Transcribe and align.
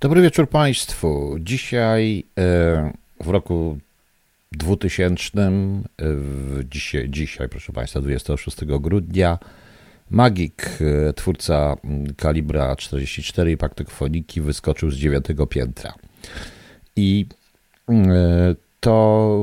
Dobry 0.00 0.22
wieczór 0.22 0.48
Państwu. 0.48 1.36
Dzisiaj 1.40 2.24
e, 2.38 2.92
w 3.20 3.28
roku 3.28 3.78
2000, 4.52 5.42
e, 5.42 5.50
dzisiaj, 6.64 7.08
dzisiaj, 7.10 7.48
proszę 7.48 7.72
Państwa, 7.72 8.00
26 8.00 8.56
grudnia, 8.64 9.38
Magik, 10.10 10.68
e, 11.08 11.12
twórca 11.12 11.76
kalibra 12.16 12.76
44 12.76 13.52
i 13.52 13.56
paktofoniki, 13.56 14.40
wyskoczył 14.40 14.90
z 14.90 14.94
dziewiątego 14.94 15.46
piętra. 15.46 15.94
I 16.96 17.26
to 18.80 19.38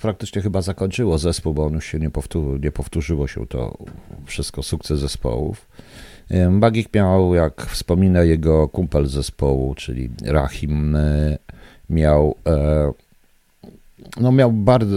praktycznie 0.00 0.42
chyba 0.42 0.62
zakończyło 0.62 1.18
zespół, 1.18 1.54
bo 1.54 1.64
on 1.64 1.72
już 1.72 1.86
się 1.86 1.98
nie, 1.98 2.10
nie 2.60 2.72
powtórzyło 2.72 3.28
się 3.28 3.46
to 3.46 3.78
wszystko, 4.26 4.62
sukces 4.62 5.00
zespołów. 5.00 5.66
Bagik 6.50 6.94
miał, 6.94 7.34
jak 7.34 7.66
wspomina 7.66 8.22
jego 8.22 8.68
kumpel 8.68 9.06
zespołu, 9.06 9.74
czyli 9.74 10.10
Rahim, 10.24 10.96
e, 10.96 11.38
miał, 11.90 12.34
e, 12.46 12.92
no 14.20 14.32
miał 14.32 14.52
bardzo, 14.52 14.96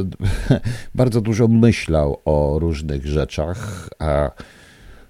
bardzo 0.96 1.22
dużo 1.22 1.48
myślał 1.48 2.20
o 2.26 2.60
różnych 2.60 3.06
rzeczach, 3.06 3.90
a 4.00 4.32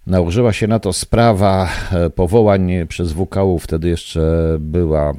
nałożyła 0.07 0.53
się 0.53 0.67
na 0.67 0.79
to 0.79 0.93
sprawa 0.93 1.69
e, 1.91 2.09
powołań 2.09 2.71
przez 2.87 3.11
WKU, 3.11 3.59
wtedy 3.59 3.89
jeszcze 3.89 4.57
była 4.59 5.13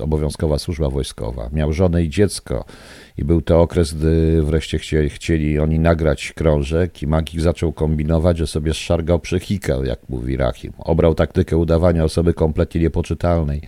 obowiązkowa 0.00 0.58
służba 0.58 0.90
wojskowa. 0.90 1.50
Miał 1.52 1.72
żonę 1.72 2.02
i 2.02 2.08
dziecko 2.08 2.64
i 3.18 3.24
był 3.24 3.40
to 3.42 3.60
okres, 3.60 3.94
gdy 3.94 4.42
wreszcie 4.42 4.78
chcieli, 4.78 5.10
chcieli 5.10 5.58
oni 5.58 5.78
nagrać 5.78 6.32
krążek 6.32 7.02
i 7.02 7.06
Magik 7.06 7.40
zaczął 7.40 7.72
kombinować, 7.72 8.38
że 8.38 8.46
sobie 8.46 8.74
zszargał 8.74 9.18
psychikę, 9.18 9.80
jak 9.84 10.08
mówi 10.08 10.36
Rahim. 10.36 10.72
Obrał 10.78 11.14
taktykę 11.14 11.56
udawania 11.56 12.04
osoby 12.04 12.34
kompletnie 12.34 12.80
niepoczytalnej. 12.80 13.60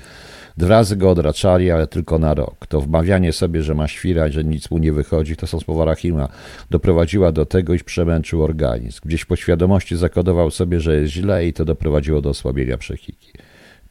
Dwa 0.57 0.69
razy 0.69 0.97
go 0.97 1.11
odraczali, 1.11 1.71
ale 1.71 1.87
tylko 1.87 2.19
na 2.19 2.35
rok. 2.35 2.67
To 2.67 2.81
wmawianie 2.81 3.33
sobie, 3.33 3.63
że 3.63 3.75
ma 3.75 3.89
świrać, 3.89 4.33
że 4.33 4.45
nic 4.45 4.71
mu 4.71 4.79
nie 4.79 4.93
wychodzi, 4.93 5.37
to 5.37 5.47
są 5.47 5.61
słowa 5.61 5.85
Rahima, 5.85 6.29
doprowadziła 6.71 7.33
do 7.33 7.47
tego, 7.47 7.75
iż 7.75 7.85
przemęczył 7.85 8.43
organizm. 8.43 9.01
Gdzieś 9.05 9.25
po 9.25 9.37
świadomości 9.37 9.97
zakodował 9.97 10.51
sobie, 10.51 10.81
że 10.81 10.97
jest 10.97 11.13
źle 11.13 11.47
i 11.47 11.53
to 11.53 11.65
doprowadziło 11.65 12.21
do 12.21 12.31
osłabienia 12.31 12.79
psychiki. 12.79 13.33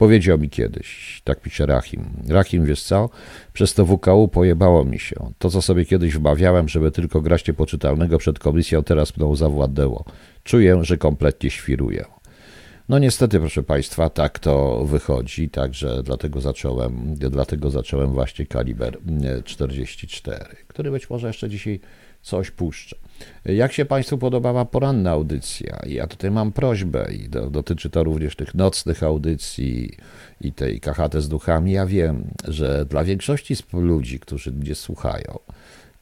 Powiedział 0.02 0.40
mi 0.40 0.50
kiedyś, 0.50 1.22
tak 1.24 1.42
pisze 1.42 1.66
Rahim. 1.66 2.06
Rahim, 2.30 2.66
wiesz 2.66 2.84
co? 2.84 3.10
Przez 3.54 3.74
to 3.74 3.86
WKU 3.86 4.28
pojebało 4.28 4.86
mi 4.86 5.00
się. 5.00 5.16
To, 5.40 5.50
co 5.50 5.62
sobie 5.62 5.86
kiedyś 5.86 6.14
wmawiałem, 6.14 6.70
żeby 6.70 6.92
tylko 6.92 7.22
grać 7.22 7.48
niepoczytalnego 7.48 8.18
przed 8.18 8.40
komisją, 8.40 8.84
teraz 8.84 9.18
mną 9.18 9.36
zawładnęło. 9.36 10.06
Czuję, 10.44 10.80
że 10.82 10.98
kompletnie 10.98 11.50
świruję. 11.50 12.06
No 12.90 13.00
niestety, 13.00 13.40
proszę 13.40 13.64
Państwa, 13.64 14.10
tak 14.10 14.40
to 14.40 14.86
wychodzi, 14.86 15.50
także 15.50 16.04
dlatego 16.04 16.42
zacząłem, 16.42 17.16
dlatego 17.16 17.70
zacząłem 17.70 18.12
właśnie 18.12 18.46
kaliber 18.46 18.98
44, 19.46 20.46
który 20.68 20.92
być 20.92 21.10
może 21.10 21.28
jeszcze 21.28 21.50
dzisiaj 21.50 21.80
coś 22.22 22.52
puszczę. 22.52 22.96
Jak 23.46 23.74
się 23.74 23.86
Państwu 23.86 24.18
podobała 24.18 24.66
poranna 24.66 25.12
audycja? 25.12 25.80
Ja 25.88 26.08
tutaj 26.08 26.32
mam 26.32 26.52
prośbę 26.52 27.14
i 27.14 27.30
do, 27.30 27.50
dotyczy 27.50 27.90
to 27.90 28.04
również 28.04 28.36
tych 28.36 28.56
nocnych 28.56 29.04
audycji 29.04 29.98
i 30.42 30.54
tej 30.54 30.80
kachaty 30.80 31.22
z 31.22 31.30
duchami. 31.30 31.72
Ja 31.72 31.86
wiem, 31.86 32.24
że 32.48 32.86
dla 32.86 33.04
większości 33.04 33.56
ludzi, 33.74 34.20
którzy 34.20 34.52
mnie 34.52 34.76
słuchają, 34.76 35.40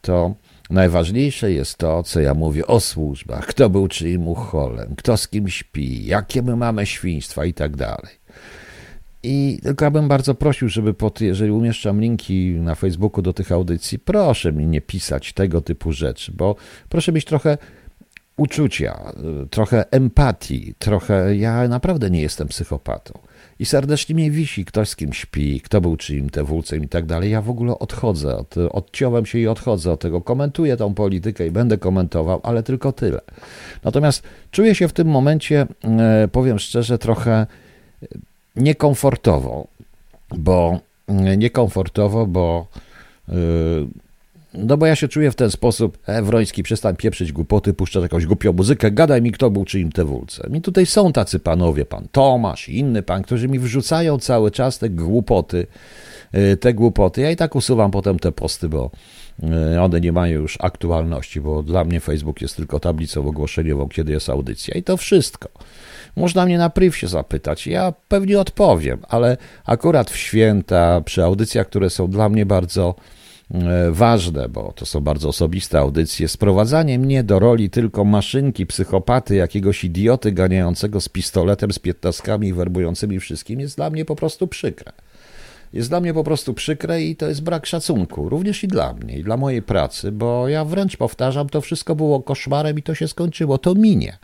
to 0.02 0.34
najważniejsze 0.70 1.52
jest 1.52 1.78
to, 1.78 2.04
co 2.04 2.20
ja 2.20 2.34
mówię 2.34 2.68
o 2.68 2.80
służbach, 2.80 3.46
kto 3.46 3.70
był 3.70 3.88
czyim 3.88 4.28
ucholem, 4.28 4.96
kto 4.98 5.18
z 5.18 5.28
kim 5.28 5.50
śpi, 5.50 6.06
jakie 6.06 6.42
my 6.42 6.56
mamy 6.56 6.86
świństwa 6.86 7.46
i 7.46 7.54
tak 7.54 7.76
dalej. 7.76 8.19
I 9.24 9.60
tylko 9.64 9.86
ja 9.86 9.92
bym 9.92 10.08
bardzo 10.08 10.36
prosił, 10.36 10.70
żeby 10.70 10.94
pod, 10.94 11.22
jeżeli 11.22 11.52
umieszczam 11.52 12.02
linki 12.02 12.52
na 12.52 12.76
Facebooku 12.76 13.22
do 13.22 13.34
tych 13.34 13.52
audycji, 13.52 14.00
proszę 14.00 14.54
mi 14.54 14.68
nie 14.68 14.82
pisać 14.82 15.34
tego 15.34 15.62
typu 15.62 15.92
rzeczy, 15.92 16.32
bo 16.36 16.56
proszę 16.90 17.12
mieć 17.12 17.26
trochę 17.26 17.58
uczucia, 18.40 19.14
trochę 19.50 19.86
empatii, 19.92 20.74
trochę. 20.80 21.36
Ja 21.36 21.68
naprawdę 21.68 22.10
nie 22.10 22.22
jestem 22.22 22.48
psychopatą. 22.48 23.20
I 23.60 23.66
serdecznie 23.66 24.16
mnie 24.16 24.32
wisi, 24.32 24.66
ktoś 24.66 24.90
z 24.90 24.96
kim 24.96 25.14
śpi, 25.14 25.62
kto 25.62 25.82
był 25.82 25.98
czyim 25.98 26.30
tewulcem 26.30 26.84
i 26.84 26.88
tak 26.88 27.06
dalej. 27.06 27.32
Ja 27.32 27.42
w 27.42 27.50
ogóle 27.50 27.80
odchodzę, 27.80 28.38
od, 28.38 28.56
odciąłem 28.58 29.26
się 29.26 29.40
i 29.40 29.48
odchodzę 29.48 29.92
od 29.92 30.00
tego. 30.00 30.22
Komentuję 30.22 30.78
tą 30.78 30.94
politykę 30.94 31.48
i 31.48 31.52
będę 31.52 31.78
komentował, 31.78 32.40
ale 32.44 32.64
tylko 32.64 32.92
tyle. 32.92 33.22
Natomiast 33.84 34.24
czuję 34.52 34.76
się 34.76 34.88
w 34.88 34.94
tym 34.94 35.08
momencie, 35.08 35.68
e, 35.84 36.28
powiem 36.32 36.60
szczerze, 36.60 36.98
trochę 36.98 37.48
niekomfortowo, 38.56 39.68
bo 40.38 40.80
niekomfortowo, 41.38 42.28
bo 42.28 42.68
yy, 43.28 43.88
no 44.54 44.78
bo 44.78 44.86
ja 44.86 44.96
się 44.96 45.08
czuję 45.08 45.32
w 45.32 45.36
ten 45.36 45.52
sposób, 45.52 45.98
e, 46.06 46.22
Wroński, 46.22 46.64
przestań 46.64 46.96
pieprzyć 46.96 47.32
głupoty, 47.32 47.74
puszczać 47.74 48.04
jakąś 48.04 48.26
głupią 48.26 48.54
muzykę, 48.54 48.92
gadaj 48.92 49.22
mi, 49.22 49.32
kto 49.32 49.50
był 49.50 49.66
czyim 49.66 49.92
te 49.92 50.06
wólce. 50.06 50.50
I 50.54 50.62
tutaj 50.62 50.86
są 50.86 51.14
tacy 51.14 51.40
panowie, 51.40 51.86
pan 51.86 52.08
Tomasz 52.12 52.70
i 52.70 52.78
inny 52.78 53.04
pan, 53.04 53.24
którzy 53.24 53.48
mi 53.48 53.60
wrzucają 53.60 54.20
cały 54.20 54.52
czas 54.52 54.80
te 54.80 54.90
głupoty, 54.90 55.68
yy, 56.34 56.58
te 56.58 56.74
głupoty. 56.74 57.22
Ja 57.22 57.32
i 57.32 57.36
tak 57.36 57.56
usuwam 57.56 57.92
potem 57.92 58.20
te 58.20 58.32
posty, 58.32 58.70
bo 58.70 58.92
one 59.82 60.02
nie 60.02 60.12
mają 60.12 60.42
już 60.42 60.58
aktualności, 60.62 61.42
bo 61.42 61.64
dla 61.64 61.84
mnie 61.84 62.00
Facebook 62.00 62.42
jest 62.42 62.56
tylko 62.56 62.80
tablicą 62.80 63.28
ogłoszeniową, 63.28 63.90
kiedy 63.90 64.12
jest 64.12 64.30
audycja 64.30 64.76
i 64.78 64.84
to 64.84 64.98
wszystko. 64.98 65.50
Można 66.16 66.46
mnie 66.46 66.58
na 66.58 66.70
priv 66.70 66.98
się 66.98 67.08
zapytać, 67.08 67.68
ja 67.68 67.94
pewnie 68.08 68.40
odpowiem, 68.40 69.00
ale 69.10 69.38
akurat 69.66 70.12
w 70.12 70.18
święta, 70.18 71.02
przy 71.02 71.24
audycjach, 71.24 71.68
które 71.68 71.90
są 71.90 72.08
dla 72.08 72.30
mnie 72.30 72.46
bardzo 72.46 72.96
e, 73.54 73.92
ważne, 73.92 74.50
bo 74.50 74.74
to 74.76 74.86
są 74.86 75.02
bardzo 75.02 75.30
osobiste 75.30 75.80
audycje, 75.80 76.28
sprowadzanie 76.28 77.00
mnie 77.00 77.24
do 77.24 77.40
roli 77.40 77.70
tylko 77.70 78.06
maszynki, 78.06 78.66
psychopaty, 78.66 79.36
jakiegoś 79.36 79.84
idioty 79.84 80.32
ganiającego 80.32 81.02
z 81.02 81.10
pistoletem, 81.10 81.74
z 81.74 81.80
piętnaskami 81.80 82.48
i 82.48 82.54
werbującymi 82.54 83.20
wszystkim 83.20 83.60
jest 83.60 83.76
dla 83.76 83.90
mnie 83.90 84.06
po 84.06 84.16
prostu 84.16 84.48
przykre. 84.48 84.92
Jest 85.74 85.90
dla 85.90 86.00
mnie 86.00 86.14
po 86.14 86.24
prostu 86.24 86.54
przykre 86.54 87.02
i 87.02 87.16
to 87.16 87.28
jest 87.28 87.44
brak 87.44 87.66
szacunku, 87.66 88.30
również 88.30 88.64
i 88.64 88.68
dla 88.68 88.94
mnie, 88.94 89.18
i 89.18 89.24
dla 89.24 89.38
mojej 89.38 89.62
pracy, 89.62 90.12
bo 90.12 90.48
ja 90.48 90.66
wręcz 90.66 90.98
powtarzam, 90.98 91.50
to 91.50 91.62
wszystko 91.62 91.96
było 91.96 92.22
koszmarem 92.22 92.80
i 92.80 92.84
to 92.84 92.96
się 92.96 93.08
skończyło, 93.08 93.58
to 93.58 93.76
minie 93.76 94.18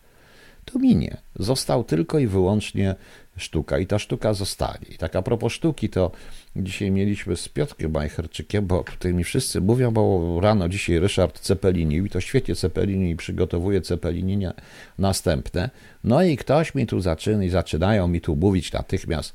to 0.65 0.79
minie. 0.79 1.17
Został 1.39 1.83
tylko 1.83 2.19
i 2.19 2.27
wyłącznie 2.27 2.95
sztuka 3.37 3.79
i 3.79 3.87
ta 3.87 3.99
sztuka 3.99 4.33
zostanie. 4.33 4.87
I 4.89 4.97
tak 4.97 5.15
a 5.15 5.21
propos 5.21 5.53
sztuki, 5.53 5.89
to 5.89 6.11
dzisiaj 6.55 6.91
mieliśmy 6.91 7.35
z 7.35 7.49
Piotrkiem 7.49 7.91
Majcherczykiem, 7.91 8.67
bo 8.67 8.83
tutaj 8.83 9.13
mi 9.13 9.23
wszyscy 9.23 9.61
mówią, 9.61 9.91
bo 9.91 10.37
rano 10.41 10.69
dzisiaj 10.69 10.99
Ryszard 10.99 11.39
Cepelinił 11.39 12.05
i 12.05 12.09
to 12.09 12.21
świetnie 12.21 12.55
Cepelini 12.55 13.15
przygotowuje 13.15 13.81
Cepelininie 13.81 14.53
następne. 14.97 15.69
No 16.03 16.23
i 16.23 16.37
ktoś 16.37 16.75
mi 16.75 16.87
tu 16.87 17.01
zaczyna 17.01 17.43
i 17.43 17.49
zaczynają 17.49 18.07
mi 18.07 18.21
tu 18.21 18.35
mówić 18.35 18.71
natychmiast 18.71 19.33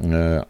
E, 0.00 0.44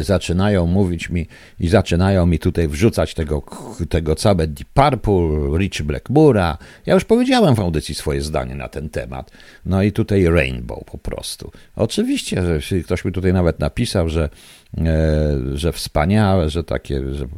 zaczynają 0.00 0.66
mówić 0.66 1.10
mi 1.10 1.26
i 1.60 1.68
zaczynają 1.68 2.26
mi 2.26 2.38
tutaj 2.38 2.68
wrzucać 2.68 3.14
tego, 3.14 3.42
tego 3.88 4.14
całe 4.14 4.46
Deep 4.46 4.68
Purple, 4.74 5.58
Rich 5.58 5.82
Blackmura. 5.82 6.58
Ja 6.86 6.94
już 6.94 7.04
powiedziałem 7.04 7.54
w 7.54 7.60
audycji 7.60 7.94
swoje 7.94 8.22
zdanie 8.22 8.54
na 8.54 8.68
ten 8.68 8.88
temat. 8.88 9.30
No 9.66 9.82
i 9.82 9.92
tutaj 9.92 10.24
Rainbow 10.24 10.84
po 10.84 10.98
prostu. 10.98 11.50
Oczywiście, 11.76 12.60
że 12.60 12.80
ktoś 12.82 13.04
mi 13.04 13.12
tutaj 13.12 13.32
nawet 13.32 13.58
napisał, 13.60 14.08
że, 14.08 14.28
e, 14.78 14.84
że 15.54 15.72
wspaniałe, 15.72 16.50
że 16.50 16.64
takie, 16.64 17.14
że, 17.14 17.24
e, 17.24 17.28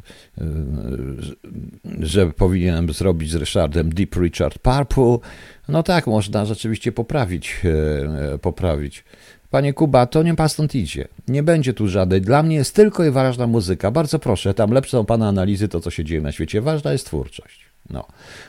że 2.00 2.26
powinienem 2.26 2.92
zrobić 2.92 3.30
z 3.30 3.36
Richardem 3.36 3.94
Deep 3.94 4.16
Richard 4.16 4.58
Purple. 4.58 5.18
No 5.68 5.82
tak, 5.82 6.06
można 6.06 6.44
rzeczywiście 6.44 6.92
poprawić, 6.92 7.60
poprawić 8.42 9.04
Panie 9.50 9.72
Kuba, 9.72 10.06
to 10.06 10.22
nie 10.22 10.34
pan 10.34 10.48
stąd 10.48 10.74
idzie. 10.74 11.08
Nie 11.28 11.42
będzie 11.42 11.74
tu 11.74 11.88
żadnej. 11.88 12.20
Dla 12.20 12.42
mnie 12.42 12.56
jest 12.56 12.74
tylko 12.74 13.04
i 13.04 13.10
ważna 13.10 13.46
muzyka. 13.46 13.90
Bardzo 13.90 14.18
proszę, 14.18 14.54
tam 14.54 14.70
lepsze 14.70 14.90
są 14.90 15.04
pana 15.04 15.28
analizy, 15.28 15.68
to 15.68 15.80
co 15.80 15.90
się 15.90 16.04
dzieje 16.04 16.20
na 16.20 16.32
świecie. 16.32 16.60
Ważna 16.60 16.92
jest 16.92 17.06
twórczość. 17.06 17.67
No. 17.90 18.06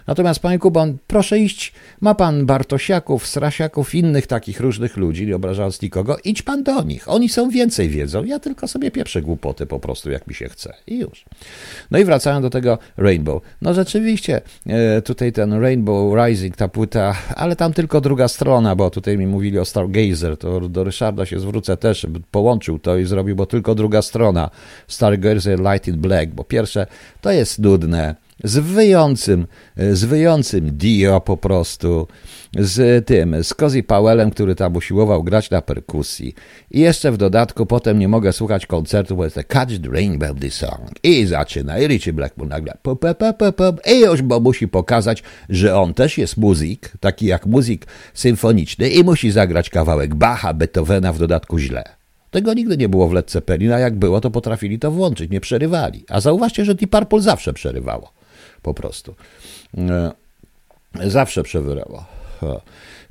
Natomiast, 0.08 0.40
panie 0.40 0.60
Kubon, 0.60 0.98
proszę 1.08 1.40
iść, 1.40 1.74
ma 2.02 2.16
pan 2.16 2.46
Bartosiaków, 2.46 3.28
Strasiaków, 3.28 3.96
innych 3.96 4.28
takich 4.28 4.60
różnych 4.60 4.98
ludzi, 4.98 5.28
nie 5.28 5.36
obrażając 5.36 5.82
nikogo, 5.82 6.18
idź 6.24 6.42
pan 6.42 6.64
do 6.64 6.84
nich. 6.84 7.10
Oni 7.10 7.30
są 7.30 7.50
więcej 7.50 7.90
wiedzą, 7.90 8.24
ja 8.24 8.40
tylko 8.40 8.68
sobie 8.68 8.92
pieprzę 8.92 9.22
głupoty 9.22 9.66
po 9.66 9.80
prostu, 9.80 10.12
jak 10.12 10.28
mi 10.28 10.34
się 10.34 10.50
chce. 10.50 10.74
I 10.88 11.00
już. 11.00 11.26
No 11.92 12.00
i 12.00 12.06
wracając 12.06 12.44
do 12.44 12.50
tego 12.50 12.78
Rainbow. 12.98 13.44
No 13.62 13.74
rzeczywiście, 13.74 14.42
e, 14.68 15.02
tutaj 15.02 15.32
ten 15.32 15.54
Rainbow 15.54 16.26
Rising, 16.26 16.56
ta 16.56 16.68
płyta, 16.68 17.16
ale 17.36 17.56
tam 17.56 17.74
tylko 17.74 18.02
druga 18.02 18.28
strona, 18.28 18.76
bo 18.76 18.90
tutaj 18.90 19.18
mi 19.18 19.28
mówili 19.28 19.60
o 19.60 19.66
Stargazer, 19.66 20.38
to 20.38 20.70
do 20.70 20.84
Ryszarda 20.84 21.26
się 21.26 21.40
zwrócę 21.40 21.78
też, 21.78 22.08
połączył 22.32 22.80
to 22.80 22.98
i 22.98 23.06
zrobił, 23.06 23.36
bo 23.36 23.46
tylko 23.46 23.76
druga 23.76 24.02
strona 24.02 24.50
Stargazer 24.88 25.60
Light 25.60 25.88
in 25.88 25.98
Black, 25.98 26.32
bo 26.32 26.44
pierwsze 26.44 26.88
to 27.22 27.32
jest 27.32 27.60
nudne, 27.60 28.16
z 28.44 28.58
wyjącym, 28.58 29.48
z 29.78 30.06
wyjącym 30.06 30.78
Dio 30.78 31.22
po 31.22 31.38
prostu, 31.38 32.08
z 32.60 33.08
tym, 33.08 33.44
z 33.44 33.54
Cozy 33.54 33.84
Powellem, 33.84 34.32
który 34.32 34.56
tam 34.56 34.76
usiłował 34.76 35.24
grać 35.24 35.50
na 35.50 35.62
perkusji. 35.62 36.36
I 36.72 36.80
jeszcze 36.80 37.12
w 37.12 37.18
dodatku 37.18 37.66
potem 37.66 38.00
nie 38.00 38.08
mogę 38.08 38.34
słuchać 38.34 38.66
koncertu, 38.66 39.16
bo 39.16 39.24
jest 39.24 39.36
to 39.36 39.44
Catch 39.44 39.80
the 39.84 39.90
Rainbow 39.90 40.40
the 40.40 40.52
Song. 40.52 40.90
I 41.04 41.26
zaczyna, 41.26 41.80
i 41.80 41.88
Richie 41.88 42.14
Blackmore 42.14 42.50
nagle 42.50 42.74
pop, 42.82 43.00
pop, 43.00 43.38
pop, 43.38 43.56
pop, 43.56 43.82
i 43.92 44.00
już 44.00 44.22
bo 44.22 44.40
musi 44.40 44.68
pokazać, 44.68 45.24
że 45.50 45.76
on 45.76 45.94
też 45.94 46.18
jest 46.18 46.38
muzyk, 46.38 46.94
taki 47.00 47.26
jak 47.26 47.46
muzyk 47.46 47.86
symfoniczny 48.14 48.90
i 48.90 49.04
musi 49.04 49.32
zagrać 49.32 49.70
kawałek 49.70 50.16
Bacha, 50.16 50.54
Beethovena 50.54 51.14
w 51.14 51.20
dodatku 51.20 51.60
źle. 51.60 51.84
Tego 52.32 52.54
nigdy 52.54 52.78
nie 52.78 52.90
było 52.90 53.08
w 53.08 53.14
Led 53.14 53.32
Zeppelin, 53.32 53.72
a 53.72 53.80
jak 53.80 53.96
było, 53.96 54.22
to 54.22 54.32
potrafili 54.32 54.80
to 54.80 54.92
włączyć, 54.92 55.32
nie 55.32 55.42
przerywali. 55.42 56.06
A 56.10 56.22
zauważcie, 56.22 56.66
że 56.66 56.76
Deep 56.76 56.92
Purple 56.92 57.22
zawsze 57.22 57.54
przerywało. 57.54 58.19
Po 58.62 58.74
prostu. 58.74 59.16
E, 59.78 60.12
zawsze 61.10 61.44
przewyrało. 61.44 62.06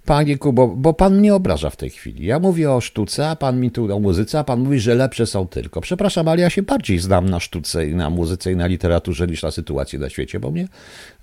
Panie 0.08 0.38
Kubo, 0.38 0.68
bo 0.68 0.94
pan 0.94 1.18
mnie 1.18 1.34
obraża 1.34 1.70
w 1.70 1.76
tej 1.76 1.90
chwili. 1.90 2.26
Ja 2.26 2.38
mówię 2.38 2.72
o 2.72 2.80
sztuce, 2.80 3.30
a 3.30 3.36
pan 3.36 3.60
mi 3.60 3.70
tu 3.70 3.96
o 3.96 4.00
muzyce, 4.00 4.38
a 4.38 4.44
pan 4.44 4.60
mówi, 4.60 4.80
że 4.80 4.94
lepsze 4.94 5.26
są 5.26 5.48
tylko. 5.48 5.80
Przepraszam, 5.80 6.28
ale 6.28 6.42
ja 6.42 6.50
się 6.50 6.62
bardziej 6.62 6.98
znam 6.98 7.30
na 7.30 7.40
sztuce 7.40 7.88
i 7.88 7.94
na 7.94 8.10
muzyce 8.10 8.52
i 8.52 8.56
na 8.56 8.66
literaturze 8.66 9.26
niż 9.26 9.42
na 9.42 9.50
sytuacji 9.50 9.98
na 9.98 10.08
świecie, 10.08 10.40
bo 10.40 10.50
mnie, 10.50 10.68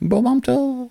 bo 0.01 0.21
mam 0.21 0.41
to, 0.41 0.87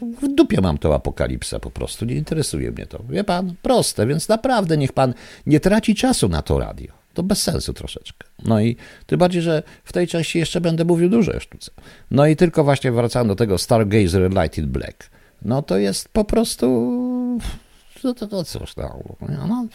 w 0.00 0.34
dupie 0.34 0.60
mam 0.60 0.78
to 0.78 0.94
apokalipsę 0.94 1.60
po 1.60 1.70
prostu, 1.70 2.04
nie 2.04 2.14
interesuje 2.14 2.70
mnie 2.70 2.86
to. 2.86 3.02
Wie 3.08 3.24
pan, 3.24 3.54
proste, 3.62 4.06
więc 4.06 4.28
naprawdę 4.28 4.76
niech 4.76 4.92
pan 4.92 5.14
nie 5.46 5.60
traci 5.60 5.94
czasu 5.94 6.28
na 6.28 6.42
to 6.42 6.58
radio. 6.58 6.97
To 7.18 7.22
bez 7.22 7.42
sensu 7.42 7.72
troszeczkę. 7.72 8.28
No 8.44 8.60
i 8.60 8.76
tym 9.06 9.18
bardziej, 9.18 9.42
że 9.42 9.62
w 9.84 9.92
tej 9.92 10.06
części 10.06 10.38
jeszcze 10.38 10.60
będę 10.60 10.84
mówił 10.84 11.08
dużo 11.08 11.32
o 11.32 11.40
sztuce. 11.40 11.70
No 12.10 12.26
i 12.26 12.36
tylko 12.36 12.64
właśnie 12.64 12.92
wracam 12.92 13.28
do 13.28 13.36
tego 13.36 13.58
Stargazer 13.58 14.30
Lighted 14.30 14.66
Black 14.66 15.10
no 15.42 15.62
to 15.62 15.78
jest 15.78 16.08
po 16.08 16.24
prostu. 16.24 16.66
No 18.04 18.14
to, 18.14 18.26
to 18.26 18.44
cóż, 18.44 18.76
no, 18.76 18.98
no, 19.48 19.66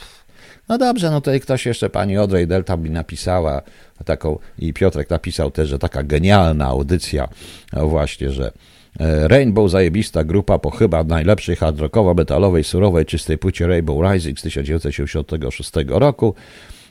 no 0.70 0.78
dobrze, 0.78 1.12
no 1.12 1.22
tutaj 1.22 1.40
ktoś 1.40 1.66
jeszcze, 1.66 1.90
pani 1.90 2.18
Audrey 2.18 2.48
Delta 2.48 2.78
mi 2.78 2.90
napisała 2.90 3.62
taką, 4.06 4.40
i 4.60 4.74
Piotrek 4.74 5.10
napisał 5.10 5.52
też, 5.52 5.70
że 5.70 5.80
taka 5.80 6.04
genialna 6.04 6.66
audycja, 6.66 7.28
no 7.74 7.88
właśnie, 7.88 8.30
że 8.32 8.52
e, 9.00 9.28
Rainbow 9.28 9.72
zajebista 9.72 10.24
grupa 10.24 10.60
po 10.60 10.70
chyba 10.72 11.04
najlepszej 11.04 11.56
hard 11.56 11.78
metalowej 12.16 12.64
surowej, 12.64 13.06
czystej 13.06 13.38
płycie 13.38 13.68
Rainbow 13.68 14.12
Rising 14.12 14.40
z 14.40 14.44
1986 14.44 15.72
roku. 15.88 16.36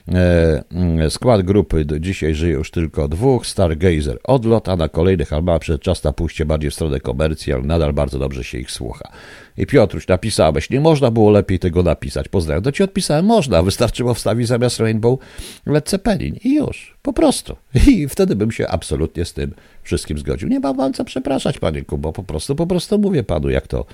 E, 0.07 0.63
mm, 0.71 1.09
skład 1.09 1.41
grupy 1.41 1.85
do 1.85 1.99
dzisiaj 1.99 2.35
żyje 2.35 2.53
już 2.53 2.71
tylko 2.71 3.07
dwóch, 3.07 3.47
Stargazer 3.47 4.19
odlot, 4.23 4.69
a 4.69 4.75
na 4.75 4.89
kolejnych 4.89 5.33
albumach 5.33 5.61
przed 5.61 5.81
czas 5.81 6.03
na 6.03 6.13
pójście 6.13 6.45
bardziej 6.45 6.71
w 6.71 6.73
stronę 6.73 6.99
komercji, 6.99 7.53
ale 7.53 7.63
nadal 7.63 7.93
bardzo 7.93 8.19
dobrze 8.19 8.43
się 8.43 8.57
ich 8.57 8.71
słucha. 8.71 9.11
I 9.57 9.65
Piotruś, 9.65 10.07
napisałeś, 10.07 10.69
nie 10.69 10.81
można 10.81 11.11
było 11.11 11.31
lepiej 11.31 11.59
tego 11.59 11.83
napisać, 11.83 12.27
pozdrawiam. 12.27 12.63
To 12.63 12.71
ci 12.71 12.83
odpisałem, 12.83 13.25
można, 13.25 13.63
wystarczyło 13.63 14.13
wstawić 14.13 14.47
zamiast 14.47 14.79
Rainbow 14.79 15.19
Led 15.65 15.89
Zeppelin 15.89 16.35
i 16.43 16.55
już, 16.55 16.97
po 17.01 17.13
prostu. 17.13 17.55
I 17.91 18.07
wtedy 18.07 18.35
bym 18.35 18.51
się 18.51 18.67
absolutnie 18.67 19.25
z 19.25 19.33
tym 19.33 19.53
wszystkim 19.83 20.17
zgodził. 20.17 20.49
Nie 20.49 20.59
mam 20.59 20.77
wam 20.77 20.93
co 20.93 21.05
przepraszać, 21.05 21.59
panie 21.59 21.81
Kubo, 21.81 22.13
po 22.13 22.23
prostu, 22.23 22.55
po 22.55 22.67
prostu 22.67 22.99
mówię 22.99 23.23
panu, 23.23 23.49
jak 23.49 23.67
to 23.67 23.85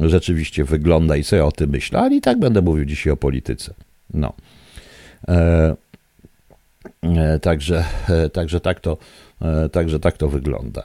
rzeczywiście 0.00 0.64
wygląda 0.64 1.16
i 1.16 1.24
co 1.24 1.36
ja 1.36 1.46
o 1.46 1.52
tym 1.52 1.70
myślę, 1.70 1.98
ale 1.98 2.16
i 2.16 2.20
tak 2.20 2.38
będę 2.38 2.62
mówił 2.62 2.84
dzisiaj 2.84 3.12
o 3.12 3.16
polityce. 3.16 3.74
No. 4.14 4.32
E, 5.28 5.74
e, 7.02 7.38
także, 7.38 7.84
e, 8.08 8.28
także, 8.28 8.60
tak 8.60 8.80
to, 8.80 8.96
także 9.72 10.00
tak 10.00 10.16
to 10.16 10.28
wygląda. 10.28 10.82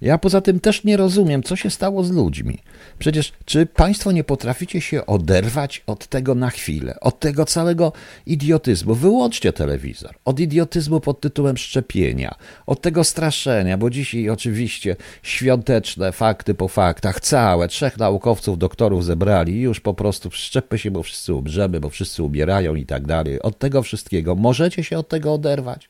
Ja 0.00 0.18
poza 0.18 0.40
tym 0.40 0.60
też 0.60 0.84
nie 0.84 0.96
rozumiem, 0.96 1.42
co 1.42 1.56
się 1.56 1.70
stało 1.70 2.04
z 2.04 2.10
ludźmi. 2.10 2.58
Przecież 2.98 3.32
czy 3.44 3.66
państwo 3.66 4.12
nie 4.12 4.24
potraficie 4.24 4.80
się 4.80 5.06
oderwać 5.06 5.82
od 5.86 6.06
tego 6.06 6.34
na 6.34 6.50
chwilę, 6.50 7.00
od 7.00 7.20
tego 7.20 7.44
całego 7.44 7.92
idiotyzmu? 8.26 8.94
Wyłączcie 8.94 9.52
telewizor. 9.52 10.14
Od 10.24 10.40
idiotyzmu 10.40 11.00
pod 11.00 11.20
tytułem 11.20 11.56
szczepienia, 11.56 12.34
od 12.66 12.80
tego 12.80 13.04
straszenia, 13.04 13.78
bo 13.78 13.90
dzisiaj 13.90 14.30
oczywiście 14.30 14.96
świąteczne 15.22 16.12
fakty 16.12 16.54
po 16.54 16.68
faktach, 16.68 17.20
całe, 17.20 17.68
trzech 17.68 17.98
naukowców, 17.98 18.58
doktorów 18.58 19.04
zebrali 19.04 19.52
i 19.52 19.60
już 19.60 19.80
po 19.80 19.94
prostu 19.94 20.30
szczepy 20.30 20.78
się, 20.78 20.90
bo 20.90 21.02
wszyscy 21.02 21.34
umrzemy, 21.34 21.80
bo 21.80 21.90
wszyscy 21.90 22.22
umierają 22.22 22.74
i 22.74 22.86
tak 22.86 23.06
dalej. 23.06 23.42
Od 23.42 23.58
tego 23.58 23.82
wszystkiego. 23.82 24.34
Możecie 24.34 24.84
się 24.84 24.98
od 24.98 25.08
tego 25.08 25.34
oderwać? 25.34 25.88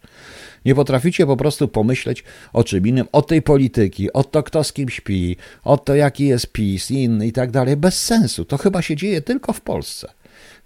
Nie 0.64 0.74
potraficie 0.74 1.26
po 1.26 1.36
prostu 1.36 1.68
pomyśleć 1.68 2.24
o 2.52 2.64
czym 2.64 2.86
innym, 2.86 3.06
o 3.12 3.22
tej 3.22 3.42
polityki, 3.42 4.12
o 4.12 4.24
to, 4.24 4.42
kto 4.42 4.64
z 4.64 4.72
kim 4.72 4.88
śpi, 4.88 5.36
o 5.64 5.78
to, 5.78 5.94
jaki 5.94 6.26
jest 6.26 6.52
PiS, 6.52 6.90
inny 6.90 7.26
i 7.26 7.32
tak 7.32 7.50
dalej. 7.50 7.76
Bez 7.76 8.02
sensu. 8.02 8.44
To 8.44 8.58
chyba 8.58 8.82
się 8.82 8.96
dzieje 8.96 9.22
tylko 9.22 9.52
w 9.52 9.60
Polsce. 9.60 10.12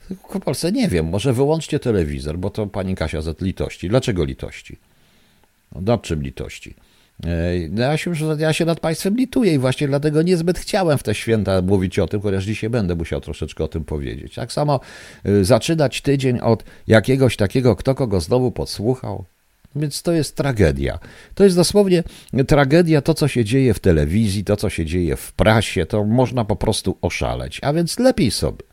Tylko 0.08 0.38
w 0.38 0.42
Polsce 0.42 0.72
nie 0.72 0.88
wiem, 0.88 1.06
może 1.06 1.32
wyłączcie 1.32 1.78
telewizor, 1.78 2.38
bo 2.38 2.50
to 2.50 2.66
pani 2.66 2.94
Kasia 2.94 3.22
z 3.22 3.40
litości. 3.40 3.88
Dlaczego 3.88 4.24
litości? 4.24 4.76
No, 5.74 5.80
nad 5.80 6.02
czym 6.02 6.22
litości? 6.22 6.74
No, 7.70 7.82
ja 7.82 7.96
się, 7.96 8.12
ja 8.38 8.52
się 8.52 8.64
nad 8.64 8.80
państwem 8.80 9.16
lituję 9.16 9.54
i 9.54 9.58
właśnie 9.58 9.88
dlatego 9.88 10.22
niezbyt 10.22 10.58
chciałem 10.58 10.98
w 10.98 11.02
te 11.02 11.14
święta 11.14 11.62
mówić 11.62 11.98
o 11.98 12.06
tym, 12.06 12.20
chociaż 12.20 12.44
dzisiaj 12.44 12.70
będę 12.70 12.94
musiał 12.94 13.20
troszeczkę 13.20 13.64
o 13.64 13.68
tym 13.68 13.84
powiedzieć. 13.84 14.34
Tak 14.34 14.52
samo 14.52 14.80
y, 15.26 15.44
zaczynać 15.44 16.00
tydzień 16.00 16.40
od 16.40 16.64
jakiegoś 16.86 17.36
takiego, 17.36 17.76
kto 17.76 17.94
kogo 17.94 18.20
znowu 18.20 18.52
podsłuchał, 18.52 19.24
więc 19.76 20.02
to 20.02 20.12
jest 20.12 20.36
tragedia. 20.36 20.98
To 21.34 21.44
jest 21.44 21.56
dosłownie 21.56 22.02
tragedia 22.46 23.02
to, 23.02 23.14
co 23.14 23.28
się 23.28 23.44
dzieje 23.44 23.74
w 23.74 23.80
telewizji, 23.80 24.44
to, 24.44 24.56
co 24.56 24.70
się 24.70 24.86
dzieje 24.86 25.16
w 25.16 25.32
prasie, 25.32 25.86
to 25.86 26.04
można 26.04 26.44
po 26.44 26.56
prostu 26.56 26.98
oszaleć. 27.02 27.60
A 27.62 27.72
więc 27.72 27.98
lepiej 27.98 28.30
sobie 28.30 28.64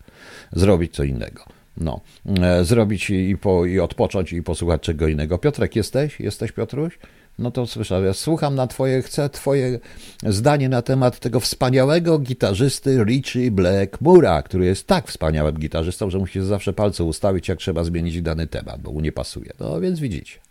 zrobić 0.53 0.95
co 0.95 1.03
innego. 1.03 1.45
No, 1.77 2.01
e, 2.42 2.65
zrobić 2.65 3.09
i, 3.09 3.38
po, 3.38 3.65
i 3.65 3.80
odpocząć 3.80 4.33
i 4.33 4.44
posłuchać 4.44 4.81
czego 4.81 5.07
innego. 5.07 5.38
Piotrek, 5.38 5.75
jesteś? 5.75 6.19
Jesteś, 6.19 6.51
Piotruś? 6.51 7.00
No 7.39 7.51
to 7.51 7.68
słyszę, 7.68 8.01
ja 8.06 8.13
słucham 8.13 8.56
na 8.56 8.68
twoje, 8.68 9.01
chcę 9.01 9.30
twoje 9.30 9.80
zdanie 10.24 10.69
na 10.69 10.81
temat 10.81 11.19
tego 11.19 11.39
wspaniałego 11.39 12.19
gitarzysty 12.19 13.03
Richie 13.03 13.51
Blackmura, 13.51 14.44
który 14.44 14.65
jest 14.65 14.88
tak 14.88 15.07
wspaniałym 15.07 15.56
gitarzystą, 15.56 16.09
że 16.09 16.18
musi 16.18 16.42
zawsze 16.42 16.74
palce 16.74 17.03
ustawić, 17.03 17.47
jak 17.47 17.59
trzeba 17.59 17.83
zmienić 17.83 18.21
dany 18.21 18.47
temat, 18.47 18.81
bo 18.81 18.92
mu 18.92 19.01
nie 19.01 19.12
pasuje. 19.12 19.51
No 19.59 19.81
więc 19.81 20.00
widzicie. 20.00 20.44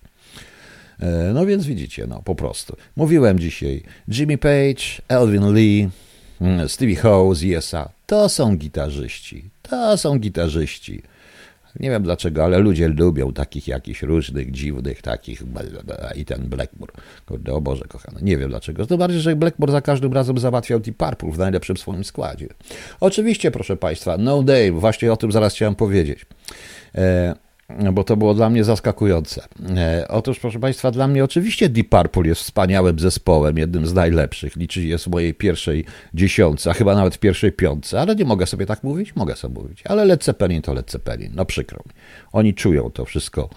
E, 1.00 1.32
no 1.34 1.46
więc 1.46 1.66
widzicie, 1.66 2.06
no 2.06 2.22
po 2.22 2.34
prostu. 2.34 2.76
Mówiłem 2.96 3.38
dzisiaj, 3.38 3.82
Jimmy 4.08 4.38
Page, 4.38 4.84
Elvin 5.08 5.54
Lee, 5.54 5.88
mm, 6.40 6.68
Stevie 6.68 6.96
Howe 6.96 7.34
z 7.34 7.44
ESA, 7.44 7.88
to 8.06 8.28
są 8.28 8.56
gitarzyści, 8.56 9.50
to 9.62 9.96
są 9.96 10.18
gitarzyści. 10.18 11.02
Nie 11.80 11.90
wiem 11.90 12.02
dlaczego, 12.02 12.44
ale 12.44 12.58
ludzie 12.58 12.88
lubią 12.88 13.32
takich 13.32 13.68
jakichś 13.68 14.02
różnych, 14.02 14.50
dziwnych 14.50 15.02
takich 15.02 15.42
i 16.16 16.24
ten 16.24 16.42
Blackmore. 16.42 16.92
Kurde, 17.26 17.52
o 17.52 17.60
Boże 17.60 17.84
kochany, 17.88 18.18
nie 18.22 18.36
wiem 18.36 18.48
dlaczego. 18.48 18.86
To 18.86 18.98
bardziej, 18.98 19.20
że 19.20 19.36
Blackmore 19.36 19.72
za 19.72 19.80
każdym 19.80 20.12
razem 20.12 20.38
załatwiał 20.38 20.80
Deep 20.80 20.96
Purple 20.96 21.30
w 21.30 21.38
najlepszym 21.38 21.76
swoim 21.76 22.04
składzie. 22.04 22.48
Oczywiście, 23.00 23.50
proszę 23.50 23.76
Państwa, 23.76 24.18
No 24.18 24.42
Dave, 24.42 24.72
właśnie 24.72 25.12
o 25.12 25.16
tym 25.16 25.32
zaraz 25.32 25.54
chciałem 25.54 25.74
powiedzieć. 25.74 26.26
E, 26.94 27.34
bo 27.92 28.04
to 28.04 28.16
było 28.16 28.34
dla 28.34 28.50
mnie 28.50 28.64
zaskakujące. 28.64 29.42
E, 29.76 30.08
otóż, 30.08 30.40
proszę 30.40 30.58
Państwa, 30.58 30.90
dla 30.90 31.08
mnie 31.08 31.24
oczywiście 31.24 31.68
Deep 31.68 31.88
Purple 31.88 32.28
jest 32.28 32.40
wspaniałym 32.40 32.98
zespołem, 32.98 33.58
jednym 33.58 33.86
z 33.86 33.94
najlepszych. 33.94 34.56
Liczy 34.56 34.82
jest 34.82 35.04
w 35.04 35.08
mojej 35.08 35.34
pierwszej 35.34 35.84
dziesiątce, 36.14 36.70
a 36.70 36.74
chyba 36.74 36.94
nawet 36.94 37.14
w 37.14 37.18
pierwszej 37.18 37.52
piątce, 37.52 38.00
ale 38.00 38.16
nie 38.16 38.24
mogę 38.24 38.46
sobie 38.46 38.66
tak 38.66 38.82
mówić? 38.82 39.16
Mogę 39.16 39.36
sobie 39.36 39.54
mówić. 39.54 39.82
Ale 39.86 40.04
Led 40.04 40.24
Zeppelin 40.24 40.62
to 40.62 40.74
Led 40.74 40.90
Zeppelin, 40.90 41.32
no 41.34 41.44
przykro 41.44 41.82
mi. 41.86 41.92
Oni 42.32 42.54
czują 42.54 42.90
to 42.90 43.04
wszystko 43.04 43.48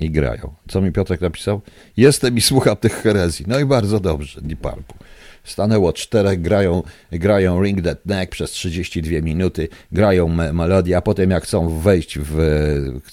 i 0.00 0.10
grają. 0.10 0.54
Co 0.68 0.80
mi 0.80 0.92
Piotrek 0.92 1.20
napisał? 1.20 1.60
Jestem 1.96 2.36
i 2.36 2.40
słucham 2.40 2.76
tych 2.76 2.92
herezji. 2.92 3.44
No 3.48 3.58
i 3.58 3.64
bardzo 3.64 4.00
dobrze, 4.00 4.40
Deep 4.40 4.60
Purple. 4.60 4.96
Stanęło 5.44 5.92
czterech, 5.92 6.40
grają, 6.40 6.82
grają 7.12 7.62
Ring 7.62 7.82
That 7.82 8.06
Neck 8.06 8.32
przez 8.32 8.50
32 8.50 9.20
minuty, 9.20 9.68
grają 9.92 10.28
me 10.28 10.52
melodię, 10.52 10.96
a 10.96 11.00
potem 11.00 11.30
jak 11.30 11.44
chcą 11.44 11.78
wejść 11.78 12.18
w... 12.18 12.38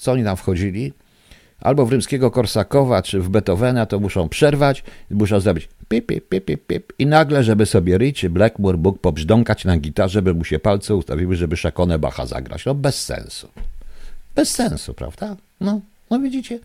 Co 0.00 0.12
oni 0.12 0.24
tam 0.24 0.36
wchodzili? 0.36 0.92
Albo 1.60 1.86
w 1.86 1.90
rzymskiego 1.90 2.30
Korsakowa, 2.30 3.02
czy 3.02 3.20
w 3.20 3.28
Beethovena, 3.28 3.86
to 3.86 4.00
muszą 4.00 4.28
przerwać, 4.28 4.84
muszą 5.10 5.40
zrobić 5.40 5.68
pip, 5.88 6.06
pip, 6.06 6.28
pip, 6.28 6.44
pip, 6.44 6.66
pip. 6.66 6.92
I 6.98 7.06
nagle, 7.06 7.44
żeby 7.44 7.66
sobie 7.66 7.98
Rich 7.98 8.16
czy 8.16 8.30
Blackmore 8.30 8.78
Book 8.78 9.00
pobrzdąkać 9.00 9.64
na 9.64 9.78
gitarze, 9.78 10.12
żeby 10.12 10.34
mu 10.34 10.44
się 10.44 10.58
palce 10.58 10.94
ustawiły, 10.94 11.36
żeby 11.36 11.56
szakonę 11.56 11.98
Bacha 11.98 12.26
zagrać. 12.26 12.64
No 12.64 12.74
bez 12.74 13.04
sensu. 13.04 13.48
Bez 14.34 14.50
sensu, 14.50 14.94
prawda? 14.94 15.36
No, 15.60 15.80
No 16.10 16.20
widzicie? 16.20 16.58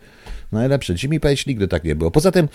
Najlepsze. 0.52 0.94
Mi 1.10 1.20
powiedzieć, 1.20 1.46
nigdy 1.46 1.68
tak 1.68 1.84
nie 1.84 1.96
było. 1.96 2.12
Poza 2.12 2.32
tym, 2.32 2.48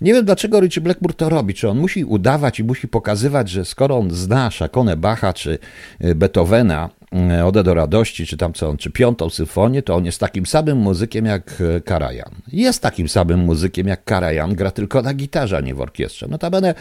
nie 0.00 0.14
wiem 0.14 0.24
dlaczego 0.24 0.60
Richie 0.60 0.80
Blackmore 0.80 1.14
to 1.14 1.28
robi. 1.28 1.54
Czy 1.54 1.68
on 1.68 1.78
musi 1.78 2.04
udawać 2.04 2.60
i 2.60 2.64
musi 2.64 2.88
pokazywać, 2.88 3.50
że 3.50 3.64
skoro 3.64 3.96
on 3.96 4.10
zna 4.10 4.50
Szakonę 4.50 4.96
Bacha 4.96 5.32
czy 5.32 5.58
y, 6.04 6.14
Beethovena, 6.14 6.90
y, 7.38 7.44
Ode 7.44 7.62
do 7.62 7.74
radości, 7.74 8.26
czy 8.26 8.36
tam 8.36 8.52
co 8.52 8.68
on, 8.68 8.76
czy 8.76 8.90
piątą 8.90 9.30
symfonię, 9.30 9.82
to 9.82 9.94
on 9.94 10.04
jest 10.04 10.20
takim 10.20 10.46
samym 10.46 10.78
muzykiem 10.78 11.26
jak 11.26 11.60
y, 11.60 11.80
Karajan. 11.80 12.34
Jest 12.52 12.82
takim 12.82 13.08
samym 13.08 13.40
muzykiem 13.40 13.88
jak 13.88 14.04
Karajan, 14.04 14.54
gra 14.54 14.70
tylko 14.70 15.02
na 15.02 15.14
gitarze, 15.14 15.56
a 15.56 15.60
nie 15.60 15.74
w 15.74 15.80
orkiestrze. 15.80 16.28
Notabene 16.28 16.74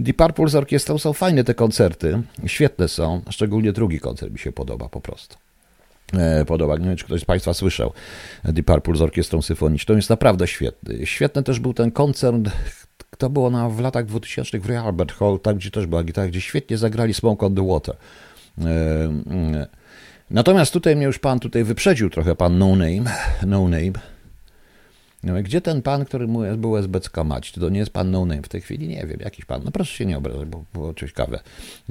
Deep 0.00 0.16
Purple 0.16 0.48
z 0.48 0.54
orkiestrą 0.54 0.98
są 0.98 1.12
fajne 1.12 1.44
te 1.44 1.54
koncerty, 1.54 2.22
świetne 2.46 2.88
są, 2.88 3.20
szczególnie 3.30 3.72
drugi 3.72 4.00
koncert 4.00 4.32
mi 4.32 4.38
się 4.38 4.52
podoba 4.52 4.88
po 4.88 5.00
prostu. 5.00 5.45
E, 6.12 6.44
podoba. 6.44 6.76
Nie 6.76 6.84
wiem, 6.84 6.96
czy 6.96 7.04
ktoś 7.04 7.20
z 7.20 7.24
Państwa 7.24 7.54
słyszał 7.54 7.92
Deep 8.44 8.66
Purple 8.66 8.96
z 8.96 9.02
orkiestrą 9.02 9.42
symfoniczną. 9.42 9.96
Jest 9.96 10.10
naprawdę 10.10 10.46
świetny. 10.46 11.06
Świetny 11.06 11.42
też 11.42 11.60
był 11.60 11.74
ten 11.74 11.90
koncert, 11.90 12.36
to 13.18 13.30
było 13.30 13.50
na, 13.50 13.68
w 13.68 13.80
latach 13.80 14.06
2000 14.06 14.58
w 14.58 14.70
Albert 14.70 15.12
Hall, 15.12 15.40
tam 15.40 15.56
gdzie 15.56 15.70
też 15.70 15.86
była 15.86 16.04
gitara, 16.04 16.28
gdzie 16.28 16.40
świetnie 16.40 16.78
zagrali 16.78 17.14
Smoke 17.14 17.46
on 17.46 17.54
the 17.54 17.66
Water. 17.66 17.96
E, 18.58 18.64
e. 18.64 19.66
Natomiast 20.30 20.72
tutaj 20.72 20.96
mnie 20.96 21.06
już 21.06 21.18
pan 21.18 21.40
tutaj 21.40 21.64
wyprzedził 21.64 22.10
trochę, 22.10 22.36
pan 22.36 22.58
No 22.58 22.68
Name. 22.76 23.02
No 23.46 23.68
Name 23.68 24.15
gdzie 25.42 25.60
ten 25.60 25.82
pan, 25.82 26.04
który 26.04 26.26
mu 26.26 26.56
był 26.56 26.76
esbecka 26.76 27.24
mać? 27.24 27.52
To 27.52 27.68
nie 27.68 27.78
jest 27.78 27.90
pan 27.90 28.10
no 28.10 28.26
name 28.26 28.42
w 28.42 28.48
tej 28.48 28.60
chwili? 28.60 28.88
Nie 28.88 29.06
wiem, 29.06 29.20
jakiś 29.20 29.44
pan. 29.44 29.62
No 29.64 29.70
proszę 29.70 29.96
się 29.96 30.06
nie 30.06 30.18
obrażać, 30.18 30.44
bo 30.48 30.64
było 30.72 30.94
ciekawe. 30.94 31.40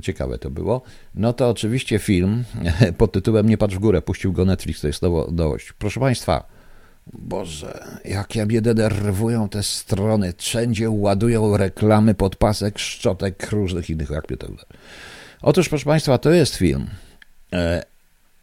Ciekawe 0.01 0.37
to 0.37 0.49
było. 0.49 0.81
No 1.15 1.33
to 1.33 1.49
oczywiście 1.49 1.99
film 1.99 2.43
pod 2.97 3.11
tytułem 3.11 3.49
Nie 3.49 3.57
patrz 3.57 3.75
w 3.75 3.79
górę, 3.79 4.01
puścił 4.01 4.33
go 4.33 4.45
Netflix, 4.45 4.81
to 4.81 4.87
jest 4.87 5.01
nowość. 5.31 5.73
Proszę 5.73 5.99
państwa, 5.99 6.55
Boże, 7.13 7.87
jak 8.05 8.35
ja 8.35 8.45
mnie 8.45 8.61
denerwują 8.61 9.49
te 9.49 9.63
strony. 9.63 10.33
Wszędzie 10.37 10.89
ładują 10.89 11.57
reklamy, 11.57 12.13
podpasek, 12.13 12.79
szczotek, 12.79 13.51
różnych 13.51 13.89
innych, 13.89 14.09
jak 14.09 14.29
mnie 14.29 14.37
to 14.37 14.47
Otóż, 15.41 15.69
proszę 15.69 15.85
Państwa, 15.85 16.17
to 16.17 16.31
jest 16.31 16.55
film 16.55 16.87
e, 17.53 17.83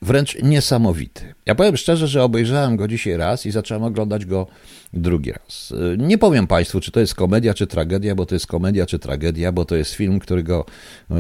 wręcz 0.03 0.43
niesamowity. 0.43 1.35
Ja 1.47 1.55
powiem 1.55 1.77
szczerze, 1.77 2.09
że 2.09 2.23
obejrzałem 2.23 2.77
go 2.77 2.89
dzisiaj 2.89 3.17
raz 3.17 3.47
i 3.47 3.51
zacząłem 3.51 3.83
oglądać 3.83 4.27
go 4.27 4.47
drugi 4.93 5.33
raz. 5.33 5.73
Nie 5.99 6.19
powiem 6.19 6.47
Państwu, 6.47 6.81
czy 6.81 6.91
to 6.91 7.01
jest 7.01 7.15
komedia, 7.15 7.55
czy 7.55 7.67
tragedia, 7.67 8.15
bo 8.15 8.27
to 8.27 8.35
jest 8.35 8.47
komedia, 8.47 8.87
czy 8.87 8.99
tragedia, 8.99 9.53
bo 9.53 9.65
to 9.65 9.77
jest 9.77 9.95
film, 9.95 10.19
którego, 10.19 10.65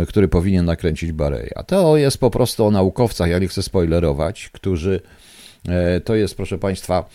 który 0.08 0.28
powinien 0.28 0.64
nakręcić 0.64 1.12
Bareja. 1.12 1.62
To 1.66 1.96
jest 1.96 2.18
po 2.18 2.30
prostu 2.30 2.64
o 2.64 2.70
naukowcach, 2.70 3.30
ja 3.30 3.38
nie 3.38 3.48
chcę 3.48 3.62
spoilerować, 3.62 4.50
którzy, 4.52 5.00
e, 5.68 6.00
to 6.00 6.14
jest 6.14 6.34
proszę 6.34 6.58
Państwa, 6.58 7.08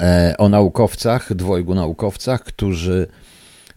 e, 0.00 0.34
o 0.38 0.48
naukowcach, 0.48 1.34
dwojgu 1.34 1.74
naukowcach, 1.74 2.44
którzy 2.44 3.06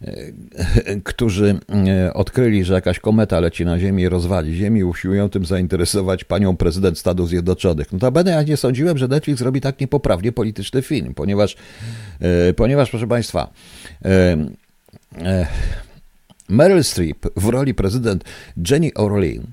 którzy 1.03 1.60
e, 1.88 2.13
odkryli, 2.13 2.63
że 2.63 2.74
jakaś 2.74 3.00
kometa 3.00 3.39
leci 3.39 3.65
na 3.65 3.79
Ziemię 3.79 4.03
i 4.03 4.10
rozwali 4.10 4.56
Ziemię, 4.56 4.86
usiłują 4.86 5.29
tym 5.29 5.46
zainteresować 5.46 6.24
panią 6.24 6.58
prezydent 6.58 7.00
Stanów 7.00 7.29
Zjednoczonych. 7.29 7.94
No 7.94 8.00
to 8.00 8.12
będę 8.12 8.32
ja 8.32 8.44
nie 8.44 8.58
sądziłem, 8.58 8.98
że 8.98 9.08
Netflix 9.08 9.39
zrobi 9.39 9.62
tak 9.62 9.79
niepoprawnie 9.79 10.32
polityczny 10.32 10.82
film, 10.82 11.13
ponieważ, 11.13 11.56
e, 12.20 12.53
ponieważ 12.53 12.89
proszę 12.89 13.08
Państwa, 13.08 13.53
Meryl 16.50 16.84
Streep 16.84 17.25
w 17.36 17.50
roli 17.50 17.74
prezydent 17.74 18.24
Jenny 18.70 18.94
Orlean, 18.94 19.44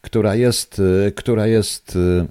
która 0.00 0.34
jest, 0.34 0.82
która 1.14 1.46
jest 1.46 1.96
E, 1.96 2.26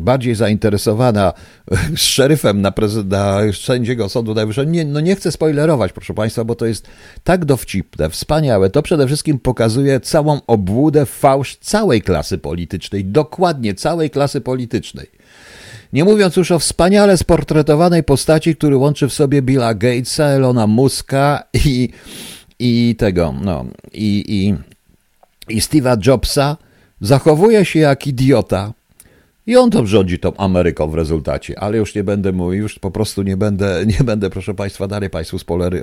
bardziej 0.00 0.34
zainteresowana 0.34 1.32
szeryfem 1.94 2.60
na, 2.60 2.72
na 3.04 3.40
sędziego 3.52 4.08
Sądu 4.08 4.34
Najwyższego. 4.34 4.70
Nie, 4.70 4.84
no 4.84 5.00
nie 5.00 5.16
chcę 5.16 5.32
spoilerować, 5.32 5.92
proszę 5.92 6.14
Państwa, 6.14 6.44
bo 6.44 6.54
to 6.54 6.66
jest 6.66 6.88
tak 7.24 7.44
dowcipne, 7.44 8.10
wspaniałe. 8.10 8.70
To 8.70 8.82
przede 8.82 9.06
wszystkim 9.06 9.38
pokazuje 9.38 10.00
całą 10.00 10.40
obłudę, 10.46 11.06
fałsz 11.06 11.56
całej 11.56 12.02
klasy 12.02 12.38
politycznej, 12.38 13.04
dokładnie 13.04 13.74
całej 13.74 14.10
klasy 14.10 14.40
politycznej. 14.40 15.06
Nie 15.92 16.04
mówiąc 16.04 16.36
już 16.36 16.50
o 16.50 16.58
wspaniale 16.58 17.16
sportretowanej 17.16 18.02
postaci, 18.02 18.56
który 18.56 18.76
łączy 18.76 19.08
w 19.08 19.12
sobie 19.12 19.42
Billa 19.42 19.74
Gatesa, 19.74 20.24
Elona 20.24 20.66
Muska 20.66 21.42
i, 21.64 21.88
i 22.58 22.96
tego, 22.98 23.34
no, 23.40 23.64
i, 23.92 24.24
i, 24.28 24.54
i 25.54 25.60
Steve'a 25.60 26.06
Jobsa, 26.06 26.56
zachowuje 27.00 27.64
się 27.64 27.78
jak 27.78 28.06
idiota, 28.06 28.72
i 29.48 29.56
on 29.56 29.70
to 29.70 29.86
rządzi 29.86 30.18
tą 30.18 30.36
Ameryką 30.36 30.90
w 30.90 30.94
rezultacie, 30.94 31.60
ale 31.60 31.78
już 31.78 31.94
nie 31.94 32.04
będę 32.04 32.32
mówił, 32.32 32.62
już 32.62 32.78
po 32.78 32.90
prostu 32.90 33.22
nie 33.22 33.36
będę, 33.36 33.82
nie 33.98 34.04
będę, 34.04 34.30
proszę 34.30 34.54
Państwa, 34.54 34.86
dalej 34.86 35.10
Państwu 35.10 35.38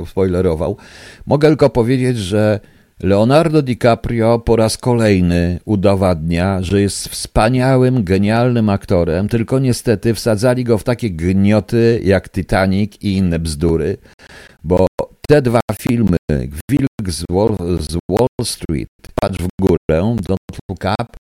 spoilerował. 0.06 0.78
Mogę 1.26 1.48
tylko 1.48 1.70
powiedzieć, 1.70 2.18
że 2.18 2.60
Leonardo 3.04 3.62
DiCaprio 3.62 4.40
po 4.40 4.56
raz 4.56 4.78
kolejny 4.78 5.60
udowadnia, 5.66 6.62
że 6.62 6.82
jest 6.82 7.08
wspaniałym, 7.08 8.04
genialnym 8.04 8.70
aktorem, 8.70 9.30
tylko 9.30 9.60
niestety 9.60 10.14
wsadzali 10.14 10.64
go 10.64 10.78
w 10.78 10.84
takie 10.84 11.10
gnioty 11.10 12.02
jak 12.04 12.30
Titanic 12.30 13.02
i 13.02 13.14
inne 13.14 13.40
bzdury, 13.40 13.98
bo 14.64 14.88
te 15.28 15.42
dwa 15.42 15.60
filmy, 15.80 16.18
Wilk 16.70 17.10
z 17.10 17.24
Wall, 17.32 17.58
z 17.80 17.98
Wall 18.10 18.28
Street, 18.44 18.90
Patrz 19.22 19.44
w 19.44 19.48
górę, 19.62 20.02
Don't 20.02 20.58
Look 20.70 20.86
Up, 21.02 21.25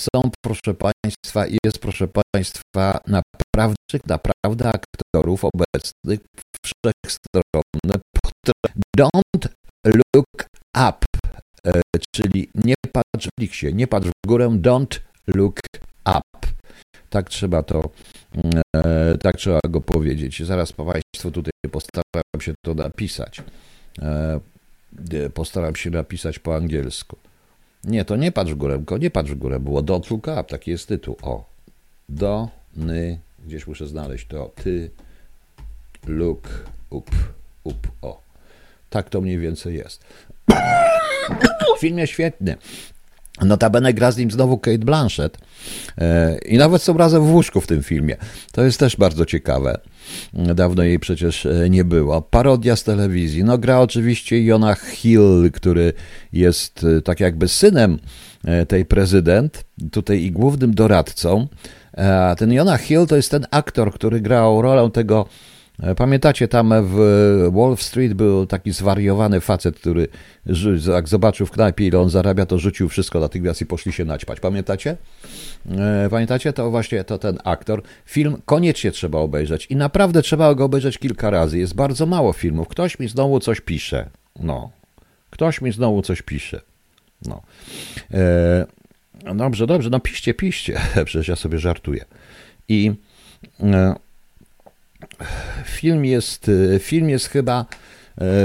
są, 0.00 0.30
proszę 0.44 0.74
Państwa, 0.74 1.46
i 1.46 1.58
jest, 1.64 1.78
proszę 1.78 2.08
Państwa, 2.34 3.00
naprawdę, 3.06 3.98
naprawdę 4.06 4.68
aktorów 4.68 5.44
obecnych 5.44 6.20
wszechstronne. 6.64 8.00
Don't 8.98 9.48
look 9.84 10.46
up, 10.88 11.06
e, 11.66 11.80
czyli 12.14 12.50
nie 12.54 12.74
patrz 12.92 13.26
w 13.26 13.40
Lixie, 13.40 13.72
nie 13.72 13.86
patrz 13.86 14.08
w 14.08 14.28
górę, 14.28 14.48
don't 14.48 15.00
look 15.26 15.60
up. 16.04 16.52
Tak 17.10 17.28
trzeba 17.28 17.62
to, 17.62 17.90
e, 18.76 19.18
tak 19.18 19.36
trzeba 19.36 19.60
go 19.68 19.80
powiedzieć. 19.80 20.42
Zaraz 20.42 20.72
Państwu 20.72 21.30
tutaj 21.30 21.52
postaram 21.72 22.40
się 22.40 22.54
to 22.64 22.74
napisać. 22.74 23.42
E, 24.02 24.40
postaram 25.34 25.76
się 25.76 25.90
napisać 25.90 26.38
po 26.38 26.56
angielsku. 26.56 27.16
Nie, 27.84 28.04
to 28.04 28.16
nie 28.16 28.32
patrz 28.32 28.52
w 28.52 28.54
górę, 28.54 28.76
tylko 28.76 28.98
nie 28.98 29.10
patrz 29.10 29.30
w 29.30 29.38
górę, 29.38 29.60
było 29.60 29.82
Don't 29.82 30.10
Look 30.10 30.26
Up, 30.26 30.44
taki 30.44 30.70
jest 30.70 30.88
tytuł. 30.88 31.16
O, 31.22 31.44
do, 32.08 32.48
ny, 32.76 33.18
gdzieś 33.46 33.66
muszę 33.66 33.86
znaleźć 33.86 34.26
to, 34.26 34.50
ty, 34.62 34.90
look, 36.06 36.64
up, 36.90 37.10
up, 37.64 37.88
o. 38.02 38.20
Tak 38.90 39.10
to 39.10 39.20
mniej 39.20 39.38
więcej 39.38 39.74
jest. 39.74 40.04
Film 41.80 41.98
jest 41.98 42.12
świetny. 42.12 42.56
Notabene 43.44 43.94
gra 43.94 44.10
z 44.10 44.16
nim 44.16 44.30
znowu 44.30 44.58
Kate 44.58 44.78
Blanchett 44.78 45.38
e, 45.98 46.38
i 46.38 46.58
nawet 46.58 46.82
są 46.82 46.96
razem 46.96 47.24
w 47.24 47.32
łóżku 47.32 47.60
w 47.60 47.66
tym 47.66 47.82
filmie. 47.82 48.16
To 48.52 48.64
jest 48.64 48.80
też 48.80 48.96
bardzo 48.96 49.26
ciekawe. 49.26 49.80
Dawno 50.32 50.82
jej 50.82 50.98
przecież 50.98 51.46
e, 51.46 51.70
nie 51.70 51.84
było. 51.84 52.22
Parodia 52.22 52.76
z 52.76 52.84
telewizji. 52.84 53.44
No 53.44 53.58
gra 53.58 53.80
oczywiście 53.80 54.44
Jonah 54.44 54.80
Hill, 54.80 55.50
który 55.52 55.92
jest 56.32 56.84
e, 56.98 57.02
tak 57.02 57.20
jakby 57.20 57.48
synem 57.48 57.98
tej 58.68 58.84
prezydent, 58.84 59.64
tutaj 59.92 60.22
i 60.22 60.32
głównym 60.32 60.74
doradcą. 60.74 61.46
Ten 62.38 62.52
Jonah 62.52 62.80
Hill 62.80 63.06
to 63.06 63.16
jest 63.16 63.30
ten 63.30 63.46
aktor, 63.50 63.92
który 63.92 64.20
grał 64.20 64.62
rolę 64.62 64.90
tego 64.90 65.26
pamiętacie, 65.96 66.48
tam 66.48 66.74
w 66.82 66.96
Wall 67.52 67.76
Street 67.76 68.14
był 68.14 68.46
taki 68.46 68.72
zwariowany 68.72 69.40
facet, 69.40 69.76
który 69.76 70.08
jak 70.94 71.08
zobaczył 71.08 71.46
w 71.46 71.50
knajpie, 71.50 71.86
ile 71.86 71.98
on 72.00 72.10
zarabia, 72.10 72.46
to 72.46 72.58
rzucił 72.58 72.88
wszystko 72.88 73.20
natychmiast 73.20 73.60
i 73.60 73.66
poszli 73.66 73.92
się 73.92 74.04
naćpać. 74.04 74.40
Pamiętacie? 74.40 74.96
E, 75.70 76.08
pamiętacie? 76.10 76.52
To 76.52 76.70
właśnie 76.70 77.04
to 77.04 77.18
ten 77.18 77.38
aktor. 77.44 77.82
Film 78.06 78.36
koniecznie 78.44 78.90
trzeba 78.90 79.18
obejrzeć 79.18 79.66
i 79.66 79.76
naprawdę 79.76 80.22
trzeba 80.22 80.54
go 80.54 80.64
obejrzeć 80.64 80.98
kilka 80.98 81.30
razy. 81.30 81.58
Jest 81.58 81.74
bardzo 81.74 82.06
mało 82.06 82.32
filmów. 82.32 82.68
Ktoś 82.68 82.98
mi 82.98 83.08
znowu 83.08 83.40
coś 83.40 83.60
pisze. 83.60 84.10
No. 84.40 84.70
Ktoś 85.30 85.60
mi 85.60 85.72
znowu 85.72 86.02
coś 86.02 86.22
pisze. 86.22 86.60
No. 87.26 87.42
E, 88.14 88.66
dobrze, 89.34 89.66
dobrze, 89.66 89.90
no 89.90 90.00
piście, 90.00 90.34
piście. 90.34 90.80
Przecież 91.04 91.28
ja 91.28 91.36
sobie 91.36 91.58
żartuję. 91.58 92.04
I 92.68 92.92
e, 93.60 93.94
Film 95.64 96.04
jest, 96.04 96.48
y, 96.48 96.80
film 96.82 97.08
jest 97.08 97.28
chyba, 97.28 97.66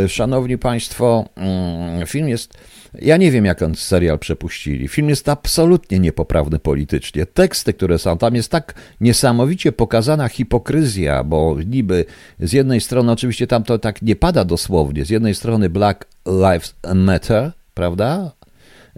y, 0.06 0.10
szanowni 0.10 0.58
państwo, 0.58 1.30
mm, 1.36 2.08
film 2.08 2.30
jest, 2.30 2.54
ja 3.02 3.18
nie 3.18 3.32
wiem 3.32 3.46
jak 3.46 3.62
on 3.62 3.76
serial 3.76 4.20
przepuścili. 4.20 4.88
Film 4.88 5.10
jest 5.10 5.30
absolutnie 5.30 6.00
niepoprawny 6.00 6.60
politycznie. 6.60 7.26
Teksty, 7.26 7.74
które 7.74 8.00
są, 8.00 8.18
tam 8.18 8.36
jest 8.36 8.52
tak 8.52 8.74
niesamowicie 9.02 9.72
pokazana 9.72 10.30
hipokryzja, 10.30 11.24
bo 11.24 11.58
niby 11.66 12.06
z 12.40 12.54
jednej 12.54 12.82
strony, 12.82 13.12
oczywiście 13.12 13.48
tam 13.48 13.64
to 13.64 13.80
tak 13.80 14.02
nie 14.02 14.16
pada 14.16 14.46
dosłownie, 14.46 15.06
z 15.06 15.10
jednej 15.10 15.36
strony 15.36 15.70
Black 15.70 16.06
Lives 16.26 16.76
Matter, 16.96 17.52
prawda? 17.74 18.32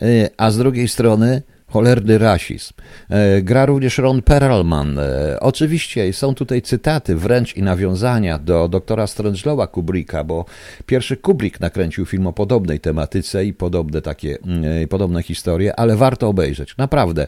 Y, 0.02 0.30
a 0.38 0.52
z 0.52 0.58
drugiej 0.58 0.88
strony 0.88 1.42
Cholerny 1.70 2.18
rasizm. 2.18 2.74
E, 3.10 3.42
gra 3.42 3.66
również 3.66 3.98
Ron 3.98 4.22
Perlman. 4.22 5.00
E, 5.00 5.40
oczywiście 5.40 6.14
są 6.14 6.36
tutaj 6.36 6.62
cytaty, 6.62 7.16
wręcz 7.16 7.58
i 7.58 7.64
nawiązania 7.64 8.40
do 8.40 8.68
doktora 8.68 9.08
Strangelowa 9.08 9.68
Kubricka, 9.68 10.24
bo 10.24 10.46
pierwszy 10.86 11.18
Kubrick 11.18 11.60
nakręcił 11.60 12.06
film 12.06 12.28
o 12.28 12.34
podobnej 12.34 12.80
tematyce 12.80 13.46
i 13.46 13.54
podobne 13.54 14.02
takie, 14.02 14.38
mm, 14.46 14.88
podobne 14.88 15.24
historie, 15.24 15.80
ale 15.80 15.96
warto 15.96 16.28
obejrzeć. 16.28 16.78
Naprawdę. 16.78 17.28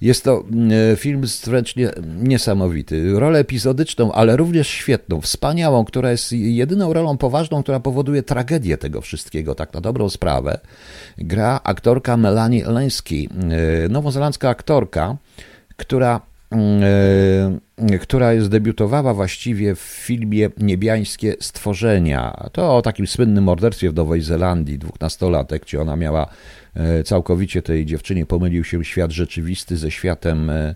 Jest 0.00 0.24
to 0.24 0.44
mm, 0.52 0.96
film 0.96 1.22
wręcz 1.44 1.74
niesamowity. 2.22 3.12
Rolę 3.18 3.38
epizodyczną, 3.38 4.12
ale 4.12 4.36
również 4.36 4.68
świetną, 4.68 5.20
wspaniałą, 5.20 5.84
która 5.84 6.10
jest 6.10 6.32
jedyną 6.32 6.92
rolą 6.92 7.16
poważną, 7.18 7.62
która 7.62 7.80
powoduje 7.80 8.22
tragedię 8.22 8.78
tego 8.78 9.00
wszystkiego, 9.00 9.54
tak 9.54 9.74
na 9.74 9.80
dobrą 9.80 10.10
sprawę. 10.10 10.58
Gra 11.18 11.60
aktorka 11.64 12.16
Melanie 12.16 12.64
Lensky, 12.64 13.28
e, 13.50 13.73
nowozelandzka 13.88 14.48
aktorka, 14.48 15.16
która 15.76 16.20
e, 16.52 17.98
która 18.00 18.32
jest 18.32 18.48
debiutowała 18.48 19.14
właściwie 19.14 19.74
w 19.74 19.78
filmie 19.78 20.50
Niebiańskie 20.58 21.34
Stworzenia. 21.40 22.48
To 22.52 22.76
o 22.76 22.82
takim 22.82 23.06
słynnym 23.06 23.44
morderstwie 23.44 23.90
w 23.90 23.94
Nowej 23.94 24.20
Zelandii, 24.20 24.78
dwunastolatek, 24.78 25.62
gdzie 25.62 25.80
ona 25.80 25.96
miała 25.96 26.26
E, 26.76 27.04
całkowicie 27.04 27.62
tej 27.62 27.86
dziewczynie 27.86 28.26
pomylił 28.26 28.64
się 28.64 28.84
świat 28.84 29.10
rzeczywisty 29.10 29.76
ze 29.76 29.90
światem, 29.90 30.50
e, 30.50 30.74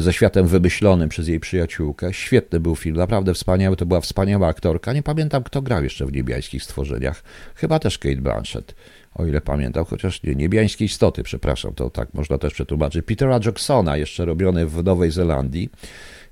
ze 0.00 0.12
światem 0.12 0.46
wymyślonym 0.46 1.08
przez 1.08 1.28
jej 1.28 1.40
przyjaciółkę. 1.40 2.12
Świetny 2.12 2.60
był 2.60 2.76
film, 2.76 2.96
naprawdę 2.96 3.34
wspaniały, 3.34 3.76
to 3.76 3.86
była 3.86 4.00
wspaniała 4.00 4.48
aktorka. 4.48 4.92
Nie 4.92 5.02
pamiętam, 5.02 5.42
kto 5.42 5.62
grał 5.62 5.84
jeszcze 5.84 6.06
w 6.06 6.12
niebiańskich 6.12 6.62
stworzeniach. 6.62 7.22
Chyba 7.54 7.78
też 7.78 7.98
Kate 7.98 8.16
Blanchett, 8.16 8.74
o 9.14 9.26
ile 9.26 9.40
pamiętam, 9.40 9.84
chociaż 9.84 10.22
nie, 10.22 10.34
niebiańskie 10.34 10.84
istoty, 10.84 11.22
przepraszam, 11.22 11.74
to 11.74 11.90
tak 11.90 12.14
można 12.14 12.38
też 12.38 12.54
przetłumaczyć. 12.54 13.04
Petera 13.04 13.40
Jacksona, 13.44 13.96
jeszcze 13.96 14.24
robiony 14.24 14.66
w 14.66 14.84
Nowej 14.84 15.10
Zelandii 15.10 15.70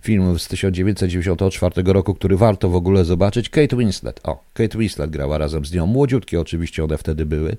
film 0.01 0.39
z 0.39 0.49
1994 0.49 1.93
roku, 1.93 2.15
który 2.15 2.37
warto 2.37 2.69
w 2.69 2.75
ogóle 2.75 3.05
zobaczyć. 3.05 3.49
Kate 3.49 3.77
Winslet. 3.77 4.21
O, 4.23 4.45
Kate 4.55 4.79
Winslet 4.79 5.11
grała 5.11 5.39
razem 5.39 5.65
z 5.65 5.73
nią. 5.73 5.87
Młodziutkie 5.87 6.41
oczywiście 6.41 6.85
one 6.85 6.99
wtedy 6.99 7.27
były. 7.27 7.57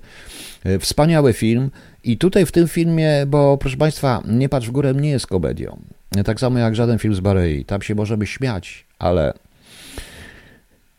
E, 0.64 0.78
wspaniały 0.78 1.32
film. 1.32 1.70
I 2.04 2.18
tutaj 2.18 2.46
w 2.46 2.52
tym 2.52 2.68
filmie, 2.68 3.26
bo 3.26 3.58
proszę 3.58 3.76
Państwa, 3.76 4.22
Nie 4.26 4.48
patrz 4.48 4.68
w 4.68 4.70
górę 4.70 4.94
nie 4.94 5.10
jest 5.10 5.26
komedią. 5.26 5.78
Tak 6.24 6.40
samo 6.40 6.58
jak 6.58 6.74
żaden 6.76 6.98
film 6.98 7.14
z 7.14 7.20
Barei. 7.20 7.64
Tam 7.64 7.82
się 7.82 7.94
możemy 7.94 8.26
śmiać, 8.26 8.84
ale 8.98 9.32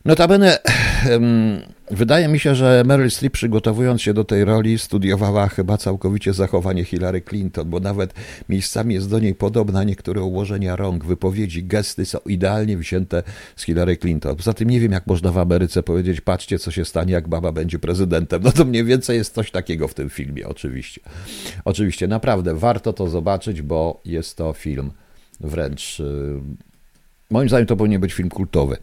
Notabene, 0.04 0.58
wydaje 1.90 2.28
mi 2.28 2.38
się, 2.38 2.54
że 2.54 2.82
Meryl 2.86 3.10
Streep 3.10 3.32
przygotowując 3.32 4.02
się 4.02 4.14
do 4.14 4.24
tej 4.24 4.44
roli 4.44 4.78
studiowała 4.78 5.48
chyba 5.48 5.76
całkowicie 5.76 6.32
zachowanie 6.32 6.84
Hillary 6.84 7.20
Clinton, 7.20 7.70
bo 7.70 7.80
nawet 7.80 8.14
miejscami 8.48 8.94
jest 8.94 9.10
do 9.10 9.18
niej 9.18 9.34
podobna, 9.34 9.84
niektóre 9.84 10.22
ułożenia 10.22 10.76
rąk, 10.76 11.04
wypowiedzi, 11.04 11.64
gesty 11.64 12.06
są 12.06 12.18
idealnie 12.26 12.76
wzięte 12.76 13.22
z 13.56 13.62
Hillary 13.62 13.96
Clinton. 13.96 14.36
Poza 14.36 14.54
tym 14.54 14.70
nie 14.70 14.80
wiem, 14.80 14.92
jak 14.92 15.06
można 15.06 15.32
w 15.32 15.38
Ameryce 15.38 15.82
powiedzieć, 15.82 16.20
patrzcie, 16.20 16.58
co 16.58 16.70
się 16.70 16.84
stanie, 16.84 17.12
jak 17.12 17.28
baba 17.28 17.52
będzie 17.52 17.78
prezydentem. 17.78 18.42
No 18.42 18.52
to 18.52 18.64
mniej 18.64 18.84
więcej 18.84 19.16
jest 19.16 19.34
coś 19.34 19.50
takiego 19.50 19.88
w 19.88 19.94
tym 19.94 20.10
filmie, 20.10 20.48
oczywiście. 20.48 21.00
Oczywiście, 21.64 22.08
naprawdę 22.08 22.54
warto 22.54 22.92
to 22.92 23.08
zobaczyć, 23.08 23.62
bo 23.62 24.00
jest 24.04 24.36
to 24.36 24.52
film 24.52 24.90
wręcz 25.40 26.00
y, 26.00 26.40
Moim 27.32 27.48
zdaniem 27.48 27.66
to 27.66 27.76
powinien 27.76 28.00
być 28.00 28.12
film 28.12 28.28
kultowy. 28.28 28.76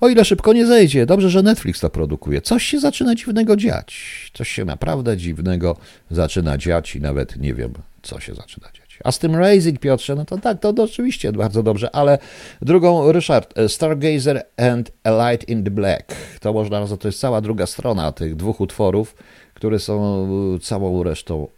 O 0.00 0.08
ile 0.08 0.24
szybko 0.24 0.52
nie 0.52 0.66
zejdzie, 0.66 1.06
dobrze, 1.06 1.30
że 1.30 1.42
Netflix 1.42 1.80
to 1.80 1.90
produkuje. 1.90 2.40
Coś 2.40 2.64
się 2.64 2.80
zaczyna 2.80 3.14
dziwnego 3.14 3.56
dziać. 3.56 4.30
Coś 4.34 4.48
się 4.48 4.64
naprawdę 4.64 5.16
dziwnego 5.16 5.76
zaczyna 6.10 6.58
dziać 6.58 6.96
i 6.96 7.00
nawet 7.00 7.36
nie 7.36 7.54
wiem, 7.54 7.72
co 8.02 8.20
się 8.20 8.34
zaczyna 8.34 8.68
dziać. 8.72 8.98
A 9.04 9.12
z 9.12 9.18
tym 9.18 9.36
Raising, 9.36 9.80
Piotrze, 9.80 10.14
no 10.14 10.24
to 10.24 10.38
tak, 10.38 10.60
to, 10.60 10.72
to 10.72 10.82
oczywiście 10.82 11.32
bardzo 11.32 11.62
dobrze, 11.62 11.94
ale 11.94 12.18
drugą, 12.62 13.12
Ryszard, 13.12 13.58
e, 13.58 13.68
Stargazer 13.68 14.42
and 14.56 14.92
A 15.04 15.30
Light 15.30 15.48
in 15.48 15.64
the 15.64 15.70
Black. 15.70 16.14
To 16.40 16.52
można, 16.52 16.86
to 16.86 17.08
jest 17.08 17.20
cała 17.20 17.40
druga 17.40 17.66
strona 17.66 18.12
tych 18.12 18.36
dwóch 18.36 18.60
utworów, 18.60 19.14
które 19.54 19.78
są 19.78 20.26
e, 20.56 20.58
całą 20.58 21.02
resztą, 21.02 21.48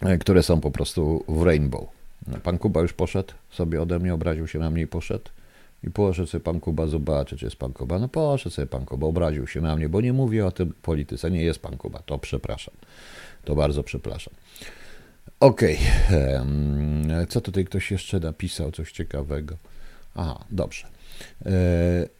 e, 0.00 0.18
które 0.18 0.42
są 0.42 0.60
po 0.60 0.70
prostu 0.70 1.24
w 1.28 1.42
Rainbow. 1.42 1.88
Pan 2.42 2.58
Kuba 2.58 2.80
już 2.80 2.92
poszedł, 2.92 3.32
sobie 3.50 3.82
ode 3.82 3.98
mnie 3.98 4.14
obraził 4.14 4.46
się 4.46 4.58
na 4.58 4.70
mnie 4.70 4.82
i 4.82 4.86
poszedł. 4.86 5.24
I 5.84 5.90
poszedł 5.90 6.28
sobie 6.28 6.44
pan 6.44 6.60
Kuba 6.60 6.86
zobaczyć, 6.86 7.38
czy 7.38 7.46
jest 7.46 7.56
pan 7.56 7.72
Kuba. 7.72 7.98
No 7.98 8.08
poszedł 8.08 8.54
sobie 8.54 8.66
pan 8.66 8.84
Kuba, 8.84 9.06
obraził 9.06 9.46
się 9.46 9.60
na 9.60 9.76
mnie, 9.76 9.88
bo 9.88 10.00
nie 10.00 10.12
mówię 10.12 10.46
o 10.46 10.50
tym 10.50 10.74
polityce. 10.82 11.30
Nie 11.30 11.42
jest 11.42 11.58
pan 11.58 11.76
Kuba, 11.76 11.98
to 11.98 12.18
przepraszam. 12.18 12.74
To 13.44 13.54
bardzo 13.54 13.82
przepraszam. 13.82 14.34
Okej, 15.40 15.78
okay. 16.08 17.26
co 17.26 17.40
tutaj 17.40 17.64
ktoś 17.64 17.90
jeszcze 17.90 18.20
napisał, 18.20 18.72
coś 18.72 18.92
ciekawego? 18.92 19.56
Aha, 20.14 20.44
dobrze. 20.50 20.86
E, 21.46 21.50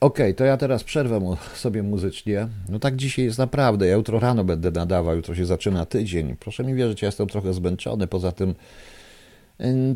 okej, 0.00 0.26
okay, 0.26 0.34
to 0.34 0.45
ja 0.45 0.56
teraz 0.56 0.84
przerwę 0.84 1.21
mu, 1.21 1.37
sobie 1.54 1.82
muzycznie. 1.82 2.49
No 2.69 2.78
tak 2.78 2.97
dzisiaj 2.97 3.25
jest 3.25 3.39
naprawdę. 3.39 3.87
Ja 3.87 3.95
jutro 3.95 4.21
rano 4.21 4.45
będę 4.45 4.71
nadawał, 4.71 5.17
jutro 5.17 5.34
się 5.34 5.47
zaczyna 5.47 5.87
tydzień. 5.87 6.37
Proszę 6.37 6.65
mi 6.65 6.75
wierzyć, 6.75 7.02
ja 7.02 7.06
jestem 7.06 7.26
trochę 7.26 7.52
zmęczony. 7.52 8.06
Poza 8.06 8.32
tym 8.32 8.54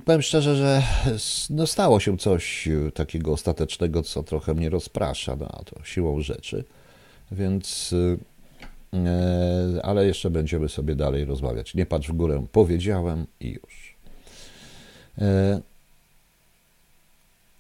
Powiem 0.05 0.23
szczerze, 0.23 0.57
że 0.57 0.83
no 1.51 1.67
stało 1.67 2.01
się 2.01 2.19
coś 2.19 2.69
e, 2.69 2.93
takiego 2.93 3.33
ostatecznego, 3.33 4.03
co 4.03 4.23
trochę 4.23 4.55
mnie 4.55 4.71
rozprasza, 4.71 5.37
no, 5.37 5.63
to 5.65 5.85
siłą 5.85 6.21
rzeczy. 6.21 6.65
Więc, 7.33 7.95
e, 8.93 8.99
e, 8.99 9.83
ale 9.83 10.07
jeszcze 10.07 10.31
będziemy 10.31 10.69
sobie 10.69 10.95
dalej 10.95 11.25
rozmawiać. 11.25 11.75
Nie 11.75 11.87
patrz 11.87 12.09
w 12.09 12.13
górę, 12.13 12.47
powiedziałem 12.53 13.27
i 13.41 13.49
już. 13.49 13.97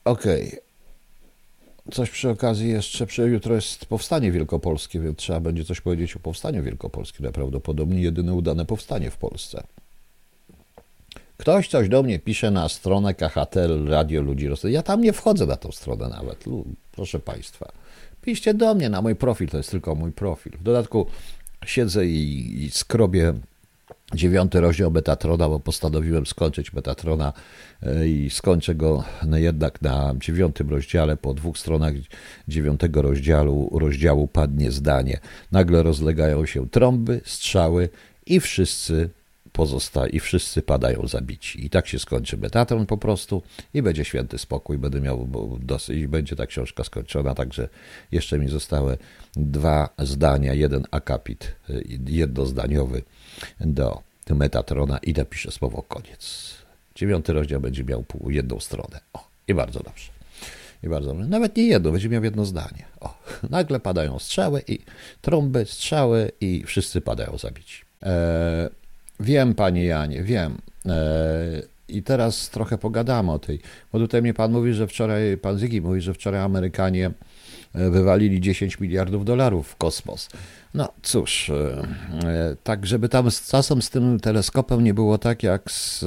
Okej. 0.05 0.49
Okay. 0.49 0.67
Coś 1.93 2.11
przy 2.11 2.31
okazji 2.31 2.69
jeszcze, 2.69 3.07
przy, 3.07 3.23
jutro 3.23 3.55
jest 3.55 3.87
powstanie 3.87 4.33
wielkopolskie, 4.33 5.01
więc 5.01 5.19
trzeba 5.19 5.41
będzie 5.41 5.65
coś 5.65 5.81
powiedzieć 5.81 6.17
o 6.17 6.19
powstaniu 6.19 6.63
wielkopolskim. 6.63 7.25
Najprawdopodobniej 7.25 8.03
jedyne 8.03 8.35
udane 8.35 8.65
powstanie 8.65 9.11
w 9.11 9.17
Polsce. 9.17 9.63
Ktoś 11.37 11.69
coś 11.69 11.89
do 11.89 12.03
mnie 12.03 12.19
pisze 12.19 12.51
na 12.51 12.69
stronę 12.69 13.15
KHTL 13.15 13.87
Radio 13.87 14.23
Ludzi 14.23 14.49
Rosji. 14.49 14.73
Ja 14.73 14.83
tam 14.83 15.01
nie 15.01 15.13
wchodzę 15.13 15.47
na 15.47 15.57
tą 15.57 15.73
stronę 15.73 16.09
nawet, 16.09 16.45
proszę 16.93 17.19
Państwa. 17.19 17.73
Piszcie 18.23 18.55
do 18.55 18.75
mnie 18.75 18.89
na 18.89 19.03
mój 19.03 19.17
profil, 19.17 19.49
to 19.49 19.57
jest 19.57 19.71
tylko 19.71 19.95
mój 19.95 20.13
profil. 20.13 20.53
W 20.53 20.63
dodatku 20.63 21.07
siedzę 21.67 22.07
i, 22.07 22.65
i 22.65 22.71
skrobię 22.71 23.35
dziewiąty 24.15 24.61
rozdział 24.61 24.91
Metatrona, 24.91 25.49
bo 25.49 25.61
postanowiłem 25.61 26.27
skończyć 26.27 26.73
Metatrona 26.73 27.33
e, 27.83 28.09
i 28.09 28.31
skończę 28.31 28.75
go 28.75 29.05
jednak 29.33 29.83
na 29.83 30.15
dziewiątym 30.21 30.71
rozdziale. 30.71 31.17
Po 31.17 31.35
dwóch 31.35 31.59
stronach 31.59 31.95
dziewiątego 32.49 33.03
rozdziału, 33.03 33.79
rozdziału 33.79 34.29
padnie 34.29 34.71
zdanie. 34.71 35.21
Nagle 35.53 35.83
rozlegają 35.83 36.47
się 36.47 36.69
trąby, 36.69 37.21
strzały 37.25 37.89
i 38.27 38.41
wszyscy 38.41 39.11
pozostaje 39.57 40.11
i 40.11 40.21
wszyscy 40.21 40.63
padają 40.63 41.09
zabici. 41.09 41.67
I 41.67 41.71
tak 41.71 41.87
się 41.89 41.99
skończy 41.99 42.37
Metatron 42.37 42.87
po 42.87 42.99
prostu 42.99 43.43
i 43.75 43.83
będzie 43.83 44.05
święty 44.05 44.39
spokój, 44.39 44.79
będę 44.79 45.01
miał 45.01 45.29
dosyć 45.61 46.07
będzie 46.07 46.37
ta 46.37 46.47
książka 46.47 46.85
skończona, 46.85 47.35
także 47.35 47.69
jeszcze 48.13 48.39
mi 48.39 48.49
zostały 48.49 48.99
dwa 49.37 49.89
zdania, 49.99 50.55
jeden 50.55 50.85
akapit 50.91 51.55
jednozdaniowy 52.07 53.03
do 53.61 54.03
Metatrona 54.31 54.99
i 54.99 55.13
napiszę 55.13 55.51
słowo 55.51 55.83
koniec. 55.83 56.55
Dziewiąty 56.95 57.33
rozdział 57.33 57.61
będzie 57.61 57.85
miał 57.85 58.03
pół, 58.03 58.31
jedną 58.31 58.61
stronę. 58.61 59.01
O, 59.13 59.29
i 59.49 59.55
bardzo 59.55 59.81
dobrze. 59.81 60.11
I 60.83 60.89
bardzo 60.89 61.09
dobrze. 61.09 61.29
Nawet 61.29 61.57
nie 61.57 61.67
jedno, 61.67 61.93
będzie 61.93 62.09
miał 62.09 62.25
jedno 62.25 62.45
zdanie. 62.45 62.85
O, 63.01 63.19
nagle 63.51 63.81
padają 63.81 64.19
strzały 64.19 64.63
i 64.69 64.79
trąby, 65.21 65.65
strzały 65.65 66.33
i 66.41 66.65
wszyscy 66.67 67.01
padają 67.01 67.39
zabici. 67.39 67.85
Eee, 68.03 68.69
Wiem, 69.21 69.55
panie 69.55 69.85
Janie, 69.85 70.23
wiem. 70.23 70.59
E, 70.87 71.63
I 71.89 72.03
teraz 72.03 72.51
trochę 72.51 72.79
pogadamy 72.79 73.33
o 73.33 73.39
tej, 73.39 73.61
bo 73.93 73.99
tutaj 73.99 74.23
mnie 74.23 74.35
pan 74.35 74.53
mówi, 74.53 74.75
że 74.75 74.87
wczoraj, 74.87 75.37
pan 75.37 75.59
Zygi 75.59 75.81
mówi, 75.81 76.01
że 76.01 76.15
wczoraj 76.15 76.41
Amerykanie 76.41 77.11
e, 77.75 77.91
wywalili 77.91 78.41
10 78.41 78.81
miliardów 78.81 79.25
dolarów 79.25 79.69
w 79.69 79.77
kosmos. 79.77 80.29
No 80.75 80.93
cóż, 81.03 81.51
e, 81.51 82.57
tak 82.65 82.87
żeby 82.87 83.09
tam 83.09 83.31
z 83.31 83.49
czasem 83.49 83.83
z 83.83 83.91
tym 83.91 84.21
teleskopem 84.21 84.85
nie 84.85 84.95
było 84.95 85.19
tak 85.19 85.43
jak 85.43 85.71
z 85.71 86.05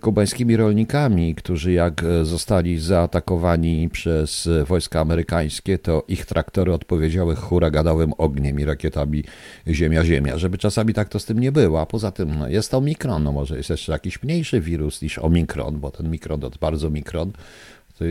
kubańskimi 0.00 0.56
rolnikami, 0.56 1.34
którzy 1.34 1.72
jak 1.72 2.04
e, 2.04 2.24
zostali 2.24 2.78
zaatakowani 2.78 3.88
przez 3.90 4.46
e, 4.46 4.64
wojska 4.64 5.00
amerykańskie, 5.00 5.78
to 5.78 6.04
ich 6.08 6.26
traktory 6.26 6.72
odpowiedziały 6.72 7.36
huraganowym 7.36 8.12
ogniem 8.18 8.60
i 8.60 8.64
rakietami 8.64 9.24
ziemia-ziemia, 9.68 10.38
żeby 10.38 10.58
czasami 10.58 10.94
tak 10.94 11.08
to 11.08 11.18
z 11.18 11.24
tym 11.24 11.38
nie 11.38 11.52
było, 11.52 11.80
a 11.80 11.86
poza 11.86 12.10
tym 12.10 12.38
no, 12.38 12.48
jest 12.48 12.70
to 12.70 12.80
mikron, 12.80 13.22
no 13.22 13.32
może 13.32 13.56
jest 13.56 13.70
jeszcze 13.70 13.92
jakiś 13.92 14.22
mniejszy 14.22 14.60
wirus 14.60 15.02
niż 15.02 15.18
omikron, 15.18 15.80
bo 15.80 15.90
ten 15.90 16.10
mikron 16.10 16.40
to 16.40 16.50
bardzo 16.60 16.90
mikron, 16.90 17.32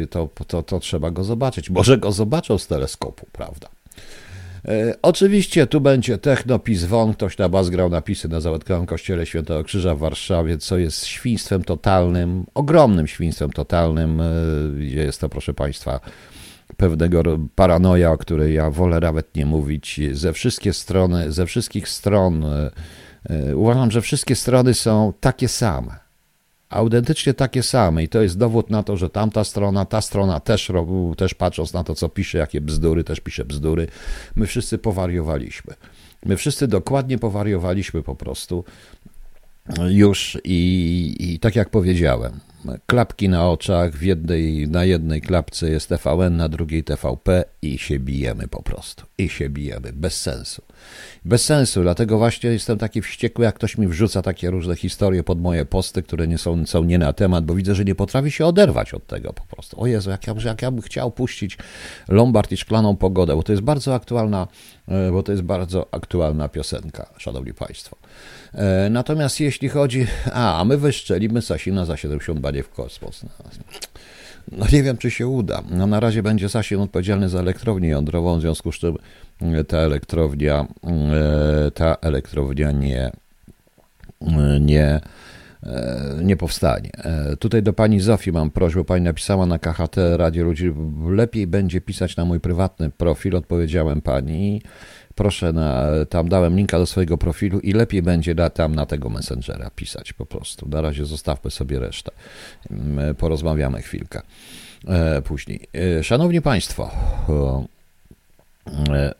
to, 0.10 0.30
to, 0.48 0.64
to 0.64 0.80
trzeba 0.80 1.12
go 1.12 1.24
zobaczyć. 1.24 1.70
Może 1.70 1.98
go 1.98 2.12
zobaczą 2.12 2.58
z 2.58 2.68
teleskopu, 2.68 3.28
prawda? 3.32 3.75
E, 4.68 4.94
oczywiście 5.02 5.68
tu 5.68 5.82
będzie 5.82 6.18
technopis 6.18 6.84
won, 6.84 7.14
ktoś 7.14 7.38
na 7.38 7.50
bas 7.50 7.70
grał 7.70 7.90
napisy 7.90 8.30
na 8.30 8.42
Załadkowym 8.42 8.86
Kościele 8.86 9.26
Świętego 9.26 9.64
Krzyża 9.64 9.96
w 9.96 10.00
Warszawie, 10.00 10.58
co 10.58 10.78
jest 10.78 11.06
świństwem 11.06 11.64
totalnym, 11.64 12.46
ogromnym 12.54 13.08
świństwem 13.08 13.50
totalnym, 13.50 14.22
e, 14.22 14.26
jest 14.78 15.22
to 15.22 15.30
proszę 15.30 15.54
Państwa 15.54 16.00
pewnego 16.78 17.24
paranoja, 17.56 18.12
o 18.12 18.18
której 18.18 18.54
ja 18.54 18.70
wolę 18.70 19.00
nawet 19.00 19.36
nie 19.36 19.46
mówić, 19.46 20.02
ze 20.12 20.34
wszystkie 20.34 20.74
strony, 20.74 21.32
ze 21.32 21.46
wszystkich 21.46 21.90
stron 21.90 22.46
e, 22.46 22.72
uważam, 23.56 23.92
że 23.92 24.02
wszystkie 24.02 24.36
strony 24.36 24.74
są 24.74 25.14
takie 25.20 25.48
same 25.48 26.05
autentycznie 26.70 27.34
takie 27.34 27.64
same 27.64 28.04
i 28.04 28.08
to 28.08 28.22
jest 28.22 28.38
dowód 28.38 28.70
na 28.70 28.84
to, 28.84 28.98
że 28.98 29.10
tamta 29.10 29.44
strona, 29.44 29.86
ta 29.86 30.02
strona 30.02 30.40
też, 30.40 30.72
też 31.18 31.34
patrząc 31.34 31.74
na 31.74 31.84
to, 31.84 31.96
co 31.96 32.10
pisze, 32.10 32.38
jakie 32.38 32.62
bzdury, 32.62 33.04
też 33.04 33.20
pisze 33.20 33.46
bzdury, 33.46 33.88
my 34.36 34.48
wszyscy 34.48 34.78
powariowaliśmy. 34.78 35.74
My 36.26 36.38
wszyscy 36.38 36.68
dokładnie 36.68 37.18
powariowaliśmy 37.18 38.04
po 38.04 38.16
prostu 38.16 38.64
już 39.90 40.38
i, 40.44 41.16
i 41.20 41.40
tak 41.40 41.56
jak 41.56 41.70
powiedziałem, 41.70 42.40
klapki 42.86 43.30
na 43.30 43.50
oczach, 43.50 43.92
w 43.96 44.02
jednej, 44.02 44.68
na 44.68 44.86
jednej 44.86 45.22
klapce 45.22 45.70
jest 45.70 45.90
TVN, 45.90 46.38
na 46.38 46.50
drugiej 46.50 46.84
TVP 46.84 47.44
i 47.62 47.78
się 47.78 48.00
bijemy 48.00 48.48
po 48.48 48.64
prostu. 48.64 49.06
I 49.18 49.30
się 49.30 49.50
bijemy, 49.50 49.94
bez 49.94 50.22
sensu. 50.22 50.62
Bez 51.26 51.46
sensu, 51.46 51.82
dlatego 51.82 52.18
właśnie 52.18 52.50
jestem 52.50 52.78
taki 52.78 53.02
wściekły, 53.02 53.46
jak 53.46 53.56
ktoś 53.56 53.78
mi 53.78 53.88
wrzuca 53.88 54.22
takie 54.22 54.50
różne 54.50 54.76
historie 54.76 55.24
pod 55.24 55.42
moje 55.42 55.66
posty, 55.66 56.04
które 56.04 56.28
nie 56.28 56.38
są, 56.38 56.66
są 56.66 56.84
nie 56.84 56.98
na 56.98 57.14
temat, 57.14 57.46
bo 57.46 57.56
widzę, 57.56 57.76
że 57.76 57.86
nie 57.86 57.96
potrafi 57.96 58.32
się 58.32 58.46
oderwać 58.46 58.94
od 58.94 59.08
tego 59.08 59.34
po 59.34 59.56
prostu. 59.56 59.82
O 59.82 59.88
Jezu, 59.88 60.10
jak 60.10 60.28
ja, 60.28 60.34
jak 60.46 60.62
ja 60.62 60.72
bym 60.72 60.82
chciał 60.82 61.12
puścić 61.12 61.58
Lombard 62.08 62.52
i 62.52 62.58
Szklaną 62.58 62.96
Pogodę, 62.96 63.36
bo 63.36 63.44
to 63.44 63.52
jest 63.52 63.64
bardzo 63.64 63.96
aktualna, 63.96 64.48
e, 64.88 65.12
bo 65.12 65.24
to 65.24 65.32
jest 65.32 65.44
bardzo 65.44 65.88
aktualna 65.92 66.50
piosenka, 66.50 67.10
szanowni 67.18 67.54
państwo. 67.54 67.98
E, 68.54 68.90
natomiast 68.90 69.40
jeśli 69.40 69.70
chodzi, 69.70 70.08
a, 70.34 70.64
my 70.66 70.78
wyszczelimy 70.78 71.42
Sasina 71.42 71.86
za 71.86 71.98
70 71.98 72.40
w 72.64 72.70
kosmos. 72.70 73.26
No, 74.52 74.66
nie 74.74 74.84
wiem, 74.84 74.98
czy 74.98 75.12
się 75.12 75.28
uda. 75.28 75.64
No 75.72 75.88
na 75.88 76.00
razie 76.00 76.24
będzie 76.24 76.50
Sasin 76.50 76.80
odpowiedzialny 76.80 77.30
za 77.30 77.40
elektrownię 77.40 77.90
jądrową, 77.90 78.38
w 78.38 78.42
związku 78.42 78.72
z 78.72 78.76
czym 78.76 78.98
e, 79.42 79.64
ta 79.64 79.78
elektrownia, 79.78 80.68
e, 80.84 81.72
ta 81.72 81.96
elektrownia 82.02 82.72
nie, 82.72 83.12
nie, 84.62 85.02
nie 86.24 86.38
powstanie. 86.38 86.92
Tutaj 87.40 87.64
do 87.64 87.74
pani 87.74 88.00
Zofii 88.00 88.32
mam 88.32 88.52
prośbę. 88.52 88.84
Pani 88.84 89.06
napisała 89.06 89.46
na 89.46 89.60
KHT 89.60 89.96
Radio 90.18 90.44
Ludzi, 90.44 90.74
lepiej 91.10 91.48
będzie 91.48 91.82
pisać 91.82 92.18
na 92.18 92.26
mój 92.26 92.40
prywatny 92.40 92.90
profil, 92.90 93.36
odpowiedziałem 93.36 94.02
pani. 94.02 94.62
Proszę, 95.16 95.54
na, 95.54 95.84
tam 96.10 96.30
dałem 96.30 96.58
linka 96.58 96.80
do 96.80 96.86
swojego 96.86 97.18
profilu 97.18 97.60
i 97.60 97.74
lepiej 97.74 98.02
będzie 98.02 98.34
na, 98.34 98.50
tam 98.50 98.76
na 98.76 98.86
tego 98.86 99.10
Messengera 99.10 99.70
pisać 99.76 100.14
po 100.14 100.26
prostu. 100.26 100.70
Na 100.70 100.82
razie 100.82 101.06
zostawmy 101.06 101.52
sobie 101.52 101.80
resztę. 101.80 102.12
Mm, 102.72 103.16
porozmawiamy 103.16 103.82
chwilkę 103.82 104.22
e, 104.88 105.22
później. 105.22 105.68
E, 106.00 106.04
szanowni 106.04 106.42
Państwo, 106.42 106.92
e, 108.90 109.14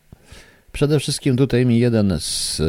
przede 0.72 1.00
wszystkim 1.00 1.36
tutaj 1.36 1.66
mi 1.66 1.78
jeden 1.78 2.20
z 2.20 2.62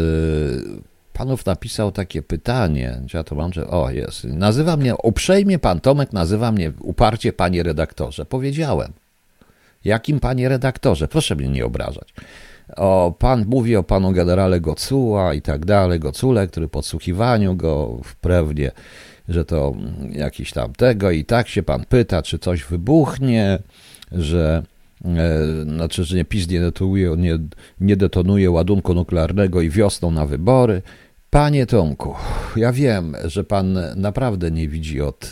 panów 1.14 1.46
napisał 1.46 1.92
takie 1.92 2.22
pytanie, 2.22 3.02
ja 3.14 3.24
to 3.24 3.36
mam, 3.36 3.54
że 3.54 3.68
o 3.68 3.90
jest, 3.90 4.24
nazywa 4.24 4.78
mnie, 4.78 4.96
uprzejmie 4.96 5.60
pan 5.60 5.80
Tomek 5.80 6.14
nazywa 6.14 6.52
mnie 6.52 6.72
uparcie 6.80 7.34
panie 7.34 7.64
redaktorze. 7.64 8.26
Powiedziałem. 8.26 8.94
Jakim 9.86 10.20
panie 10.20 10.50
redaktorze? 10.50 11.08
Proszę 11.08 11.36
mnie 11.36 11.48
nie 11.48 11.66
obrażać. 11.66 12.14
O, 12.76 13.16
pan 13.20 13.46
mówi 13.48 13.76
o 13.76 13.84
panu 13.84 14.12
generale 14.12 14.62
Gocuła 14.62 15.34
i 15.34 15.42
tak 15.42 15.66
dalej, 15.66 16.00
Gocule, 16.00 16.48
który 16.48 16.68
podsłuchiwaniu 16.68 17.56
go 17.56 18.00
wprawnie, 18.04 18.72
że 19.30 19.46
to 19.46 19.76
jakiś 20.12 20.52
tam 20.52 20.74
tego 20.74 21.12
i 21.12 21.26
tak 21.26 21.48
się 21.48 21.64
pan 21.64 21.86
pyta, 21.90 22.22
czy 22.22 22.40
coś 22.40 22.64
wybuchnie, 22.64 23.60
że 24.12 24.64
e, 25.06 25.64
znaczy, 25.64 26.04
że 26.04 26.16
nie 26.16 26.26
PiS 26.26 26.50
nie 26.50 26.60
detonuje, 26.60 27.16
nie, 27.18 27.40
nie 27.82 27.98
detonuje 27.98 28.52
ładunku 28.52 28.94
nuklearnego 28.94 29.62
i 29.62 29.70
wiosną 29.70 30.12
na 30.12 30.26
wybory. 30.26 30.82
Panie 31.30 31.66
Tomku, 31.66 32.16
ja 32.56 32.72
wiem, 32.74 33.16
że 33.26 33.44
pan 33.44 33.80
naprawdę 33.96 34.52
nie 34.52 34.68
widzi 34.68 35.02
od, 35.02 35.30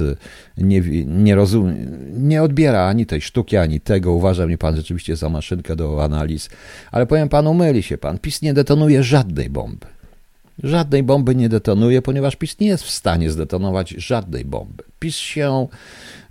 nie, 0.58 0.82
nie 1.06 1.36
rozumie, 1.36 1.74
nie 2.12 2.44
odbiera 2.44 2.88
ani 2.88 3.06
tej 3.06 3.22
sztuki, 3.22 3.58
ani 3.58 3.82
tego. 3.82 4.14
Uważa 4.14 4.48
mnie 4.48 4.58
pan 4.58 4.76
rzeczywiście 4.76 5.16
za 5.16 5.30
maszynkę 5.30 5.76
do 5.76 6.04
analiz, 6.04 6.50
ale 6.92 7.06
powiem 7.06 7.30
panu, 7.30 7.54
myli 7.54 7.84
się 7.84 7.98
pan. 7.98 8.18
PiS 8.18 8.42
nie 8.42 8.54
detonuje 8.54 9.04
żadnej 9.04 9.50
bomby. 9.50 9.88
Żadnej 10.64 11.04
bomby 11.04 11.36
nie 11.36 11.50
detonuje, 11.50 12.02
ponieważ 12.02 12.36
PiS 12.36 12.60
nie 12.60 12.68
jest 12.68 12.84
w 12.84 12.90
stanie 12.90 13.32
zdetonować 13.32 13.90
żadnej 13.90 14.46
bomby. 14.46 14.84
PiS 15.00 15.16
się 15.16 15.68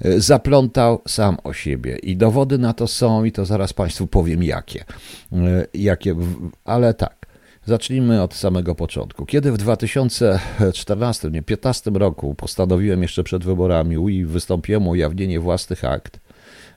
e, 0.01 0.21
zaplątał 0.21 1.03
sam 1.09 1.37
o 1.45 1.53
siebie 1.53 1.97
i 1.97 2.17
dowody 2.17 2.59
na 2.59 2.73
to 2.73 2.87
są, 2.87 3.25
i 3.25 3.33
to 3.33 3.45
zaraz 3.45 3.73
Państwu 3.73 4.07
powiem 4.07 4.43
jakie. 4.43 4.85
E, 5.33 5.67
jakie 5.75 6.17
ale 6.65 6.95
tak. 6.95 7.24
Zacznijmy 7.67 8.23
od 8.23 8.35
samego 8.35 8.75
początku. 8.75 9.27
Kiedy 9.27 9.53
w 9.53 9.59
2014, 9.59 11.31
nie 11.31 11.43
15 11.43 11.91
roku 11.91 12.35
postanowiłem 12.35 13.03
jeszcze 13.03 13.25
przed 13.25 13.45
wyborami 13.45 14.15
i 14.15 14.25
wystąpiłem 14.25 14.89
o 14.89 14.91
ujawnienie 14.91 15.41
własnych 15.41 15.85
akt 15.85 16.21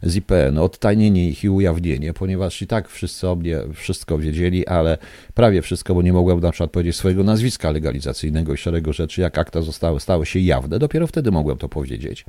z 0.03 0.15
IPN, 0.15 0.57
odtajnienie 0.57 1.29
ich 1.29 1.43
i 1.43 1.49
ujawnienie, 1.49 2.13
ponieważ 2.13 2.61
i 2.61 2.67
tak 2.67 2.89
wszyscy 2.89 3.29
o 3.29 3.35
mnie 3.35 3.59
wszystko 3.73 4.17
wiedzieli, 4.17 4.67
ale 4.67 4.97
prawie 5.33 5.61
wszystko, 5.61 5.95
bo 5.95 6.01
nie 6.01 6.13
mogłem 6.13 6.39
na 6.39 6.51
przykład 6.51 6.71
powiedzieć 6.71 6.95
swojego 6.95 7.23
nazwiska 7.23 7.71
legalizacyjnego 7.71 8.53
i 8.53 8.57
szeregu 8.57 8.93
rzeczy, 8.93 9.21
jak 9.21 9.37
akta 9.37 9.61
zostały, 9.61 9.99
stały 9.99 10.25
się 10.25 10.39
jawne, 10.39 10.79
dopiero 10.79 11.07
wtedy 11.07 11.31
mogłem 11.31 11.57
to 11.57 11.69
powiedzieć 11.69 12.25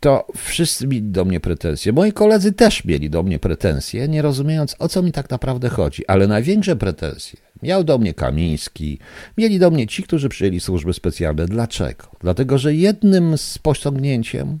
to 0.00 0.26
wszyscy 0.36 0.86
mieli 0.86 1.02
do 1.02 1.24
mnie 1.24 1.40
pretensje. 1.40 1.92
Moi 1.92 2.12
koledzy 2.12 2.52
też 2.52 2.84
mieli 2.84 3.10
do 3.10 3.22
mnie 3.22 3.38
pretensje, 3.38 4.08
nie 4.08 4.22
rozumiejąc 4.22 4.76
o 4.78 4.88
co 4.88 5.02
mi 5.02 5.12
tak 5.12 5.30
naprawdę 5.30 5.68
chodzi, 5.68 6.06
ale 6.06 6.26
największe 6.26 6.76
pretensje 6.76 7.48
miał 7.62 7.84
do 7.84 7.98
mnie 7.98 8.14
Kamiński, 8.14 8.98
mieli 9.38 9.58
do 9.58 9.70
mnie 9.70 9.86
ci, 9.86 10.02
którzy 10.02 10.28
przyjęli 10.28 10.60
służby 10.60 10.92
specjalne. 10.92 11.46
Dlaczego? 11.46 12.04
Dlatego, 12.20 12.58
że 12.58 12.74
jednym 12.74 13.38
z 13.38 13.58
pociągnięciem 13.58 14.60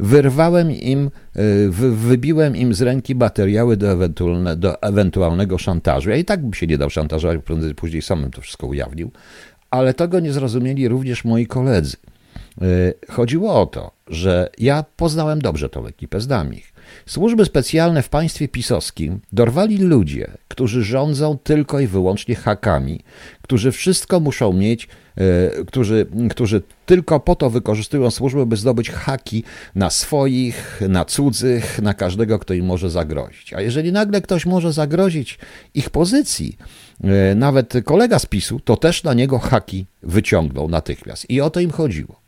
wyrwałem 0.00 0.72
im, 0.72 1.10
y, 1.36 1.70
wybiłem 1.90 2.56
im 2.56 2.74
z 2.74 2.82
ręki 2.82 3.14
materiały 3.14 3.76
do, 3.76 3.92
ewentualne, 3.92 4.56
do 4.56 4.82
ewentualnego 4.82 5.58
szantażu. 5.58 6.10
Ja 6.10 6.16
i 6.16 6.24
tak 6.24 6.42
bym 6.42 6.54
się 6.54 6.66
nie 6.66 6.78
dał 6.78 6.90
szantażować, 6.90 7.38
prędzej 7.44 7.74
później 7.74 8.02
samym 8.02 8.30
to 8.30 8.40
wszystko 8.40 8.66
ujawnił, 8.66 9.10
ale 9.70 9.94
tego 9.94 10.20
nie 10.20 10.32
zrozumieli 10.32 10.88
również 10.88 11.24
moi 11.24 11.46
koledzy. 11.46 11.96
Y, 12.62 12.94
chodziło 13.08 13.60
o 13.60 13.66
to, 13.66 13.90
że 14.06 14.50
ja 14.58 14.84
poznałem 14.96 15.42
dobrze 15.42 15.68
tą 15.68 15.86
ekipę, 15.86 16.20
znam. 16.20 16.50
Służby 17.06 17.44
specjalne 17.44 18.02
w 18.02 18.08
państwie 18.08 18.48
pisowskim 18.48 19.20
dorwali 19.32 19.78
ludzie, 19.78 20.30
którzy 20.48 20.84
rządzą 20.84 21.38
tylko 21.38 21.80
i 21.80 21.86
wyłącznie 21.86 22.34
hakami, 22.34 23.00
którzy 23.42 23.72
wszystko 23.72 24.20
muszą 24.20 24.52
mieć, 24.52 24.88
y, 25.60 25.64
którzy, 25.64 26.06
którzy 26.30 26.62
tylko 26.86 27.20
po 27.20 27.36
to 27.36 27.50
wykorzystują 27.50 28.10
służby, 28.10 28.46
by 28.46 28.56
zdobyć 28.56 28.90
haki 28.90 29.44
na 29.74 29.90
swoich, 29.90 30.80
na 30.88 31.04
cudzych, 31.04 31.82
na 31.82 31.94
każdego, 31.94 32.38
kto 32.38 32.54
im 32.54 32.66
może 32.66 32.90
zagrozić. 32.90 33.52
A 33.54 33.60
jeżeli 33.60 33.92
nagle 33.92 34.20
ktoś 34.20 34.46
może 34.46 34.72
zagrozić 34.72 35.38
ich 35.74 35.90
pozycji, 35.90 36.56
y, 37.04 37.34
nawet 37.34 37.74
kolega 37.84 38.18
z 38.18 38.26
PiSu, 38.26 38.60
to 38.60 38.76
też 38.76 39.04
na 39.04 39.14
niego 39.14 39.38
haki 39.38 39.86
wyciągnął 40.02 40.68
natychmiast. 40.68 41.30
I 41.30 41.40
o 41.40 41.50
to 41.50 41.60
im 41.60 41.70
chodziło. 41.70 42.21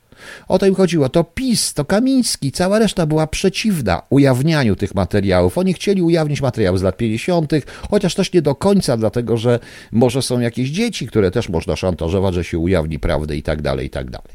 O 0.49 0.59
to 0.59 0.67
im 0.67 0.75
chodziło. 0.75 1.09
To 1.09 1.25
PiS, 1.25 1.75
to 1.75 1.85
Kamiński, 1.85 2.53
cała 2.53 2.79
reszta 2.79 3.07
była 3.07 3.27
przeciwna 3.27 4.03
ujawnianiu 4.11 4.77
tych 4.77 4.95
materiałów. 4.95 5.59
Oni 5.59 5.75
chcieli 5.75 6.03
ujawnić 6.03 6.41
materiały 6.41 6.79
z 6.79 6.83
lat 6.83 6.97
50., 6.97 7.53
chociaż 7.91 8.15
też 8.15 8.33
nie 8.33 8.43
do 8.43 8.55
końca, 8.55 8.97
dlatego 8.97 9.37
że 9.37 9.59
może 9.93 10.23
są 10.23 10.41
jakieś 10.41 10.71
dzieci, 10.71 11.07
które 11.07 11.31
też 11.31 11.49
można 11.49 11.77
szantażować, 11.77 12.35
że 12.35 12.45
się 12.45 12.59
ujawni 12.59 12.99
prawdę 12.99 13.37
i 13.37 13.43
tak 13.43 13.63
dalej, 13.63 13.87
i 13.87 13.91
tak 13.91 14.11
dalej. 14.11 14.33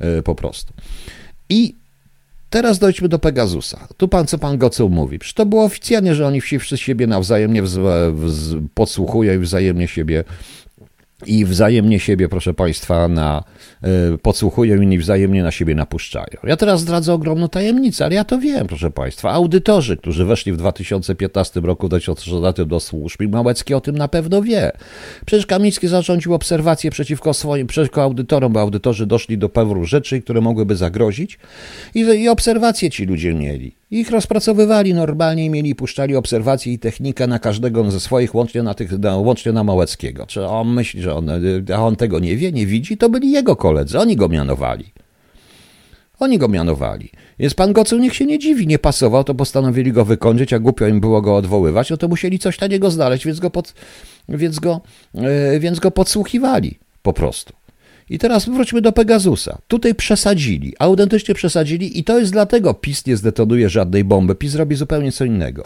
E, 0.00 0.22
po 0.22 0.34
prostu. 0.34 0.72
I 1.48 1.82
Teraz 2.52 2.78
dojdźmy 2.78 3.08
do 3.08 3.18
Pegasusa. 3.18 3.88
Tu 3.96 4.08
pan, 4.08 4.26
co 4.26 4.38
pan 4.38 4.58
Goceł 4.58 4.88
mówi. 4.88 5.18
Przecież 5.18 5.34
to 5.34 5.46
było 5.46 5.64
oficjalnie, 5.64 6.14
że 6.14 6.26
oni 6.26 6.40
wszyscy 6.40 6.76
siebie 6.76 7.06
nawzajem 7.06 7.54
podsłuchują 8.74 9.34
i 9.34 9.38
wzajemnie 9.38 9.88
siebie 9.88 10.24
i 11.26 11.44
wzajemnie 11.44 12.00
siebie, 12.00 12.28
proszę 12.28 12.54
Państwa, 12.54 13.08
na, 13.08 13.44
y, 14.14 14.18
podsłuchują 14.18 14.80
i 14.80 14.98
wzajemnie 14.98 15.42
na 15.42 15.50
siebie 15.50 15.74
napuszczają. 15.74 16.36
Ja 16.44 16.56
teraz 16.56 16.80
zdradzę 16.80 17.12
ogromną 17.12 17.48
tajemnicę, 17.48 18.04
ale 18.04 18.14
ja 18.14 18.24
to 18.24 18.38
wiem, 18.38 18.66
proszę 18.66 18.90
Państwa. 18.90 19.30
Audytorzy, 19.30 19.96
którzy 19.96 20.24
weszli 20.24 20.52
w 20.52 20.56
2015 20.56 21.60
roku 21.60 21.88
do 21.88 21.98
do 22.66 22.80
służb 22.80 23.22
i 23.22 23.28
Małecki 23.28 23.74
o 23.74 23.80
tym 23.80 23.98
na 23.98 24.08
pewno 24.08 24.42
wie. 24.42 24.72
Przecież 25.26 25.46
Kamiński 25.46 25.88
zarządził 25.88 26.34
obserwacje 26.34 26.90
przeciwko 26.90 27.34
swoim, 27.34 27.66
przeciwko 27.66 28.02
audytorom, 28.02 28.52
bo 28.52 28.60
audytorzy 28.60 29.06
doszli 29.06 29.38
do 29.38 29.48
pewnych 29.48 29.84
rzeczy, 29.84 30.22
które 30.22 30.40
mogłyby 30.40 30.76
zagrozić 30.76 31.38
i, 31.94 32.00
i 32.00 32.28
obserwacje 32.28 32.90
ci 32.90 33.06
ludzie 33.06 33.34
mieli. 33.34 33.81
Ich 33.94 34.10
rozpracowywali 34.10 34.94
normalnie 34.94 35.44
i 35.44 35.50
mieli, 35.50 35.74
puszczali 35.74 36.16
obserwacje 36.16 36.72
i 36.72 36.78
technikę 36.78 37.26
na 37.26 37.38
każdego 37.38 37.90
ze 37.90 38.00
swoich, 38.00 38.34
łącznie 38.34 38.62
na, 38.62 38.74
tych, 38.74 38.90
łącznie 39.16 39.52
na 39.52 39.64
Małeckiego. 39.64 40.26
Czy 40.26 40.46
on 40.46 40.68
myśli, 40.68 41.02
że 41.02 41.14
on, 41.14 41.30
a 41.74 41.86
on 41.86 41.96
tego 41.96 42.18
nie 42.18 42.36
wie, 42.36 42.52
nie 42.52 42.66
widzi? 42.66 42.96
To 42.96 43.10
byli 43.10 43.32
jego 43.32 43.56
koledzy, 43.56 43.98
oni 43.98 44.16
go 44.16 44.28
mianowali. 44.28 44.84
Oni 46.18 46.38
go 46.38 46.48
mianowali. 46.48 47.10
Jest 47.38 47.54
pan 47.54 47.72
Gocuł, 47.72 47.98
niech 47.98 48.14
się 48.14 48.26
nie 48.26 48.38
dziwi, 48.38 48.66
nie 48.66 48.78
pasował, 48.78 49.24
to 49.24 49.34
postanowili 49.34 49.92
go 49.92 50.04
wykończyć, 50.04 50.52
a 50.52 50.58
głupio 50.58 50.86
im 50.86 51.00
było 51.00 51.22
go 51.22 51.36
odwoływać, 51.36 51.90
no 51.90 51.96
to 51.96 52.08
musieli 52.08 52.38
coś 52.38 52.60
na 52.60 52.66
niego 52.66 52.90
znaleźć, 52.90 53.26
więc 53.26 53.40
go, 53.40 53.50
pod, 53.50 53.74
więc 54.28 54.58
go, 54.58 54.80
yy, 55.14 55.60
więc 55.60 55.80
go 55.80 55.90
podsłuchiwali 55.90 56.78
po 57.02 57.12
prostu. 57.12 57.61
I 58.10 58.18
teraz 58.18 58.48
wróćmy 58.48 58.80
do 58.80 58.92
Pegasusa. 58.92 59.58
Tutaj 59.68 59.94
przesadzili, 59.94 60.74
autentycznie 60.78 61.34
przesadzili 61.34 61.98
i 61.98 62.04
to 62.04 62.18
jest 62.18 62.32
dlatego 62.32 62.74
PiS 62.74 63.06
nie 63.06 63.16
zdetonuje 63.16 63.68
żadnej 63.68 64.04
bomby. 64.04 64.34
PiS 64.34 64.54
robi 64.54 64.76
zupełnie 64.76 65.12
co 65.12 65.24
innego. 65.24 65.62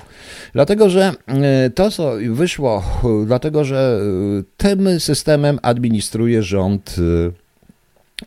Dlatego, 0.52 0.90
że 0.90 1.12
e, 1.26 1.70
to, 1.70 1.90
co 1.90 2.12
wyszło, 2.30 2.82
dlatego, 3.26 3.64
że 3.64 4.00
e, 4.40 4.42
tym 4.56 5.00
systemem 5.00 5.58
administruje 5.62 6.42
rząd, 6.42 6.96
e, 6.98 7.32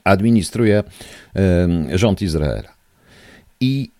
administruje 0.03 0.83
rząd 1.93 2.21
Izraela. 2.21 2.69
I 3.61 3.91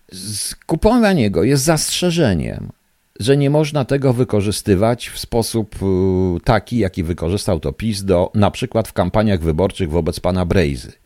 kupowanie 0.66 1.30
go 1.30 1.44
jest 1.44 1.64
zastrzeżeniem 1.64 2.68
że 3.20 3.36
nie 3.36 3.50
można 3.50 3.84
tego 3.84 4.12
wykorzystywać 4.12 5.08
w 5.08 5.18
sposób 5.18 5.76
y, 5.76 6.40
taki, 6.44 6.78
jaki 6.78 7.02
wykorzystał 7.02 7.60
to 7.60 7.72
PiS 7.72 8.04
do, 8.04 8.30
na 8.34 8.50
przykład 8.50 8.88
w 8.88 8.92
kampaniach 8.92 9.40
wyborczych 9.40 9.90
wobec 9.90 10.20
pana 10.20 10.46
Brejzy. 10.46 10.99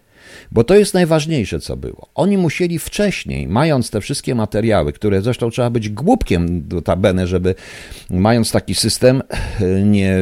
Bo 0.53 0.65
to 0.65 0.75
jest 0.75 0.95
najważniejsze, 0.95 1.61
co 1.61 1.77
było. 1.77 2.09
Oni 2.15 2.39
musieli 2.39 2.79
wcześniej, 2.79 3.49
mając 3.49 3.91
te 3.91 4.01
wszystkie 4.01 4.35
materiały, 4.35 4.93
które 4.93 5.23
zresztą 5.23 5.51
trzeba 5.51 5.71
być 5.71 5.89
głupkiem 5.89 6.69
do 6.69 6.83
tabene, 6.83 7.27
żeby 7.27 7.55
mając 8.11 8.53
taki 8.53 8.75
system, 8.75 9.23
nie 9.85 10.19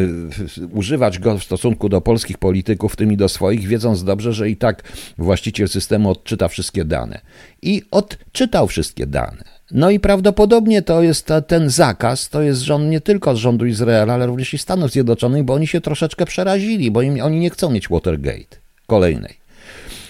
używać 0.72 1.18
go 1.18 1.38
w 1.38 1.44
stosunku 1.44 1.88
do 1.88 2.00
polskich 2.00 2.38
polityków, 2.38 2.96
tym 2.96 3.12
i 3.12 3.16
do 3.16 3.28
swoich, 3.28 3.66
wiedząc 3.66 4.04
dobrze, 4.04 4.32
że 4.32 4.50
i 4.50 4.56
tak 4.56 4.82
właściciel 5.18 5.68
systemu 5.68 6.10
odczyta 6.10 6.48
wszystkie 6.48 6.84
dane. 6.84 7.20
I 7.62 7.82
odczytał 7.90 8.66
wszystkie 8.66 9.06
dane. 9.06 9.44
No 9.70 9.90
i 9.90 10.00
prawdopodobnie 10.00 10.82
to 10.82 11.02
jest 11.02 11.28
ten 11.46 11.70
zakaz, 11.70 12.28
to 12.28 12.42
jest 12.42 12.60
rząd 12.60 12.90
nie 12.90 13.00
tylko 13.00 13.36
z 13.36 13.38
rządu 13.38 13.66
Izraela, 13.66 14.14
ale 14.14 14.26
również 14.26 14.54
i 14.54 14.58
Stanów 14.58 14.90
Zjednoczonych, 14.90 15.44
bo 15.44 15.54
oni 15.54 15.66
się 15.66 15.80
troszeczkę 15.80 16.26
przerazili, 16.26 16.90
bo 16.90 17.02
im, 17.02 17.22
oni 17.22 17.40
nie 17.40 17.50
chcą 17.50 17.70
mieć 17.70 17.88
Watergate 17.88 18.56
kolejnej. 18.86 19.41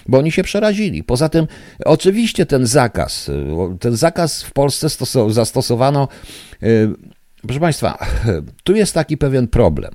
Bo 0.09 0.19
oni 0.19 0.33
się 0.33 0.43
przerazili. 0.43 1.05
Poza 1.05 1.29
tym, 1.29 1.47
oczywiście 1.85 2.47
ten 2.47 2.67
zakaz, 2.67 3.31
ten 3.81 3.97
zakaz 3.97 4.43
w 4.43 4.53
Polsce 4.53 4.87
stosow- 4.87 5.33
zastosowano. 5.33 6.09
Yy, 6.63 6.95
proszę 7.43 7.61
Państwa, 7.61 7.99
tu 8.65 8.77
jest 8.77 8.95
taki 8.95 9.17
pewien 9.17 9.49
problem, 9.49 9.95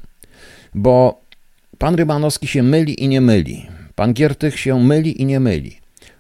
bo 0.76 1.22
pan 1.78 1.96
Rymanowski 1.96 2.48
się 2.48 2.64
myli 2.64 3.04
i 3.04 3.08
nie 3.08 3.22
myli. 3.22 3.68
Pan 3.96 4.14
Giertych 4.14 4.60
się 4.60 4.80
myli 4.84 5.22
i 5.22 5.26
nie 5.26 5.40
myli. 5.40 5.80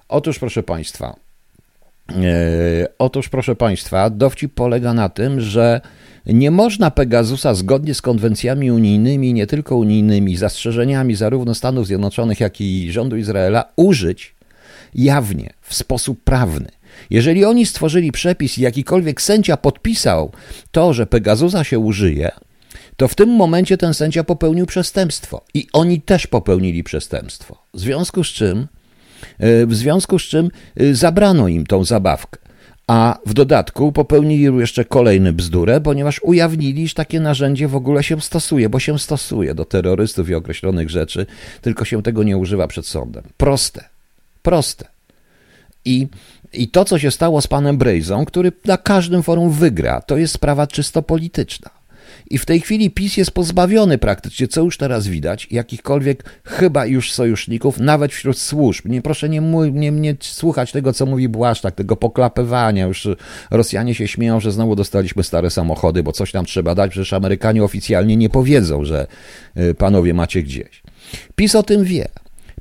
Otóż, 0.09 0.39
proszę 0.39 0.63
Państwa, 0.63 1.15
otóż, 2.97 3.29
proszę 3.29 3.55
Państwa, 3.55 4.09
dowcip 4.09 4.53
polega 4.53 4.93
na 4.93 5.09
tym, 5.09 5.41
że 5.41 5.81
nie 6.25 6.51
można 6.51 6.91
Pegasusa 6.91 7.53
zgodnie 7.53 7.93
z 7.93 8.01
konwencjami 8.01 8.71
unijnymi, 8.71 9.33
nie 9.33 9.47
tylko 9.47 9.75
unijnymi, 9.75 10.37
zastrzeżeniami 10.37 11.15
zarówno 11.15 11.55
Stanów 11.55 11.87
Zjednoczonych, 11.87 12.39
jak 12.39 12.61
i 12.61 12.91
rządu 12.91 13.17
Izraela, 13.17 13.65
użyć 13.75 14.35
jawnie, 14.95 15.53
w 15.61 15.75
sposób 15.75 16.23
prawny. 16.23 16.67
Jeżeli 17.09 17.45
oni 17.45 17.65
stworzyli 17.65 18.11
przepis 18.11 18.57
i 18.57 18.61
jakikolwiek 18.61 19.21
sędzia 19.21 19.57
podpisał 19.57 20.31
to, 20.71 20.93
że 20.93 21.05
Pegasusa 21.05 21.63
się 21.63 21.79
użyje, 21.79 22.31
to 22.97 23.07
w 23.07 23.15
tym 23.15 23.29
momencie 23.29 23.77
ten 23.77 23.93
sędzia 23.93 24.23
popełnił 24.23 24.65
przestępstwo 24.65 25.45
i 25.53 25.67
oni 25.73 26.01
też 26.01 26.27
popełnili 26.27 26.83
przestępstwo. 26.83 27.57
W 27.73 27.79
związku 27.79 28.23
z 28.23 28.27
czym 28.27 28.67
E, 28.67 28.76
w 29.39 29.75
związku 29.75 30.19
z 30.19 30.23
czym 30.23 30.49
e, 30.75 30.95
zabrano 30.95 31.47
im 31.47 31.65
tą 31.65 31.83
zabawkę. 31.83 32.39
A 32.87 33.19
w 33.25 33.33
dodatku 33.33 33.91
popełnili 33.91 34.59
jeszcze 34.59 34.85
kolejny 34.85 35.33
bzdurę, 35.33 35.81
ponieważ 35.81 36.19
ujawnili, 36.23 36.87
że 36.87 36.93
takie 36.93 37.19
narzędzie 37.19 37.67
w 37.67 37.75
ogóle 37.75 38.03
się 38.03 38.21
stosuje, 38.21 38.69
bo 38.69 38.79
się 38.79 38.99
stosuje 38.99 39.55
do 39.55 39.65
terrorystów 39.65 40.29
i 40.29 40.35
określonych 40.35 40.89
rzeczy, 40.89 41.25
tylko 41.61 41.85
się 41.85 42.03
tego 42.03 42.23
nie 42.23 42.37
używa 42.37 42.67
przed 42.67 42.85
sądem. 42.85 43.23
Proste. 43.37 43.83
Proste. 44.41 44.85
I, 45.85 46.07
I 46.53 46.67
to, 46.67 46.85
co 46.85 46.99
się 46.99 47.11
stało 47.11 47.41
z 47.41 47.47
panem 47.47 47.77
Brejzą, 47.77 48.25
który 48.25 48.51
na 48.65 48.77
każdym 48.77 49.23
forum 49.23 49.51
wygra, 49.51 50.01
to 50.01 50.17
jest 50.17 50.33
sprawa 50.33 50.67
czysto 50.67 51.01
polityczna. 51.01 51.76
I 52.29 52.37
w 52.37 52.45
tej 52.45 52.61
chwili 52.61 52.91
PiS 52.91 53.17
jest 53.17 53.31
pozbawiony 53.31 53.97
praktycznie, 53.97 54.47
co 54.47 54.61
już 54.61 54.77
teraz 54.77 55.07
widać, 55.07 55.47
jakichkolwiek 55.51 56.41
chyba 56.43 56.85
już 56.85 57.11
sojuszników, 57.11 57.79
nawet 57.79 58.11
wśród 58.11 58.39
służb. 58.39 58.85
Nie 58.85 59.01
proszę 59.01 59.29
nie, 59.29 59.39
nie, 59.71 59.91
nie 59.91 60.15
słuchać 60.19 60.71
tego, 60.71 60.93
co 60.93 61.05
mówi 61.05 61.29
Błaszczak, 61.29 61.75
tego 61.75 61.95
poklapywania. 61.95 62.85
Już 62.85 63.07
Rosjanie 63.51 63.95
się 63.95 64.07
śmieją, 64.07 64.39
że 64.39 64.51
znowu 64.51 64.75
dostaliśmy 64.75 65.23
stare 65.23 65.49
samochody, 65.49 66.03
bo 66.03 66.11
coś 66.11 66.31
tam 66.31 66.45
trzeba 66.45 66.75
dać, 66.75 66.91
przecież 66.91 67.13
Amerykanie 67.13 67.63
oficjalnie 67.63 68.17
nie 68.17 68.29
powiedzą, 68.29 68.85
że 68.85 69.07
y, 69.57 69.73
panowie 69.73 70.13
macie 70.13 70.43
gdzieś. 70.43 70.81
PiS 71.35 71.55
o 71.55 71.63
tym 71.63 71.83
wie. 71.83 72.07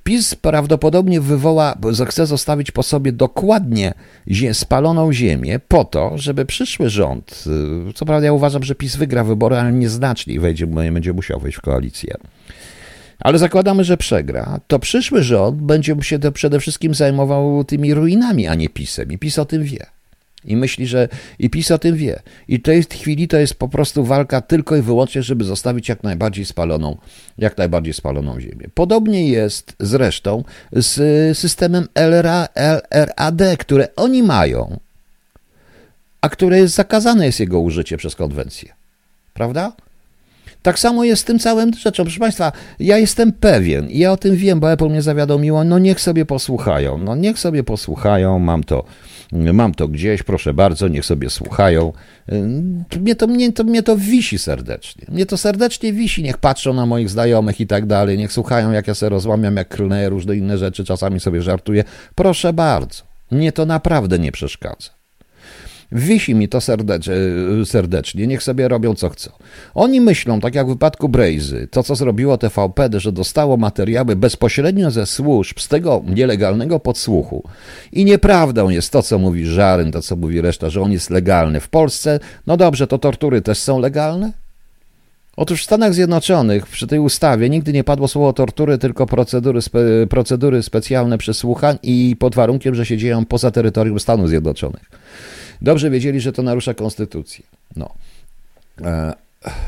PiS 0.06 0.34
prawdopodobnie 0.34 1.20
wywoła, 1.20 1.74
chce 2.06 2.26
zostawić 2.26 2.70
po 2.70 2.82
sobie 2.82 3.12
dokładnie 3.12 3.94
spaloną 4.52 5.12
ziemię 5.12 5.60
po 5.68 5.84
to, 5.84 6.12
żeby 6.18 6.44
przyszły 6.44 6.90
rząd, 6.90 7.44
y, 7.88 7.92
co 7.92 8.06
prawda 8.06 8.26
ja 8.26 8.32
uważam, 8.32 8.62
że 8.62 8.74
PiS 8.74 8.96
wygra 8.96 9.24
wybory, 9.24 9.56
ale 9.56 9.72
nieznacznie 9.72 10.34
i 10.34 10.38
wejdzie, 10.38 10.66
będzie 10.66 11.12
musiał 11.12 11.40
wejść 11.40 11.58
w 11.58 11.60
koalicję. 11.60 12.14
Ale 13.20 13.38
zakładamy, 13.38 13.84
że 13.84 13.96
przegra, 13.96 14.60
to 14.66 14.78
przyszły 14.78 15.22
rząd 15.22 15.62
będzie 15.62 15.96
się 16.02 16.18
przede 16.32 16.60
wszystkim 16.60 16.94
zajmował 16.94 17.64
tymi 17.64 17.94
ruinami, 17.94 18.46
a 18.46 18.54
nie 18.54 18.68
PiSem. 18.68 19.12
I 19.12 19.18
PiS 19.18 19.38
o 19.38 19.44
tym 19.44 19.64
wie. 19.64 19.95
I 20.46 20.56
myśli, 20.56 20.86
że 20.86 21.08
i 21.38 21.50
PiS 21.50 21.70
o 21.70 21.78
tym 21.78 21.96
wie. 21.96 22.20
I 22.48 22.58
w 22.58 22.62
tej 22.62 22.82
chwili 22.82 23.28
to 23.28 23.36
jest 23.36 23.54
po 23.54 23.68
prostu 23.68 24.04
walka 24.04 24.40
tylko 24.40 24.76
i 24.76 24.82
wyłącznie, 24.82 25.22
żeby 25.22 25.44
zostawić 25.44 25.88
jak 25.88 26.02
najbardziej 26.02 26.44
spaloną, 26.44 26.96
jak 27.38 27.58
najbardziej 27.58 27.94
spaloną 27.94 28.40
ziemię. 28.40 28.68
Podobnie 28.74 29.28
jest 29.28 29.76
zresztą 29.80 30.44
z 30.72 31.38
systemem 31.38 31.88
LRA, 31.94 32.48
LRAD, 32.90 33.42
które 33.58 33.88
oni 33.96 34.22
mają, 34.22 34.78
a 36.20 36.28
które 36.28 36.58
jest 36.58 36.74
zakazane 36.74 37.26
jest 37.26 37.40
jego 37.40 37.60
użycie 37.60 37.96
przez 37.96 38.16
konwencję. 38.16 38.74
Prawda? 39.34 39.72
Tak 40.66 40.78
samo 40.78 41.04
jest 41.04 41.22
z 41.22 41.24
tym 41.24 41.38
całym 41.38 41.74
rzeczą. 41.74 42.02
Proszę 42.02 42.20
Państwa, 42.20 42.52
ja 42.78 42.98
jestem 42.98 43.32
pewien, 43.32 43.86
ja 43.90 44.12
o 44.12 44.16
tym 44.16 44.36
wiem, 44.36 44.60
bo 44.60 44.72
Apple 44.72 44.88
mnie 44.88 45.02
zawiadomiło, 45.02 45.64
no 45.64 45.78
niech 45.78 46.00
sobie 46.00 46.24
posłuchają, 46.24 46.98
no 46.98 47.14
niech 47.14 47.38
sobie 47.38 47.64
posłuchają, 47.64 48.38
mam 48.38 48.64
to 48.64 48.84
Mam 49.32 49.74
to 49.74 49.88
gdzieś, 49.88 50.22
proszę 50.22 50.54
bardzo, 50.54 50.88
niech 50.88 51.04
sobie 51.04 51.30
słuchają. 51.30 51.92
Mnie 53.00 53.14
to, 53.14 53.26
mnie, 53.26 53.52
to, 53.52 53.64
mnie 53.64 53.82
to 53.82 53.96
wisi 53.96 54.38
serdecznie. 54.38 55.06
Mnie 55.08 55.26
to 55.26 55.36
serdecznie 55.36 55.92
wisi. 55.92 56.22
Niech 56.22 56.38
patrzą 56.38 56.74
na 56.74 56.86
moich 56.86 57.10
znajomych 57.10 57.60
i 57.60 57.66
tak 57.66 57.86
dalej. 57.86 58.18
Niech 58.18 58.32
słuchają, 58.32 58.72
jak 58.72 58.86
ja 58.86 58.94
sobie 58.94 59.10
rozłamiam, 59.10 59.56
jak 59.56 59.68
klnę 59.68 60.08
różne 60.08 60.36
inne 60.36 60.58
rzeczy. 60.58 60.84
Czasami 60.84 61.20
sobie 61.20 61.42
żartuję. 61.42 61.84
Proszę 62.14 62.52
bardzo. 62.52 63.02
Mnie 63.30 63.52
to 63.52 63.66
naprawdę 63.66 64.18
nie 64.18 64.32
przeszkadza. 64.32 64.95
Wisi 65.92 66.34
mi 66.34 66.48
to 66.48 66.58
serdecznie, 67.64 68.26
niech 68.26 68.42
sobie 68.42 68.68
robią 68.68 68.94
co 68.94 69.08
chcą. 69.08 69.30
Oni 69.74 70.00
myślą, 70.00 70.40
tak 70.40 70.54
jak 70.54 70.66
w 70.66 70.68
wypadku 70.70 71.08
Brejzy, 71.08 71.68
to 71.70 71.82
co 71.82 71.94
zrobiło 71.94 72.38
TVP, 72.38 72.88
że 72.96 73.12
dostało 73.12 73.56
materiały 73.56 74.16
bezpośrednio 74.16 74.90
ze 74.90 75.06
służb, 75.06 75.58
z 75.58 75.68
tego 75.68 76.02
nielegalnego 76.06 76.80
podsłuchu. 76.80 77.48
I 77.92 78.04
nieprawdą 78.04 78.68
jest 78.68 78.92
to, 78.92 79.02
co 79.02 79.18
mówi 79.18 79.46
Żaryn, 79.46 79.92
to 79.92 80.02
co 80.02 80.16
mówi 80.16 80.40
reszta, 80.40 80.70
że 80.70 80.82
on 80.82 80.92
jest 80.92 81.10
legalny. 81.10 81.60
W 81.60 81.68
Polsce, 81.68 82.20
no 82.46 82.56
dobrze, 82.56 82.86
to 82.86 82.98
tortury 82.98 83.42
też 83.42 83.58
są 83.58 83.78
legalne? 83.78 84.32
Otóż 85.36 85.60
w 85.60 85.64
Stanach 85.64 85.94
Zjednoczonych 85.94 86.66
przy 86.66 86.86
tej 86.86 86.98
ustawie 86.98 87.50
nigdy 87.50 87.72
nie 87.72 87.84
padło 87.84 88.08
słowo 88.08 88.32
tortury, 88.32 88.78
tylko 88.78 89.06
procedury, 89.06 89.62
spe, 89.62 89.80
procedury 90.10 90.62
specjalne 90.62 91.18
przesłuchań 91.18 91.78
i 91.82 92.16
pod 92.18 92.34
warunkiem, 92.34 92.74
że 92.74 92.86
się 92.86 92.96
dzieją 92.96 93.24
poza 93.24 93.50
terytorium 93.50 94.00
Stanów 94.00 94.28
Zjednoczonych. 94.28 94.90
Dobrze 95.62 95.90
wiedzieli, 95.90 96.20
że 96.20 96.32
to 96.32 96.42
narusza 96.42 96.74
konstytucję. 96.74 97.44
No. 97.76 97.94
E, 98.80 99.14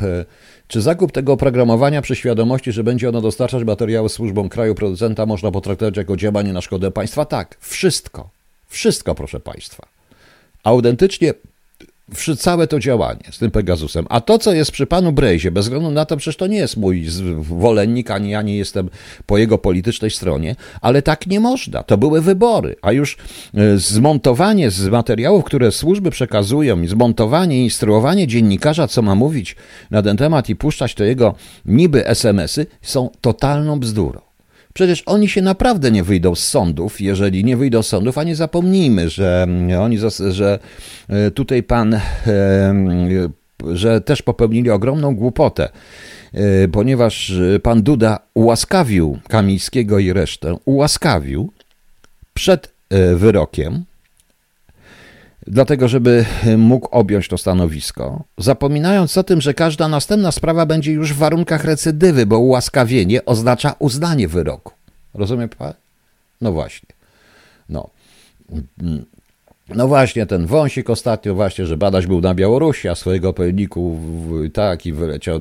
e, 0.02 0.24
czy 0.68 0.80
zakup 0.80 1.12
tego 1.12 1.32
oprogramowania 1.32 2.02
przy 2.02 2.16
świadomości, 2.16 2.72
że 2.72 2.84
będzie 2.84 3.08
ono 3.08 3.20
dostarczać 3.20 3.64
materiały 3.64 4.08
służbom 4.08 4.48
kraju 4.48 4.74
producenta, 4.74 5.26
można 5.26 5.50
potraktować 5.50 5.96
jako 5.96 6.16
działanie 6.16 6.52
na 6.52 6.60
szkodę 6.60 6.90
państwa? 6.90 7.24
Tak, 7.24 7.56
wszystko. 7.60 8.30
Wszystko, 8.68 9.14
proszę 9.14 9.40
państwa. 9.40 9.86
Autentycznie 10.64 11.34
całe 12.38 12.66
to 12.66 12.80
działanie 12.80 13.24
z 13.30 13.38
tym 13.38 13.50
Pegasusem. 13.50 14.06
A 14.08 14.20
to, 14.20 14.38
co 14.38 14.52
jest 14.52 14.70
przy 14.70 14.86
panu 14.86 15.12
Brejzie, 15.12 15.50
bez 15.50 15.64
względu 15.64 15.90
na 15.90 16.04
to, 16.04 16.16
przecież 16.16 16.36
to 16.36 16.46
nie 16.46 16.56
jest 16.56 16.76
mój 16.76 17.04
zwolennik, 17.04 18.10
ani 18.10 18.30
ja 18.30 18.42
nie 18.42 18.56
jestem 18.56 18.90
po 19.26 19.38
jego 19.38 19.58
politycznej 19.58 20.10
stronie, 20.10 20.56
ale 20.80 21.02
tak 21.02 21.26
nie 21.26 21.40
można. 21.40 21.82
To 21.82 21.98
były 21.98 22.20
wybory, 22.20 22.76
a 22.82 22.92
już 22.92 23.16
e, 23.54 23.78
zmontowanie 23.78 24.70
z 24.70 24.88
materiałów, 24.88 25.44
które 25.44 25.72
służby 25.72 26.10
przekazują, 26.10 26.86
zmontowanie, 26.86 27.64
instruowanie 27.64 28.26
dziennikarza, 28.26 28.88
co 28.88 29.02
ma 29.02 29.14
mówić 29.14 29.56
na 29.90 30.02
ten 30.02 30.16
temat 30.16 30.48
i 30.48 30.56
puszczać 30.56 30.94
to 30.94 31.04
jego 31.04 31.34
niby 31.64 32.06
SMS-y, 32.06 32.66
są 32.82 33.10
totalną 33.20 33.80
bzdurą. 33.80 34.27
Przecież 34.78 35.02
oni 35.06 35.28
się 35.28 35.42
naprawdę 35.42 35.90
nie 35.90 36.02
wyjdą 36.04 36.34
z 36.34 36.48
sądów, 36.48 37.00
jeżeli 37.00 37.44
nie 37.44 37.56
wyjdą 37.56 37.82
z 37.82 37.86
sądów, 37.86 38.18
a 38.18 38.24
nie 38.24 38.36
zapomnijmy, 38.36 39.10
że 39.10 39.42
mm, 39.42 39.80
oni, 39.80 39.98
że 40.30 40.58
e, 41.08 41.30
tutaj 41.30 41.62
pan, 41.62 41.94
e, 41.94 42.00
że 43.72 44.00
też 44.00 44.22
popełnili 44.22 44.70
ogromną 44.70 45.16
głupotę, 45.16 45.68
e, 46.32 46.68
ponieważ 46.68 47.32
pan 47.62 47.82
Duda 47.82 48.18
ułaskawił 48.34 49.18
Kamińskiego 49.28 49.98
i 49.98 50.12
resztę, 50.12 50.54
ułaskawił 50.64 51.52
przed 52.34 52.72
wyrokiem, 53.14 53.84
dlatego 55.50 55.88
żeby 55.88 56.24
mógł 56.56 56.88
objąć 56.90 57.28
to 57.28 57.38
stanowisko, 57.38 58.24
zapominając 58.38 59.18
o 59.18 59.24
tym, 59.24 59.40
że 59.40 59.54
każda 59.54 59.88
następna 59.88 60.32
sprawa 60.32 60.66
będzie 60.66 60.92
już 60.92 61.12
w 61.12 61.16
warunkach 61.16 61.64
recydywy, 61.64 62.26
bo 62.26 62.38
ułaskawienie 62.38 63.24
oznacza 63.24 63.74
uznanie 63.78 64.28
wyroku. 64.28 64.72
Rozumie 65.14 65.48
pan? 65.48 65.72
No 66.40 66.52
właśnie. 66.52 66.88
No. 67.68 67.90
No 69.74 69.88
właśnie, 69.88 70.26
ten 70.26 70.46
wąsik 70.46 70.90
ostatnio 70.90 71.34
właśnie, 71.34 71.66
że 71.66 71.76
badać 71.76 72.06
był 72.06 72.20
na 72.20 72.34
Białorusi, 72.34 72.88
a 72.88 72.94
swojego 72.94 73.32
pełniku 73.32 73.98
tak 74.52 74.86
i 74.86 74.92
wyleciał. 74.92 75.40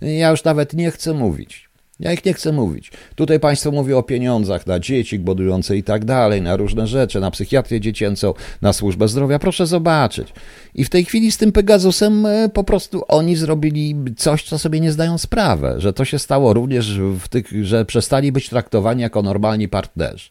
Ja 0.00 0.30
już 0.30 0.44
nawet 0.44 0.74
nie 0.74 0.90
chcę 0.90 1.14
mówić. 1.14 1.68
Ja 2.04 2.12
ich 2.12 2.24
nie 2.24 2.34
chcę 2.34 2.52
mówić. 2.52 2.92
Tutaj 3.14 3.40
państwo 3.40 3.70
mówi 3.70 3.94
o 3.94 4.02
pieniądzach 4.02 4.66
na 4.66 4.80
dzieci 4.80 5.18
głodujące 5.18 5.76
i 5.76 5.82
tak 5.82 6.04
dalej, 6.04 6.42
na 6.42 6.56
różne 6.56 6.86
rzeczy, 6.86 7.20
na 7.20 7.30
psychiatrię 7.30 7.80
dziecięcą, 7.80 8.34
na 8.62 8.72
służbę 8.72 9.08
zdrowia. 9.08 9.38
Proszę 9.38 9.66
zobaczyć. 9.66 10.28
I 10.74 10.84
w 10.84 10.90
tej 10.90 11.04
chwili 11.04 11.32
z 11.32 11.36
tym 11.36 11.52
Pegasusem 11.52 12.26
e, 12.26 12.48
po 12.48 12.64
prostu 12.64 13.02
oni 13.08 13.36
zrobili 13.36 13.96
coś, 14.16 14.44
co 14.44 14.58
sobie 14.58 14.80
nie 14.80 14.92
zdają 14.92 15.18
sprawy, 15.18 15.74
że 15.78 15.92
to 15.92 16.04
się 16.04 16.18
stało 16.18 16.52
również 16.52 16.98
w 17.00 17.28
tych, 17.28 17.64
że 17.64 17.84
przestali 17.84 18.32
być 18.32 18.48
traktowani 18.48 19.02
jako 19.02 19.22
normalni 19.22 19.68
partnerzy. 19.68 20.30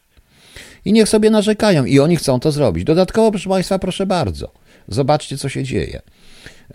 I 0.85 0.93
niech 0.93 1.09
sobie 1.09 1.29
narzekają 1.29 1.85
i 1.85 1.99
oni 1.99 2.17
chcą 2.17 2.39
to 2.39 2.51
zrobić. 2.51 2.83
Dodatkowo, 2.83 3.31
proszę 3.31 3.49
Państwa, 3.49 3.79
proszę 3.79 4.05
bardzo, 4.05 4.51
zobaczcie, 4.87 5.37
co 5.37 5.49
się 5.49 5.63
dzieje. 5.63 6.01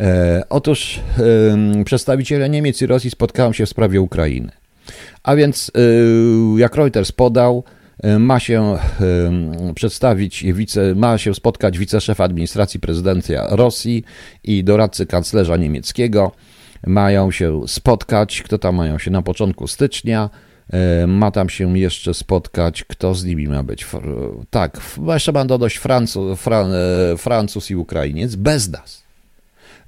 E, 0.01 0.43
otóż 0.49 1.01
e, 1.81 1.85
przedstawiciele 1.85 2.49
Niemiec 2.49 2.83
i 2.83 2.87
Rosji 2.87 3.11
spotkają 3.11 3.53
się 3.53 3.67
w 3.67 3.69
sprawie 3.69 4.01
Ukrainy. 4.01 4.51
A 5.23 5.37
więc, 5.37 5.73
y, 6.57 6.61
jak 6.61 6.75
Reuters 6.75 7.13
podał, 7.13 7.65
y, 8.05 8.19
ma 8.19 8.41
się 8.41 8.79
y, 9.71 9.75
przedstawić, 9.75 10.45
ma 10.95 11.19
się 11.19 11.35
spotkać 11.35 11.79
wiceszef 11.79 12.21
administracji 12.21 12.81
prezydenta 12.81 13.57
Rosji 13.57 14.05
i 14.45 14.65
doradcy 14.65 15.07
kanclerza 15.07 15.57
niemieckiego. 15.57 16.33
Mają 16.87 17.31
się 17.31 17.69
spotkać, 17.69 18.43
kto 18.43 18.59
tam 18.59 18.75
mają 18.75 18.99
się 18.99 19.11
na 19.11 19.23
początku 19.23 19.67
stycznia. 19.67 20.31
Ma 21.07 21.31
tam 21.31 21.49
się 21.49 21.79
jeszcze 21.79 22.15
spotkać, 22.15 22.85
kto 22.85 23.15
z 23.15 23.25
nimi 23.25 23.49
ma 23.49 23.63
być. 23.63 23.87
Tak, 24.51 24.81
jeszcze 25.07 25.33
ma 25.33 25.45
dodać 25.45 25.77
Francu, 25.77 26.37
Fran, 26.37 26.73
Francuz 27.19 27.71
i 27.71 27.77
Ukrainiec, 27.77 28.35
bez 28.35 28.69
nas. 28.69 29.03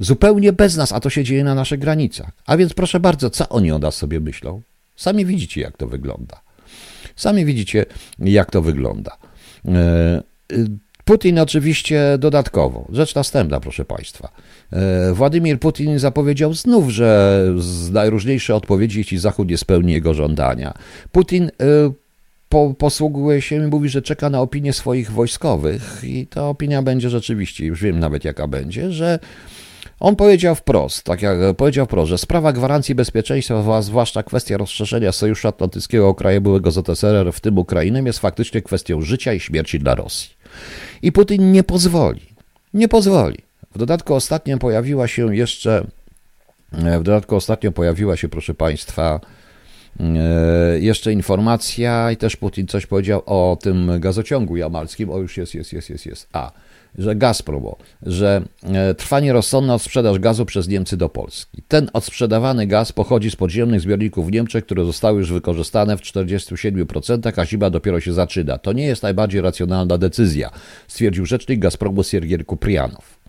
Zupełnie 0.01 0.53
bez 0.53 0.77
nas, 0.77 0.93
a 0.93 1.01
to 1.01 1.11
się 1.11 1.25
dzieje 1.25 1.45
na 1.45 1.55
naszych 1.55 1.81
granicach. 1.81 2.31
A 2.47 2.57
więc 2.57 2.75
proszę 2.75 3.01
bardzo, 3.01 3.31
co 3.31 3.49
oni 3.49 3.73
o 3.73 3.79
nas 3.79 3.95
sobie 3.95 4.21
myślą? 4.21 4.61
Sami 5.01 5.27
widzicie, 5.27 5.61
jak 5.61 5.77
to 5.77 5.87
wygląda. 5.87 6.41
Sami 7.17 7.45
widzicie, 7.45 7.87
jak 8.19 8.51
to 8.51 8.63
wygląda. 8.63 9.17
E, 9.69 10.23
Putin 11.05 11.39
oczywiście 11.39 12.19
dodatkowo. 12.19 12.89
Rzecz 12.93 13.15
następna, 13.15 13.61
proszę 13.61 13.85
Państwa. 13.85 14.33
E, 14.73 15.13
Władimir 15.13 15.61
Putin 15.61 15.99
zapowiedział 15.99 16.55
znów, 16.55 16.91
że 16.91 17.43
z 17.59 17.91
najróżniejsze 17.91 18.55
odpowiedzi, 18.55 18.99
jeśli 18.99 19.19
Zachód 19.19 19.49
nie 19.49 19.59
spełni 19.59 19.93
jego 19.93 20.15
żądania. 20.15 20.75
Putin 21.13 21.45
e, 21.45 21.51
po, 22.49 22.75
posługuje 22.79 23.43
się 23.43 23.57
i 23.57 23.67
mówi, 23.67 23.89
że 23.89 24.03
czeka 24.03 24.31
na 24.31 24.41
opinię 24.41 24.73
swoich 24.73 25.11
wojskowych 25.11 26.01
i 26.05 26.27
ta 26.27 26.49
opinia 26.49 26.83
będzie 26.83 27.11
rzeczywiście, 27.11 27.67
już 27.67 27.83
wiem 27.83 27.99
nawet 27.99 28.25
jaka 28.25 28.47
będzie, 28.47 28.93
że 28.93 29.19
on 30.01 30.17
powiedział 30.17 30.55
wprost, 30.55 31.03
tak 31.05 31.23
jak 31.23 31.39
powiedział 31.57 31.87
wprost, 31.87 32.09
że 32.09 32.19
sprawa 32.19 32.53
gwarancji 32.53 32.95
bezpieczeństwa, 32.95 33.83
zwłaszcza 33.83 34.23
kwestia 34.23 34.57
rozszerzenia 34.57 35.13
Sojuszu 35.13 35.49
Atlantyckiego 35.49 36.09
o 36.09 36.15
kraje 36.15 36.41
byłego 36.41 36.71
ZSRR, 36.71 37.33
w 37.33 37.41
tym 37.41 37.59
Ukrainę, 37.59 38.03
jest 38.03 38.19
faktycznie 38.19 38.63
kwestią 38.63 39.01
życia 39.01 39.33
i 39.33 39.41
śmierci 39.41 39.79
dla 39.79 39.95
Rosji. 39.95 40.31
I 41.03 41.13
Putin 41.13 41.53
nie 41.53 41.65
pozwoli. 41.65 42.21
Nie 42.75 42.89
pozwoli. 42.89 43.39
W 43.75 43.79
dodatku 43.79 44.15
ostatnio 44.15 44.59
pojawiła 44.59 45.09
się 45.09 45.37
jeszcze, 45.37 45.87
w 46.73 47.03
dodatku 47.03 47.37
ostatnio 47.37 47.73
pojawiła 47.73 48.17
się, 48.17 48.29
proszę 48.29 48.55
Państwa, 48.55 49.21
e, 50.01 50.81
jeszcze 50.81 51.13
informacja 51.13 52.13
i 52.13 52.17
też 52.17 52.37
Putin 52.37 52.67
coś 52.67 52.87
powiedział 52.87 53.23
o 53.27 53.59
tym 53.63 54.01
gazociągu 54.01 54.57
jamalskim. 54.57 55.11
O, 55.11 55.19
już 55.19 55.37
jest, 55.37 55.55
jest, 55.55 55.73
jest, 55.73 55.91
jest, 55.91 56.07
jest. 56.07 56.29
A, 56.33 56.53
że 56.99 57.17
Gazprom, 57.17 57.75
że 58.03 58.43
e, 58.63 58.95
trwa 58.95 59.21
nierozsądna 59.21 59.75
odsprzedaż 59.75 60.19
gazu 60.19 60.47
przez 60.47 60.69
Niemcy 60.69 60.97
do 60.97 61.09
Polski. 61.09 61.63
Ten 61.69 61.91
odsprzedawany 61.93 62.67
gaz 62.67 62.93
pochodzi 62.93 63.31
z 63.31 63.37
podziemnych 63.37 63.81
zbiorników 63.81 64.27
w 64.27 64.33
Niemczech, 64.33 64.65
które 64.65 64.85
zostały 64.85 65.19
już 65.19 65.33
wykorzystane 65.33 65.97
w 65.97 66.01
47%, 66.01 67.41
a 67.41 67.47
zima 67.47 67.71
dopiero 67.71 68.01
się 68.01 68.13
zaczyna. 68.13 68.59
To 68.59 68.73
nie 68.73 68.85
jest 68.85 69.03
najbardziej 69.03 69.41
racjonalna 69.41 69.99
decyzja, 69.99 70.51
stwierdził 70.89 71.27
rzecznik 71.27 71.61
Gazpromu 71.61 72.03
Siergier 72.05 72.47
Kuprianow. 72.47 73.21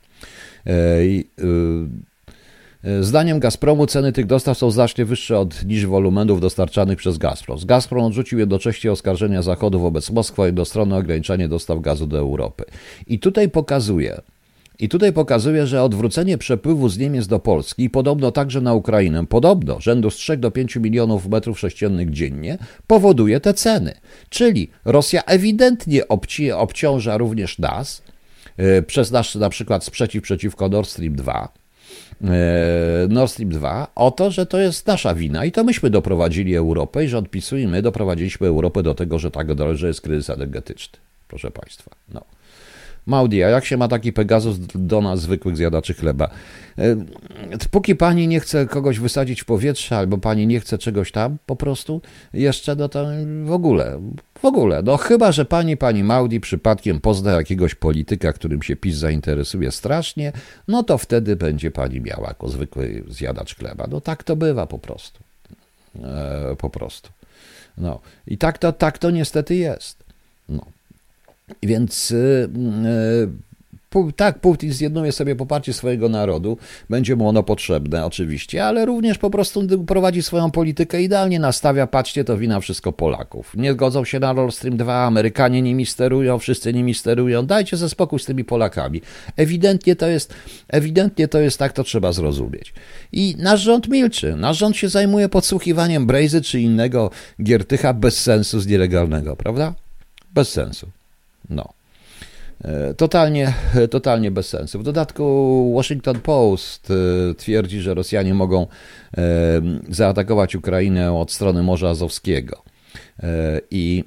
E, 2.83 3.03
zdaniem 3.03 3.39
Gazpromu 3.39 3.87
ceny 3.87 4.11
tych 4.11 4.25
dostaw 4.25 4.57
są 4.57 4.71
znacznie 4.71 5.05
wyższe 5.05 5.39
od 5.39 5.65
niż 5.65 5.85
wolumenów 5.85 6.41
dostarczanych 6.41 6.97
przez 6.97 7.17
Gazprom. 7.17 7.59
Gazprom 7.65 8.03
odrzucił 8.03 8.39
jednocześnie 8.39 8.91
oskarżenia 8.91 9.41
Zachodu 9.41 9.79
wobec 9.79 10.09
Moskwy 10.09 10.41
o 10.41 10.45
jednostronne 10.45 10.97
ograniczanie 10.97 11.47
dostaw 11.47 11.81
gazu 11.81 12.07
do 12.07 12.17
Europy. 12.17 12.63
I 13.07 13.19
tutaj 13.19 13.49
pokazuje, 13.49 14.21
i 14.79 14.89
tutaj 14.89 15.13
pokazuje, 15.13 15.67
że 15.67 15.83
odwrócenie 15.83 16.37
przepływu 16.37 16.89
z 16.89 16.97
Niemiec 16.97 17.27
do 17.27 17.39
Polski, 17.39 17.89
podobno 17.89 18.31
także 18.31 18.61
na 18.61 18.73
Ukrainę, 18.73 19.25
podobno 19.27 19.79
rzędu 19.81 20.09
z 20.09 20.15
3 20.15 20.37
do 20.37 20.51
5 20.51 20.75
milionów 20.75 21.27
metrów 21.27 21.59
sześciennych 21.59 22.11
dziennie, 22.11 22.57
powoduje 22.87 23.39
te 23.39 23.53
ceny. 23.53 23.93
Czyli 24.29 24.69
Rosja 24.85 25.23
ewidentnie 25.23 26.07
obci, 26.07 26.51
obciąża 26.51 27.17
również 27.17 27.59
nas 27.59 28.03
yy, 28.57 28.83
przez 28.83 29.11
nasz 29.11 29.35
na 29.35 29.49
przykład 29.49 29.83
sprzeciw 29.83 30.23
przeciwko 30.23 30.69
Nord 30.69 30.89
Stream 30.89 31.15
2 31.15 31.60
E, 31.60 31.60
Nord 33.09 33.31
Stream 33.31 33.49
2 33.49 33.87
o 33.95 34.11
to, 34.11 34.31
że 34.31 34.45
to 34.45 34.59
jest 34.59 34.87
nasza 34.87 35.15
wina 35.15 35.45
i 35.45 35.51
to 35.51 35.63
myśmy 35.63 35.89
doprowadzili 35.89 36.55
Europę 36.55 37.05
i 37.05 37.07
że 37.07 37.17
odpisujemy, 37.17 37.81
doprowadziliśmy 37.81 38.47
Europę 38.47 38.83
do 38.83 38.95
tego, 38.95 39.19
że 39.19 39.31
tak 39.31 39.47
że 39.77 39.87
jest 39.87 40.01
kryzys 40.01 40.29
energetyczny. 40.29 40.99
Proszę 41.27 41.51
Państwa. 41.51 41.91
No. 42.13 42.21
Maudi, 43.05 43.43
a 43.43 43.49
jak 43.49 43.65
się 43.65 43.77
ma 43.77 43.87
taki 43.87 44.13
Pegasus 44.13 44.57
do 44.75 45.01
nas, 45.01 45.21
zwykłych 45.21 45.57
zjadaczy 45.57 45.93
chleba? 45.93 46.29
E, 46.77 46.95
póki 47.71 47.95
pani 47.95 48.27
nie 48.27 48.39
chce 48.39 48.65
kogoś 48.65 48.99
wysadzić 48.99 49.41
w 49.41 49.45
powietrze, 49.45 49.97
albo 49.97 50.17
pani 50.17 50.47
nie 50.47 50.59
chce 50.59 50.77
czegoś 50.77 51.11
tam, 51.11 51.37
po 51.45 51.55
prostu 51.55 52.01
jeszcze, 52.33 52.75
no 52.75 52.89
to 52.89 53.05
w 53.45 53.51
ogóle, 53.51 54.01
w 54.41 54.45
ogóle. 54.45 54.81
No 54.83 54.97
chyba, 54.97 55.31
że 55.31 55.45
pani, 55.45 55.77
pani 55.77 56.03
Maudi 56.03 56.39
przypadkiem 56.39 56.99
pozna 56.99 57.31
jakiegoś 57.31 57.75
polityka, 57.75 58.33
którym 58.33 58.61
się 58.61 58.75
PiS 58.75 58.95
zainteresuje 58.95 59.71
strasznie, 59.71 60.31
no 60.67 60.83
to 60.83 60.97
wtedy 60.97 61.35
będzie 61.35 61.71
pani 61.71 62.01
miała 62.01 62.27
jako 62.27 62.49
zwykły 62.49 63.03
zjadacz 63.07 63.55
chleba. 63.55 63.87
No 63.91 64.01
tak 64.01 64.23
to 64.23 64.35
bywa 64.35 64.67
po 64.67 64.79
prostu. 64.79 65.19
E, 66.03 66.55
po 66.57 66.69
prostu. 66.69 67.09
No 67.77 67.99
i 68.27 68.37
tak 68.37 68.57
to, 68.57 68.73
tak 68.73 68.97
to 68.97 69.11
niestety 69.11 69.55
jest. 69.55 70.03
No. 70.49 70.65
Więc 71.63 72.11
y, 72.11 72.49
y, 73.25 73.51
tak, 74.15 74.39
Putin 74.39 74.73
zjednuje 74.73 75.11
sobie 75.11 75.35
poparcie 75.35 75.73
swojego 75.73 76.09
narodu, 76.09 76.57
będzie 76.89 77.15
mu 77.15 77.27
ono 77.27 77.43
potrzebne 77.43 78.05
oczywiście, 78.05 78.65
ale 78.65 78.85
również 78.85 79.17
po 79.17 79.29
prostu 79.29 79.85
prowadzi 79.87 80.21
swoją 80.21 80.51
politykę 80.51 81.01
idealnie, 81.01 81.39
nastawia, 81.39 81.87
patrzcie, 81.87 82.23
to 82.23 82.37
wina 82.37 82.59
wszystko 82.59 82.91
Polaków. 82.91 83.53
Nie 83.55 83.73
zgodzą 83.73 84.05
się 84.05 84.19
na 84.19 84.33
Nord 84.33 84.55
Stream 84.55 84.77
2, 84.77 85.05
Amerykanie 85.05 85.61
nimi 85.61 85.85
sterują, 85.85 86.39
wszyscy 86.39 86.73
nimi 86.73 86.93
sterują, 86.93 87.45
dajcie 87.45 87.77
ze 87.77 87.89
spokój 87.89 88.19
z 88.19 88.25
tymi 88.25 88.43
Polakami. 88.43 89.01
Ewidentnie 89.35 89.95
to 89.95 90.07
jest, 90.07 90.33
ewidentnie 90.67 91.27
to 91.27 91.39
jest 91.39 91.59
tak, 91.59 91.73
to 91.73 91.83
trzeba 91.83 92.11
zrozumieć. 92.11 92.73
I 93.11 93.35
nasz 93.39 93.61
rząd 93.61 93.87
milczy, 93.87 94.35
nasz 94.35 94.57
rząd 94.57 94.77
się 94.77 94.89
zajmuje 94.89 95.29
podsłuchiwaniem 95.29 96.05
Brejzy 96.05 96.41
czy 96.41 96.59
innego 96.59 97.11
Giertycha 97.43 97.93
bez 97.93 98.19
sensu 98.21 98.59
z 98.59 98.67
nielegalnego, 98.67 99.35
prawda? 99.35 99.73
Bez 100.33 100.49
sensu. 100.49 101.00
No. 101.49 101.73
E, 102.63 102.93
totalnie, 102.93 103.53
totalnie 103.91 104.31
bez 104.31 104.49
sensu. 104.49 104.79
W 104.79 104.83
dodatku 104.83 105.73
Washington 105.75 106.19
Post 106.19 106.91
e, 106.91 107.35
twierdzi, 107.35 107.81
że 107.81 107.93
Rosjanie 107.93 108.33
mogą 108.33 108.67
e, 109.17 109.21
zaatakować 109.89 110.55
Ukrainę 110.55 111.13
od 111.13 111.31
strony 111.31 111.63
Morza 111.63 111.89
Azowskiego. 111.89 112.61
I 113.71 114.03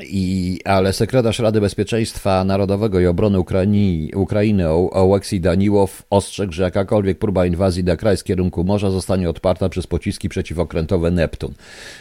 i, 0.00 0.60
ale 0.64 0.92
sekretarz 0.92 1.38
Rady 1.38 1.60
Bezpieczeństwa 1.60 2.44
Narodowego 2.44 3.00
i 3.00 3.06
Obrony 3.06 3.38
Ukraini, 3.38 4.10
Ukrainy 4.14 4.68
Oleksij 4.70 5.40
Daniłow 5.40 6.02
ostrzegł, 6.10 6.52
że 6.52 6.62
jakakolwiek 6.62 7.18
próba 7.18 7.46
inwazji 7.46 7.84
na 7.84 7.96
kraj 7.96 8.16
z 8.16 8.24
kierunku 8.24 8.64
morza 8.64 8.90
zostanie 8.90 9.30
odparta 9.30 9.68
przez 9.68 9.86
pociski 9.86 10.28
przeciwokrętowe 10.28 11.10
Neptun. 11.10 11.54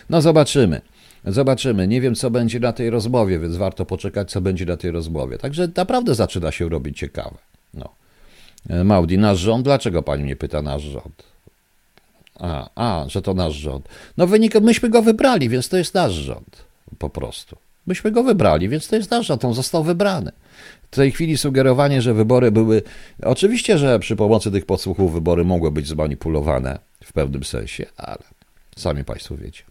No 0.10 0.22
zobaczymy. 0.22 0.82
Zobaczymy. 1.26 1.88
Nie 1.88 2.02
wiem, 2.02 2.16
co 2.16 2.32
będzie 2.32 2.60
na 2.60 2.74
tej 2.74 2.90
rozmowie, 2.90 3.40
więc 3.40 3.56
warto 3.56 3.86
poczekać, 3.86 4.32
co 4.32 4.42
będzie 4.42 4.66
na 4.66 4.78
tej 4.78 4.92
rozmowie. 4.92 5.38
Także 5.38 5.68
naprawdę 5.76 6.16
zaczyna 6.16 6.52
się 6.52 6.70
robić 6.70 6.98
ciekawe. 6.98 7.38
No. 7.74 7.90
E, 8.70 8.84
Maudi, 8.84 9.18
nasz 9.18 9.40
rząd? 9.40 9.64
Dlaczego 9.64 10.04
pani 10.04 10.24
mnie 10.24 10.36
pyta 10.36 10.62
nasz 10.62 10.84
rząd? 10.84 11.24
A, 12.40 12.70
a, 12.76 13.10
że 13.10 13.22
to 13.22 13.34
nasz 13.34 13.54
rząd. 13.54 13.90
No 14.18 14.28
wynik, 14.28 14.62
myśmy 14.62 14.90
go 14.90 15.02
wybrali, 15.02 15.50
więc 15.50 15.70
to 15.70 15.78
jest 15.78 15.94
nasz 15.94 16.14
rząd. 16.14 16.64
Po 16.98 17.10
prostu. 17.10 17.58
Myśmy 17.88 18.12
go 18.12 18.24
wybrali, 18.24 18.70
więc 18.70 18.88
to 18.88 18.96
jest 18.96 19.12
nasz 19.12 19.26
rząd, 19.26 19.46
on 19.46 19.54
został 19.54 19.84
wybrany. 19.84 20.32
W 20.92 20.96
tej 20.96 21.12
chwili 21.12 21.38
sugerowanie, 21.38 22.02
że 22.02 22.14
wybory 22.14 22.52
były. 22.52 22.82
Oczywiście, 23.24 23.78
że 23.78 24.00
przy 24.00 24.16
pomocy 24.16 24.52
tych 24.52 24.66
podsłuchów 24.66 25.14
wybory 25.14 25.44
mogły 25.44 25.72
być 25.72 25.88
zmanipulowane 25.88 26.80
w 27.04 27.14
pewnym 27.14 27.44
sensie, 27.44 27.86
ale 27.98 28.24
sami 28.76 29.04
Państwo 29.04 29.38
wiecie. 29.38 29.64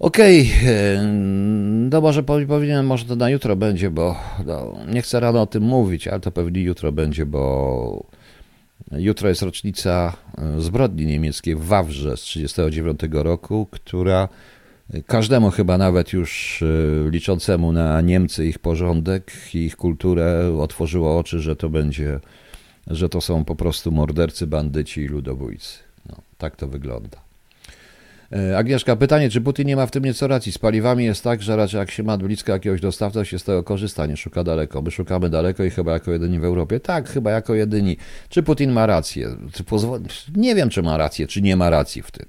Okej, 0.00 0.50
okay. 0.60 0.98
no 1.90 2.00
może 2.00 2.22
powinienem, 2.22 2.86
może 2.86 3.04
to 3.04 3.16
na 3.16 3.30
jutro 3.30 3.56
będzie, 3.56 3.90
bo 3.90 4.16
no, 4.46 4.76
nie 4.88 5.02
chcę 5.02 5.20
rano 5.20 5.42
o 5.42 5.46
tym 5.46 5.62
mówić, 5.62 6.08
ale 6.08 6.20
to 6.20 6.30
pewnie 6.30 6.62
jutro 6.62 6.92
będzie, 6.92 7.26
bo 7.26 8.06
jutro 8.92 9.28
jest 9.28 9.42
rocznica 9.42 10.16
e, 10.38 10.60
zbrodni 10.60 11.06
niemieckiej 11.06 11.56
w 11.56 11.64
Wawrze 11.64 12.16
z 12.16 12.22
1939 12.22 13.24
roku, 13.24 13.68
która 13.70 14.28
każdemu 15.06 15.50
chyba 15.50 15.78
nawet 15.78 16.12
już 16.12 16.62
e, 16.62 17.10
liczącemu 17.10 17.72
na 17.72 18.00
Niemcy 18.00 18.46
ich 18.46 18.58
porządek 18.58 19.32
i 19.54 19.58
ich 19.58 19.76
kulturę 19.76 20.56
otworzyło 20.60 21.18
oczy, 21.18 21.40
że 21.40 21.56
to 21.56 21.68
będzie, 21.68 22.20
że 22.86 23.08
to 23.08 23.20
są 23.20 23.44
po 23.44 23.56
prostu 23.56 23.92
mordercy, 23.92 24.46
bandyci 24.46 25.00
i 25.00 25.08
ludobójcy. 25.08 25.78
No, 26.08 26.16
tak 26.38 26.56
to 26.56 26.68
wygląda. 26.68 27.29
E, 28.32 28.58
Agnieszka, 28.58 28.96
pytanie, 28.96 29.30
czy 29.30 29.40
Putin 29.40 29.66
nie 29.66 29.76
ma 29.76 29.86
w 29.86 29.90
tym 29.90 30.04
nieco 30.04 30.28
racji? 30.28 30.52
Z 30.52 30.58
paliwami 30.58 31.04
jest 31.04 31.24
tak, 31.24 31.42
że 31.42 31.56
raczej 31.56 31.78
jak 31.78 31.90
się 31.90 32.02
ma 32.02 32.18
blisko 32.18 32.52
jakiegoś 32.52 32.80
dostawca, 32.80 33.24
się 33.24 33.38
z 33.38 33.44
tego 33.44 33.62
korzysta, 33.62 34.06
nie 34.06 34.16
szuka 34.16 34.44
daleko. 34.44 34.82
My 34.82 34.90
szukamy 34.90 35.30
daleko 35.30 35.64
i 35.64 35.70
chyba 35.70 35.92
jako 35.92 36.12
jedyni 36.12 36.40
w 36.40 36.44
Europie. 36.44 36.80
Tak, 36.80 37.08
chyba 37.08 37.30
jako 37.30 37.54
jedyni. 37.54 37.96
Czy 38.28 38.42
Putin 38.42 38.70
ma 38.70 38.86
rację? 38.86 39.28
Nie 40.36 40.54
wiem, 40.54 40.70
czy 40.70 40.82
ma 40.82 40.96
rację, 40.96 41.26
czy 41.26 41.42
nie 41.42 41.56
ma 41.56 41.70
racji 41.70 42.02
w 42.02 42.10
tym. 42.10 42.26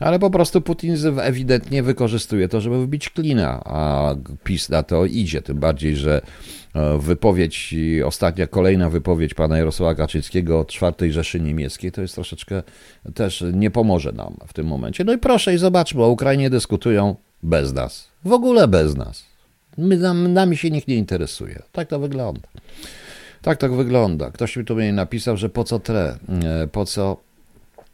Ale 0.00 0.18
po 0.18 0.30
prostu 0.30 0.60
Putin 0.60 0.96
ewidentnie 1.20 1.82
wykorzystuje 1.82 2.48
to, 2.48 2.60
żeby 2.60 2.86
wbić 2.86 3.10
klina, 3.10 3.62
a 3.64 4.14
PiS 4.44 4.68
na 4.68 4.82
to 4.82 5.04
idzie. 5.04 5.42
Tym 5.42 5.58
bardziej, 5.58 5.96
że 5.96 6.20
wypowiedź, 6.98 7.74
ostatnia, 8.04 8.46
kolejna 8.46 8.90
wypowiedź 8.90 9.34
pana 9.34 9.58
Jarosława 9.58 9.94
Kaczyńskiego 9.94 10.60
o 10.60 10.64
czwartej 10.64 11.12
Rzeszy 11.12 11.40
Niemieckiej, 11.40 11.92
to 11.92 12.02
jest 12.02 12.14
troszeczkę 12.14 12.62
też 13.14 13.44
nie 13.52 13.70
pomoże 13.70 14.12
nam 14.12 14.36
w 14.46 14.52
tym 14.52 14.66
momencie. 14.66 15.04
No 15.04 15.12
i 15.12 15.18
proszę 15.18 15.54
i 15.54 15.58
zobaczmy, 15.58 16.02
o 16.02 16.08
Ukrainie 16.08 16.50
dyskutują 16.50 17.16
bez 17.42 17.72
nas. 17.72 18.08
W 18.24 18.32
ogóle 18.32 18.68
bez 18.68 18.96
nas. 18.96 19.24
My, 19.78 19.96
nam, 19.96 20.32
nami 20.32 20.56
się 20.56 20.70
nikt 20.70 20.88
nie 20.88 20.96
interesuje. 20.96 21.62
Tak 21.72 21.88
to 21.88 21.98
wygląda. 21.98 22.48
Tak 23.42 23.58
to 23.58 23.68
wygląda. 23.68 24.30
Ktoś 24.30 24.56
mi 24.56 24.64
tu 24.64 24.76
mnie 24.76 24.92
napisał, 24.92 25.36
że 25.36 25.48
po 25.48 25.64
co 25.64 25.78
tre, 25.78 26.18
e, 26.44 26.66
po 26.66 26.84
co 26.84 27.16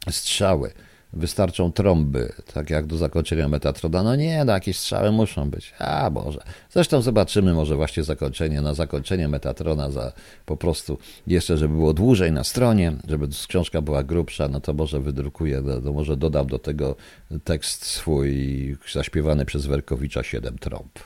strzały 0.09 0.71
wystarczą 1.13 1.71
trąby, 1.71 2.33
tak 2.53 2.69
jak 2.69 2.85
do 2.85 2.97
zakończenia 2.97 3.47
Metatroda. 3.47 4.03
No 4.03 4.15
nie, 4.15 4.45
no 4.45 4.53
jakieś 4.53 4.77
strzały 4.77 5.11
muszą 5.11 5.49
być. 5.49 5.73
A 5.79 6.09
Boże. 6.11 6.43
Zresztą 6.69 7.01
zobaczymy 7.01 7.53
może 7.53 7.75
właśnie 7.75 8.03
zakończenie, 8.03 8.61
na 8.61 8.73
zakończenie 8.73 9.27
Metatrona 9.27 9.91
za 9.91 10.13
po 10.45 10.57
prostu 10.57 10.97
jeszcze, 11.27 11.57
żeby 11.57 11.73
było 11.73 11.93
dłużej 11.93 12.31
na 12.31 12.43
stronie, 12.43 12.93
żeby 13.07 13.27
książka 13.47 13.81
była 13.81 14.03
grubsza, 14.03 14.47
no 14.47 14.59
to 14.59 14.73
może 14.73 14.99
wydrukuję, 14.99 15.61
no 15.83 15.93
może 15.93 16.17
dodam 16.17 16.47
do 16.47 16.59
tego 16.59 16.95
tekst 17.43 17.85
swój 17.85 18.77
zaśpiewany 18.91 19.45
przez 19.45 19.65
Werkowicza 19.65 20.23
Siedem 20.23 20.57
trąb. 20.57 20.99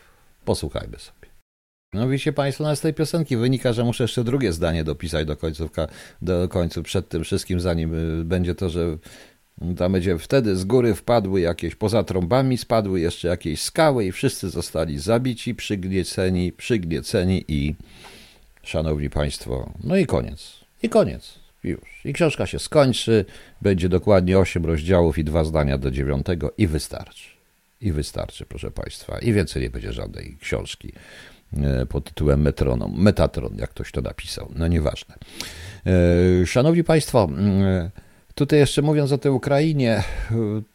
Posłuchajmy 0.45 0.99
sobie. 0.99 1.25
No 1.93 2.09
wiecie 2.09 2.33
Państwo, 2.33 2.63
no 2.63 2.75
z 2.75 2.81
tej 2.81 2.93
piosenki 2.93 3.37
wynika, 3.37 3.73
że 3.73 3.83
muszę 3.83 4.03
jeszcze 4.03 4.23
drugie 4.23 4.53
zdanie 4.53 4.83
dopisać 4.83 5.27
do 5.27 5.37
końcówka, 5.37 5.87
do 6.21 6.49
końcu, 6.49 6.83
przed 6.83 7.09
tym 7.09 7.23
wszystkim, 7.23 7.59
zanim 7.59 8.19
y, 8.21 8.25
będzie 8.25 8.55
to, 8.55 8.69
że 8.69 8.97
tam 9.77 9.91
będzie 9.91 10.17
wtedy 10.17 10.55
z 10.55 10.65
góry 10.65 10.95
wpadły 10.95 11.41
jakieś, 11.41 11.75
poza 11.75 12.03
trąbami 12.03 12.57
spadły 12.57 12.99
jeszcze 12.99 13.27
jakieś 13.27 13.61
skały 13.61 14.05
i 14.05 14.11
wszyscy 14.11 14.49
zostali 14.49 14.99
zabici, 14.99 15.55
przygnieceni, 15.55 16.51
przygnieceni 16.51 17.45
i 17.47 17.75
szanowni 18.63 19.09
państwo, 19.09 19.73
no 19.83 19.97
i 19.97 20.05
koniec. 20.05 20.53
I 20.83 20.89
koniec. 20.89 21.39
Już. 21.63 22.01
I 22.05 22.13
książka 22.13 22.45
się 22.45 22.59
skończy, 22.59 23.25
będzie 23.61 23.89
dokładnie 23.89 24.39
8 24.39 24.65
rozdziałów 24.65 25.17
i 25.17 25.23
dwa 25.23 25.43
zdania 25.43 25.77
do 25.77 25.91
dziewiątego 25.91 26.53
i 26.57 26.67
wystarczy. 26.67 27.29
I 27.81 27.91
wystarczy, 27.91 28.45
proszę 28.45 28.71
państwa. 28.71 29.19
I 29.19 29.33
więcej 29.33 29.61
nie 29.61 29.69
będzie 29.69 29.93
żadnej 29.93 30.37
książki 30.41 30.93
e, 31.57 31.85
pod 31.85 32.03
tytułem 32.03 32.41
Metronom, 32.41 33.01
Metatron, 33.01 33.55
jak 33.57 33.69
ktoś 33.69 33.91
to 33.91 34.01
napisał. 34.01 34.51
No 34.55 34.67
nieważne. 34.67 35.15
E, 36.41 36.45
szanowni 36.45 36.83
państwo, 36.83 37.23
mm, 37.23 37.89
Tutaj 38.35 38.59
jeszcze 38.59 38.81
mówiąc 38.81 39.11
o 39.11 39.17
tej 39.17 39.31
Ukrainie, 39.31 40.03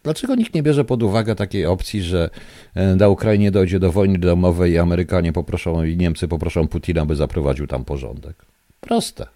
dlaczego 0.02 0.34
nikt 0.34 0.54
nie 0.54 0.62
bierze 0.62 0.84
pod 0.84 1.02
uwagę 1.02 1.34
takiej 1.34 1.66
opcji, 1.66 2.02
że 2.02 2.30
e, 2.74 2.96
na 2.96 3.08
Ukrainie 3.08 3.50
dojdzie 3.50 3.78
do 3.78 3.92
wojny 3.92 4.18
domowej 4.18 4.72
i 4.72 4.78
Amerykanie 4.78 5.32
poproszą 5.32 5.84
i 5.84 5.96
Niemcy 5.96 6.28
poproszą 6.28 6.68
Putina, 6.68 7.06
by 7.06 7.16
zaprowadził 7.16 7.66
tam 7.66 7.84
porządek? 7.84 8.36
Proste. 8.80 9.26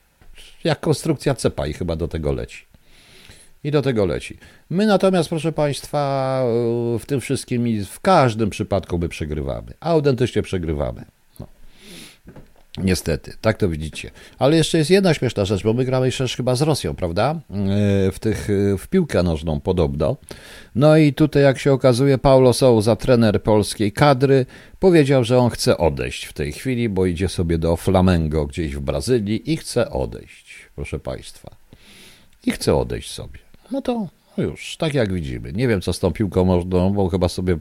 Jak 0.64 0.80
konstrukcja 0.80 1.34
cepa 1.34 1.66
i 1.66 1.72
chyba 1.72 1.96
do 1.96 2.08
tego 2.08 2.32
leci. 2.32 2.64
I 3.64 3.70
do 3.70 3.82
tego 3.82 4.06
leci. 4.06 4.38
My 4.70 4.86
natomiast, 4.86 5.28
proszę 5.28 5.52
Państwa, 5.52 6.42
w 6.98 7.06
tym 7.06 7.20
wszystkim 7.20 7.68
i 7.68 7.84
w 7.84 8.00
każdym 8.00 8.50
przypadku 8.50 8.98
my 8.98 9.08
przegrywamy. 9.08 9.72
Autentycznie 9.80 10.42
przegrywamy. 10.42 11.04
Niestety, 12.78 13.32
tak 13.40 13.58
to 13.58 13.68
widzicie. 13.68 14.10
Ale 14.38 14.56
jeszcze 14.56 14.78
jest 14.78 14.90
jedna 14.90 15.14
śmieszna 15.14 15.44
rzecz, 15.44 15.62
bo 15.62 15.72
my 15.72 15.84
gramy 15.84 16.06
jeszcze 16.06 16.28
chyba 16.28 16.54
z 16.54 16.62
Rosją, 16.62 16.94
prawda? 16.94 17.40
E, 17.50 18.12
w, 18.12 18.18
tych, 18.18 18.50
e, 18.50 18.78
w 18.78 18.88
piłkę 18.88 19.22
nożną 19.22 19.60
podobno. 19.60 20.16
No 20.74 20.96
i 20.96 21.12
tutaj, 21.12 21.42
jak 21.42 21.58
się 21.58 21.72
okazuje, 21.72 22.18
Paulo 22.18 22.52
Souza, 22.52 22.96
trener 22.96 23.42
polskiej 23.42 23.92
kadry, 23.92 24.46
powiedział, 24.78 25.24
że 25.24 25.38
on 25.38 25.50
chce 25.50 25.78
odejść 25.78 26.24
w 26.24 26.32
tej 26.32 26.52
chwili, 26.52 26.88
bo 26.88 27.06
idzie 27.06 27.28
sobie 27.28 27.58
do 27.58 27.76
Flamengo 27.76 28.46
gdzieś 28.46 28.76
w 28.76 28.80
Brazylii 28.80 29.52
i 29.52 29.56
chce 29.56 29.90
odejść, 29.90 30.68
proszę 30.74 30.98
Państwa. 30.98 31.56
I 32.46 32.50
chce 32.50 32.76
odejść 32.76 33.10
sobie. 33.10 33.38
No 33.70 33.82
to 33.82 34.08
już, 34.42 34.76
tak 34.76 34.94
jak 34.94 35.12
widzimy. 35.12 35.52
Nie 35.52 35.68
wiem, 35.68 35.80
co 35.80 35.92
z 35.92 35.98
tą 35.98 36.12
piłką 36.12 36.44
nożną, 36.44 36.92
bo 36.92 37.08
chyba 37.08 37.28
sobie. 37.28 37.58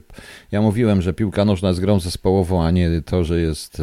Ja 0.52 0.62
mówiłem, 0.62 1.02
że 1.02 1.12
piłka 1.12 1.44
nożna 1.44 1.68
jest 1.68 1.80
grą 1.80 2.00
zespołową, 2.00 2.64
a 2.64 2.70
nie 2.70 3.02
to, 3.02 3.24
że 3.24 3.40
jest 3.40 3.82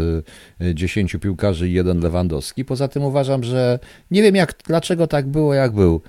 y, 0.62 0.76
dziesięciu 0.76 1.20
piłkarzy 1.20 1.70
i 1.70 1.74
jeden 1.74 2.00
Lewandowski. 2.00 2.66
Poza 2.66 2.88
tym 2.88 3.04
uważam, 3.04 3.44
że 3.44 3.80
nie 4.12 4.22
wiem, 4.22 4.36
jak, 4.36 4.54
dlaczego 4.68 5.08
tak 5.08 5.28
było, 5.28 5.54
jak 5.54 5.72
był. 5.72 6.02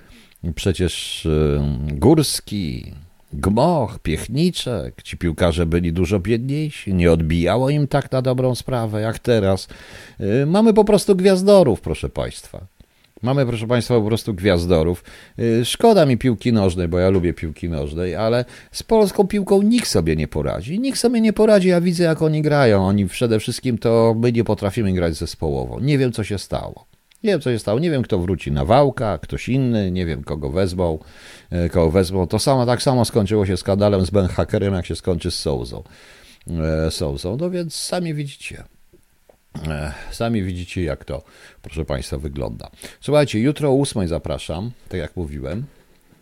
Przecież 0.54 1.26
y, 1.26 1.60
Górski, 1.92 2.92
Gmoch, 3.32 3.98
Piechniczek, 3.98 5.02
ci 5.02 5.16
piłkarze 5.16 5.66
byli 5.66 5.92
dużo 5.92 6.20
biedniejsi, 6.20 6.94
nie 6.94 7.12
odbijało 7.12 7.70
im 7.70 7.88
tak 7.88 8.12
na 8.12 8.22
dobrą 8.22 8.54
sprawę 8.54 9.00
jak 9.00 9.18
teraz. 9.18 9.68
Y, 10.20 10.46
mamy 10.46 10.74
po 10.74 10.84
prostu 10.84 11.16
gwiazdorów, 11.16 11.80
proszę 11.80 12.08
Państwa. 12.08 12.66
Mamy, 13.22 13.46
proszę 13.46 13.66
Państwa, 13.66 13.94
po 13.94 14.06
prostu 14.06 14.34
gwiazdorów. 14.34 15.04
Y, 15.38 15.64
szkoda 15.64 16.06
mi 16.06 16.18
piłki 16.18 16.52
nożnej, 16.52 16.88
bo 16.88 16.98
ja 16.98 17.08
lubię 17.10 17.34
piłki 17.34 17.68
nożnej, 17.68 18.14
ale 18.16 18.44
z 18.72 18.82
polską 18.82 19.26
piłką 19.26 19.62
nikt 19.62 19.88
sobie 19.88 20.16
nie 20.16 20.28
poradzi. 20.28 20.80
Nikt 20.80 20.98
sobie 20.98 21.20
nie 21.20 21.32
poradzi, 21.32 21.68
ja 21.68 21.80
widzę, 21.80 22.04
jak 22.04 22.22
oni 22.22 22.42
grają. 22.42 22.86
Oni 22.86 23.06
przede 23.06 23.40
wszystkim 23.40 23.78
to 23.78 24.14
my 24.18 24.32
nie 24.32 24.44
potrafimy 24.44 24.92
grać 24.92 25.14
zespołowo. 25.14 25.80
Nie 25.80 25.98
wiem, 25.98 26.12
co 26.12 26.24
się 26.24 26.38
stało. 26.38 26.86
Nie 27.24 27.30
wiem, 27.30 27.40
co 27.40 27.52
się 27.52 27.58
stało. 27.58 27.78
Nie 27.78 27.90
wiem, 27.90 28.02
kto 28.02 28.18
wróci 28.18 28.52
na 28.52 28.64
wałka, 28.64 29.18
ktoś 29.18 29.48
inny, 29.48 29.90
nie 29.90 30.06
wiem, 30.06 30.24
kogo 30.24 30.50
wezmą. 30.50 30.98
Y, 31.52 31.68
kogo 31.68 31.90
wezmą. 31.90 32.26
To 32.26 32.38
samo, 32.38 32.66
tak 32.66 32.82
samo 32.82 33.04
skończyło 33.04 33.46
się 33.46 33.56
skandalem 33.56 34.06
z 34.06 34.10
Ben 34.10 34.28
Hackerem, 34.28 34.74
jak 34.74 34.86
się 34.86 34.96
skończy 34.96 35.30
z 35.30 35.38
Souzą. 35.38 35.82
Y, 36.86 36.90
Souzą. 36.90 37.36
No 37.40 37.50
więc 37.50 37.74
sami 37.74 38.14
widzicie. 38.14 38.64
Sami 40.10 40.42
widzicie, 40.42 40.82
jak 40.82 41.04
to, 41.04 41.22
proszę 41.62 41.84
Państwa, 41.84 42.18
wygląda. 42.18 42.70
Słuchajcie, 43.00 43.38
jutro 43.40 43.70
o 43.70 43.80
8 43.80 44.08
zapraszam, 44.08 44.70
tak 44.88 45.00
jak 45.00 45.16
mówiłem. 45.16 45.64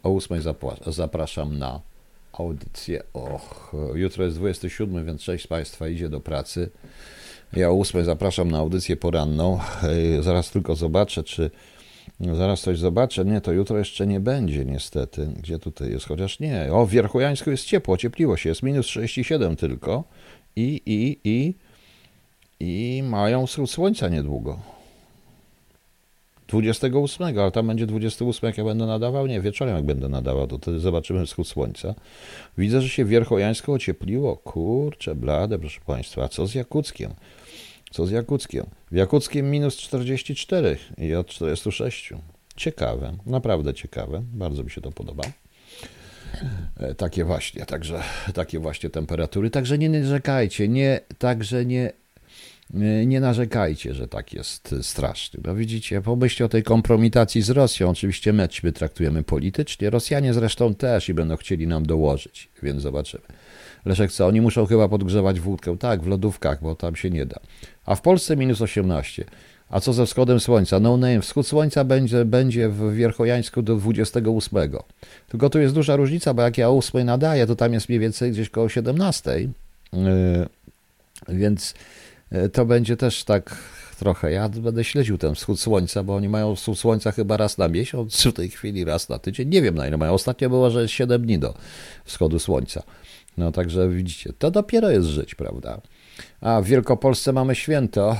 O 0.02 0.16
8 0.16 0.42
zapraszam 0.86 1.58
na 1.58 1.80
audycję. 2.32 3.02
Och, 3.12 3.72
jutro 3.94 4.24
jest 4.24 4.36
27, 4.36 5.06
więc 5.06 5.22
część 5.22 5.44
z 5.44 5.46
Państwa 5.46 5.88
idzie 5.88 6.08
do 6.08 6.20
pracy. 6.20 6.70
Ja 7.52 7.70
o 7.70 7.80
8 7.80 8.04
zapraszam 8.04 8.50
na 8.50 8.58
audycję 8.58 8.96
poranną. 8.96 9.58
E, 10.18 10.22
zaraz 10.22 10.50
tylko 10.50 10.74
zobaczę, 10.74 11.22
czy 11.22 11.50
zaraz 12.20 12.60
coś 12.60 12.78
zobaczę. 12.78 13.24
Nie, 13.24 13.40
to 13.40 13.52
jutro 13.52 13.78
jeszcze 13.78 14.06
nie 14.06 14.20
będzie 14.20 14.64
niestety. 14.64 15.28
Gdzie 15.42 15.58
tutaj 15.58 15.90
jest? 15.90 16.06
Chociaż 16.06 16.40
nie. 16.40 16.72
O, 16.72 16.86
w 16.86 16.90
Wierchojańsku 16.90 17.50
jest 17.50 17.64
ciepło, 17.64 17.96
ciepliło 17.96 18.36
się. 18.36 18.48
Jest 18.48 18.62
minus 18.62 18.86
37 18.86 19.56
tylko. 19.56 20.04
I, 20.56 20.82
i, 20.86 21.20
i, 21.24 21.54
i 22.60 23.02
mają 23.06 23.46
wschód 23.46 23.70
słońca 23.70 24.08
niedługo. 24.08 24.58
28, 26.48 27.38
ale 27.38 27.50
tam 27.50 27.66
będzie 27.66 27.86
28, 27.86 28.46
jak 28.46 28.58
ja 28.58 28.64
będę 28.64 28.86
nadawał? 28.86 29.26
Nie, 29.26 29.40
wieczorem 29.40 29.76
jak 29.76 29.84
będę 29.84 30.08
nadawał, 30.08 30.46
to 30.46 30.58
wtedy 30.58 30.80
zobaczymy 30.80 31.26
wschód 31.26 31.48
słońca. 31.48 31.94
Widzę, 32.58 32.80
że 32.80 32.88
się 32.88 33.04
Wierchojańsko 33.04 33.72
ociepliło. 33.72 34.36
Kurczę, 34.36 35.14
blade, 35.14 35.58
proszę 35.58 35.80
Państwa. 35.86 36.24
A 36.24 36.28
co 36.28 36.46
z 36.46 36.54
Jakuckiem? 36.54 37.14
Co 37.90 38.06
z 38.06 38.10
Jakuckiem? 38.10 38.66
W 38.90 38.94
Jakuckiem 38.96 39.50
minus 39.50 39.76
44 39.76 40.76
i 40.98 41.14
od 41.14 41.26
46. 41.26 42.12
Ciekawe, 42.56 43.16
naprawdę 43.26 43.74
ciekawe. 43.74 44.22
Bardzo 44.32 44.64
mi 44.64 44.70
się 44.70 44.80
to 44.80 44.92
podoba. 44.92 45.22
E, 46.76 46.94
takie 46.94 47.24
właśnie, 47.24 47.66
także 47.66 48.02
takie 48.34 48.58
właśnie 48.58 48.90
temperatury. 48.90 49.50
Także 49.50 49.78
nie 49.78 49.88
narzekajcie, 49.88 50.68
nie, 50.68 51.00
także 51.18 51.66
nie, 51.66 51.92
nie 53.06 53.20
narzekajcie, 53.20 53.94
że 53.94 54.08
tak 54.08 54.32
jest 54.32 54.74
straszny. 54.82 55.40
No 55.44 55.54
widzicie, 55.54 56.00
pomyślcie 56.00 56.44
o 56.44 56.48
tej 56.48 56.62
kompromitacji 56.62 57.42
z 57.42 57.50
Rosją. 57.50 57.90
Oczywiście 57.90 58.32
mecz 58.32 58.62
my 58.62 58.72
traktujemy 58.72 59.22
politycznie, 59.22 59.90
Rosjanie 59.90 60.34
zresztą 60.34 60.74
też 60.74 61.08
i 61.08 61.14
będą 61.14 61.36
chcieli 61.36 61.66
nam 61.66 61.86
dołożyć, 61.86 62.48
więc 62.62 62.82
zobaczymy. 62.82 63.24
Leszek 63.84 64.12
co, 64.12 64.26
oni 64.26 64.40
muszą 64.40 64.66
chyba 64.66 64.88
podgrzewać 64.88 65.40
wódkę. 65.40 65.78
Tak, 65.78 66.02
w 66.02 66.06
lodówkach, 66.06 66.62
bo 66.62 66.74
tam 66.74 66.96
się 66.96 67.10
nie 67.10 67.26
da. 67.26 67.40
A 67.86 67.94
w 67.94 68.00
Polsce 68.00 68.36
minus 68.36 68.60
18. 68.60 69.24
A 69.70 69.80
co 69.80 69.92
ze 69.92 70.06
wschodem 70.06 70.40
słońca? 70.40 70.80
No 70.80 70.96
name, 70.96 71.20
wschód 71.20 71.46
słońca 71.46 71.84
będzie, 71.84 72.24
będzie 72.24 72.68
w 72.68 72.94
Wierchojańsku 72.94 73.62
do 73.62 73.76
28. 73.76 74.70
Tylko 75.28 75.50
tu 75.50 75.58
jest 75.58 75.74
duża 75.74 75.96
różnica, 75.96 76.34
bo 76.34 76.42
jak 76.42 76.58
ja 76.58 76.68
o 76.70 76.78
8 76.78 77.06
nadaję, 77.06 77.46
to 77.46 77.56
tam 77.56 77.72
jest 77.72 77.88
mniej 77.88 77.98
więcej 77.98 78.32
gdzieś 78.32 78.50
koło 78.50 78.68
17. 78.68 79.30
Yy, 79.92 80.48
więc 81.28 81.74
to 82.52 82.66
będzie 82.66 82.96
też 82.96 83.24
tak 83.24 83.56
trochę. 83.98 84.32
Ja 84.32 84.48
będę 84.48 84.84
śledził 84.84 85.18
ten 85.18 85.34
wschód 85.34 85.60
słońca, 85.60 86.02
bo 86.02 86.14
oni 86.14 86.28
mają 86.28 86.56
wschód 86.56 86.78
słońca 86.78 87.12
chyba 87.12 87.36
raz 87.36 87.58
na 87.58 87.68
miesiąc, 87.68 88.22
w 88.24 88.32
tej 88.32 88.50
chwili 88.50 88.84
raz 88.84 89.08
na 89.08 89.18
tydzień. 89.18 89.48
Nie 89.48 89.62
wiem 89.62 89.74
na 89.74 89.88
ile 89.88 89.96
mają. 89.96 90.12
Ostatnio 90.12 90.48
było, 90.48 90.70
że 90.70 90.82
jest 90.82 90.94
7 90.94 91.22
dni 91.22 91.38
do 91.38 91.54
wschodu 92.04 92.38
słońca. 92.38 92.82
No 93.38 93.52
także 93.52 93.88
widzicie, 93.88 94.32
to 94.38 94.50
dopiero 94.50 94.90
jest 94.90 95.06
żyć, 95.06 95.34
prawda? 95.34 95.80
A 96.40 96.60
w 96.60 96.64
Wielkopolsce 96.64 97.32
mamy 97.32 97.54
święto. 97.54 98.16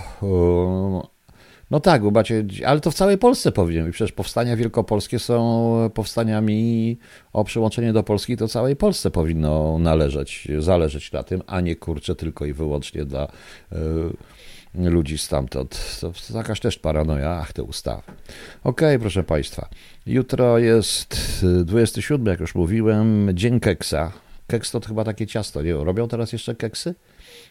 No 1.71 1.81
tak, 1.81 2.05
ubacie, 2.05 2.45
ale 2.67 2.81
to 2.81 2.91
w 2.91 2.95
całej 2.95 3.19
Polsce 3.19 3.53
powinien 3.53 3.87
być. 3.87 3.95
Przecież 3.95 4.13
powstania 4.13 4.57
wielkopolskie 4.57 5.19
są 5.19 5.91
powstaniami 5.95 6.99
o 7.33 7.45
przyłączenie 7.45 7.93
do 7.93 8.03
Polski, 8.03 8.37
to 8.37 8.49
całej 8.49 8.77
Polsce 8.77 9.11
powinno 9.11 9.79
należeć, 9.79 10.49
zależeć 10.59 11.13
na 11.13 11.23
tym, 11.23 11.43
a 11.47 11.61
nie 11.61 11.77
kurczę 11.77 12.15
tylko 12.15 12.45
i 12.45 12.53
wyłącznie 12.53 13.05
dla 13.05 13.25
y, 13.25 14.91
ludzi 14.91 15.19
stamtąd. 15.19 15.99
To, 16.01 16.13
to 16.29 16.39
jakaś 16.39 16.61
też 16.61 16.79
paranoja, 16.79 17.31
ach, 17.31 17.53
te 17.53 17.63
ustawy. 17.63 18.03
Okej, 18.03 18.19
okay, 18.65 18.99
proszę 18.99 19.23
Państwa. 19.23 19.69
Jutro 20.07 20.59
jest 20.59 21.45
27, 21.65 22.27
jak 22.27 22.41
już 22.41 22.55
mówiłem, 22.55 23.29
Dzień 23.35 23.61
Keksa. 23.61 24.13
Keks 24.47 24.71
to 24.71 24.81
chyba 24.81 25.05
takie 25.05 25.27
ciasto, 25.27 25.63
nie? 25.63 25.73
Robią 25.73 26.09
teraz 26.09 26.33
jeszcze 26.33 26.55
keksy? 26.55 26.95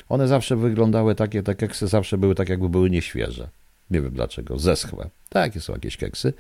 One 0.10 0.28
zawsze 0.28 0.56
wyglądały 0.56 1.16
takie, 1.16 1.44
te 1.44 1.56
keksy 1.56 1.88
zawsze 1.88 2.18
były 2.18 2.36
tak, 2.36 2.50
jakby 2.50 2.70
były 2.70 2.90
nieświeże. 2.90 3.50
Nie 3.92 4.02
wiem 4.02 4.12
dlaczego, 4.12 4.60
zeschłe. 4.60 5.10
Takie 5.30 5.62
są 5.62 5.74
jakieś 5.74 5.98
keksy. 5.98 6.34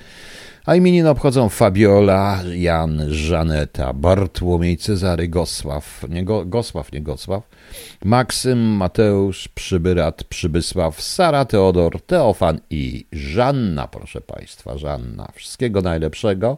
A 0.65 0.75
imieniny 0.75 1.09
obchodzą 1.09 1.49
Fabiola, 1.49 2.39
Jan, 2.53 3.01
Żaneta, 3.09 3.93
Bartłomiej, 3.93 4.77
Cezary, 4.77 5.27
Gosław, 5.27 6.05
nie 6.09 6.23
Go, 6.23 6.45
Gosław, 6.45 6.91
nie 6.91 7.01
Gosław, 7.01 7.49
Maksym, 8.05 8.59
Mateusz, 8.59 9.47
Przybyrat, 9.47 10.23
Przybysław, 10.23 11.01
Sara, 11.01 11.45
Teodor, 11.45 12.01
Teofan 12.01 12.59
i 12.69 13.05
Żanna, 13.11 13.87
proszę 13.87 14.21
Państwa, 14.21 14.77
Żanna. 14.77 15.31
Wszystkiego 15.35 15.81
najlepszego. 15.81 16.57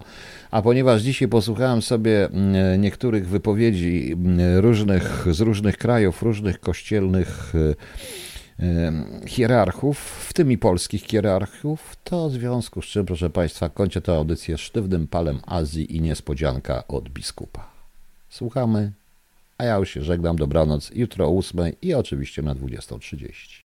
A 0.52 0.62
ponieważ 0.62 1.02
dzisiaj 1.02 1.28
posłuchałem 1.28 1.82
sobie 1.82 2.26
mm, 2.26 2.82
niektórych 2.82 3.28
wypowiedzi 3.28 4.12
mm, 4.14 4.60
różnych, 4.60 5.26
z 5.32 5.39
różnych 5.39 5.78
krajów, 5.78 6.22
różnych 6.24 6.60
kościelnych 6.60 7.54
hierarchów, 9.28 9.97
w 10.30 10.34
tym 10.34 10.51
i 10.51 10.57
polskich 10.57 11.03
hierarchów, 11.03 11.95
to 12.03 12.30
w 12.30 12.32
związku 12.32 12.82
z 12.82 12.86
czym, 12.86 13.05
proszę 13.05 13.30
Państwa, 13.30 13.70
kończę 13.70 14.01
tę 14.01 14.16
audycję 14.16 14.57
sztywnym 14.57 15.07
palem 15.07 15.39
Azji 15.45 15.95
i 15.95 16.01
niespodzianka 16.01 16.88
od 16.88 17.09
biskupa. 17.09 17.72
Słuchamy, 18.30 18.91
a 19.57 19.64
ja 19.64 19.78
już 19.78 19.89
się 19.89 20.03
żegnam, 20.03 20.36
dobranoc, 20.36 20.91
jutro 20.95 21.26
o 21.28 21.38
8 21.38 21.72
i 21.82 21.93
oczywiście 21.93 22.41
na 22.41 22.55
20.30. 22.55 23.61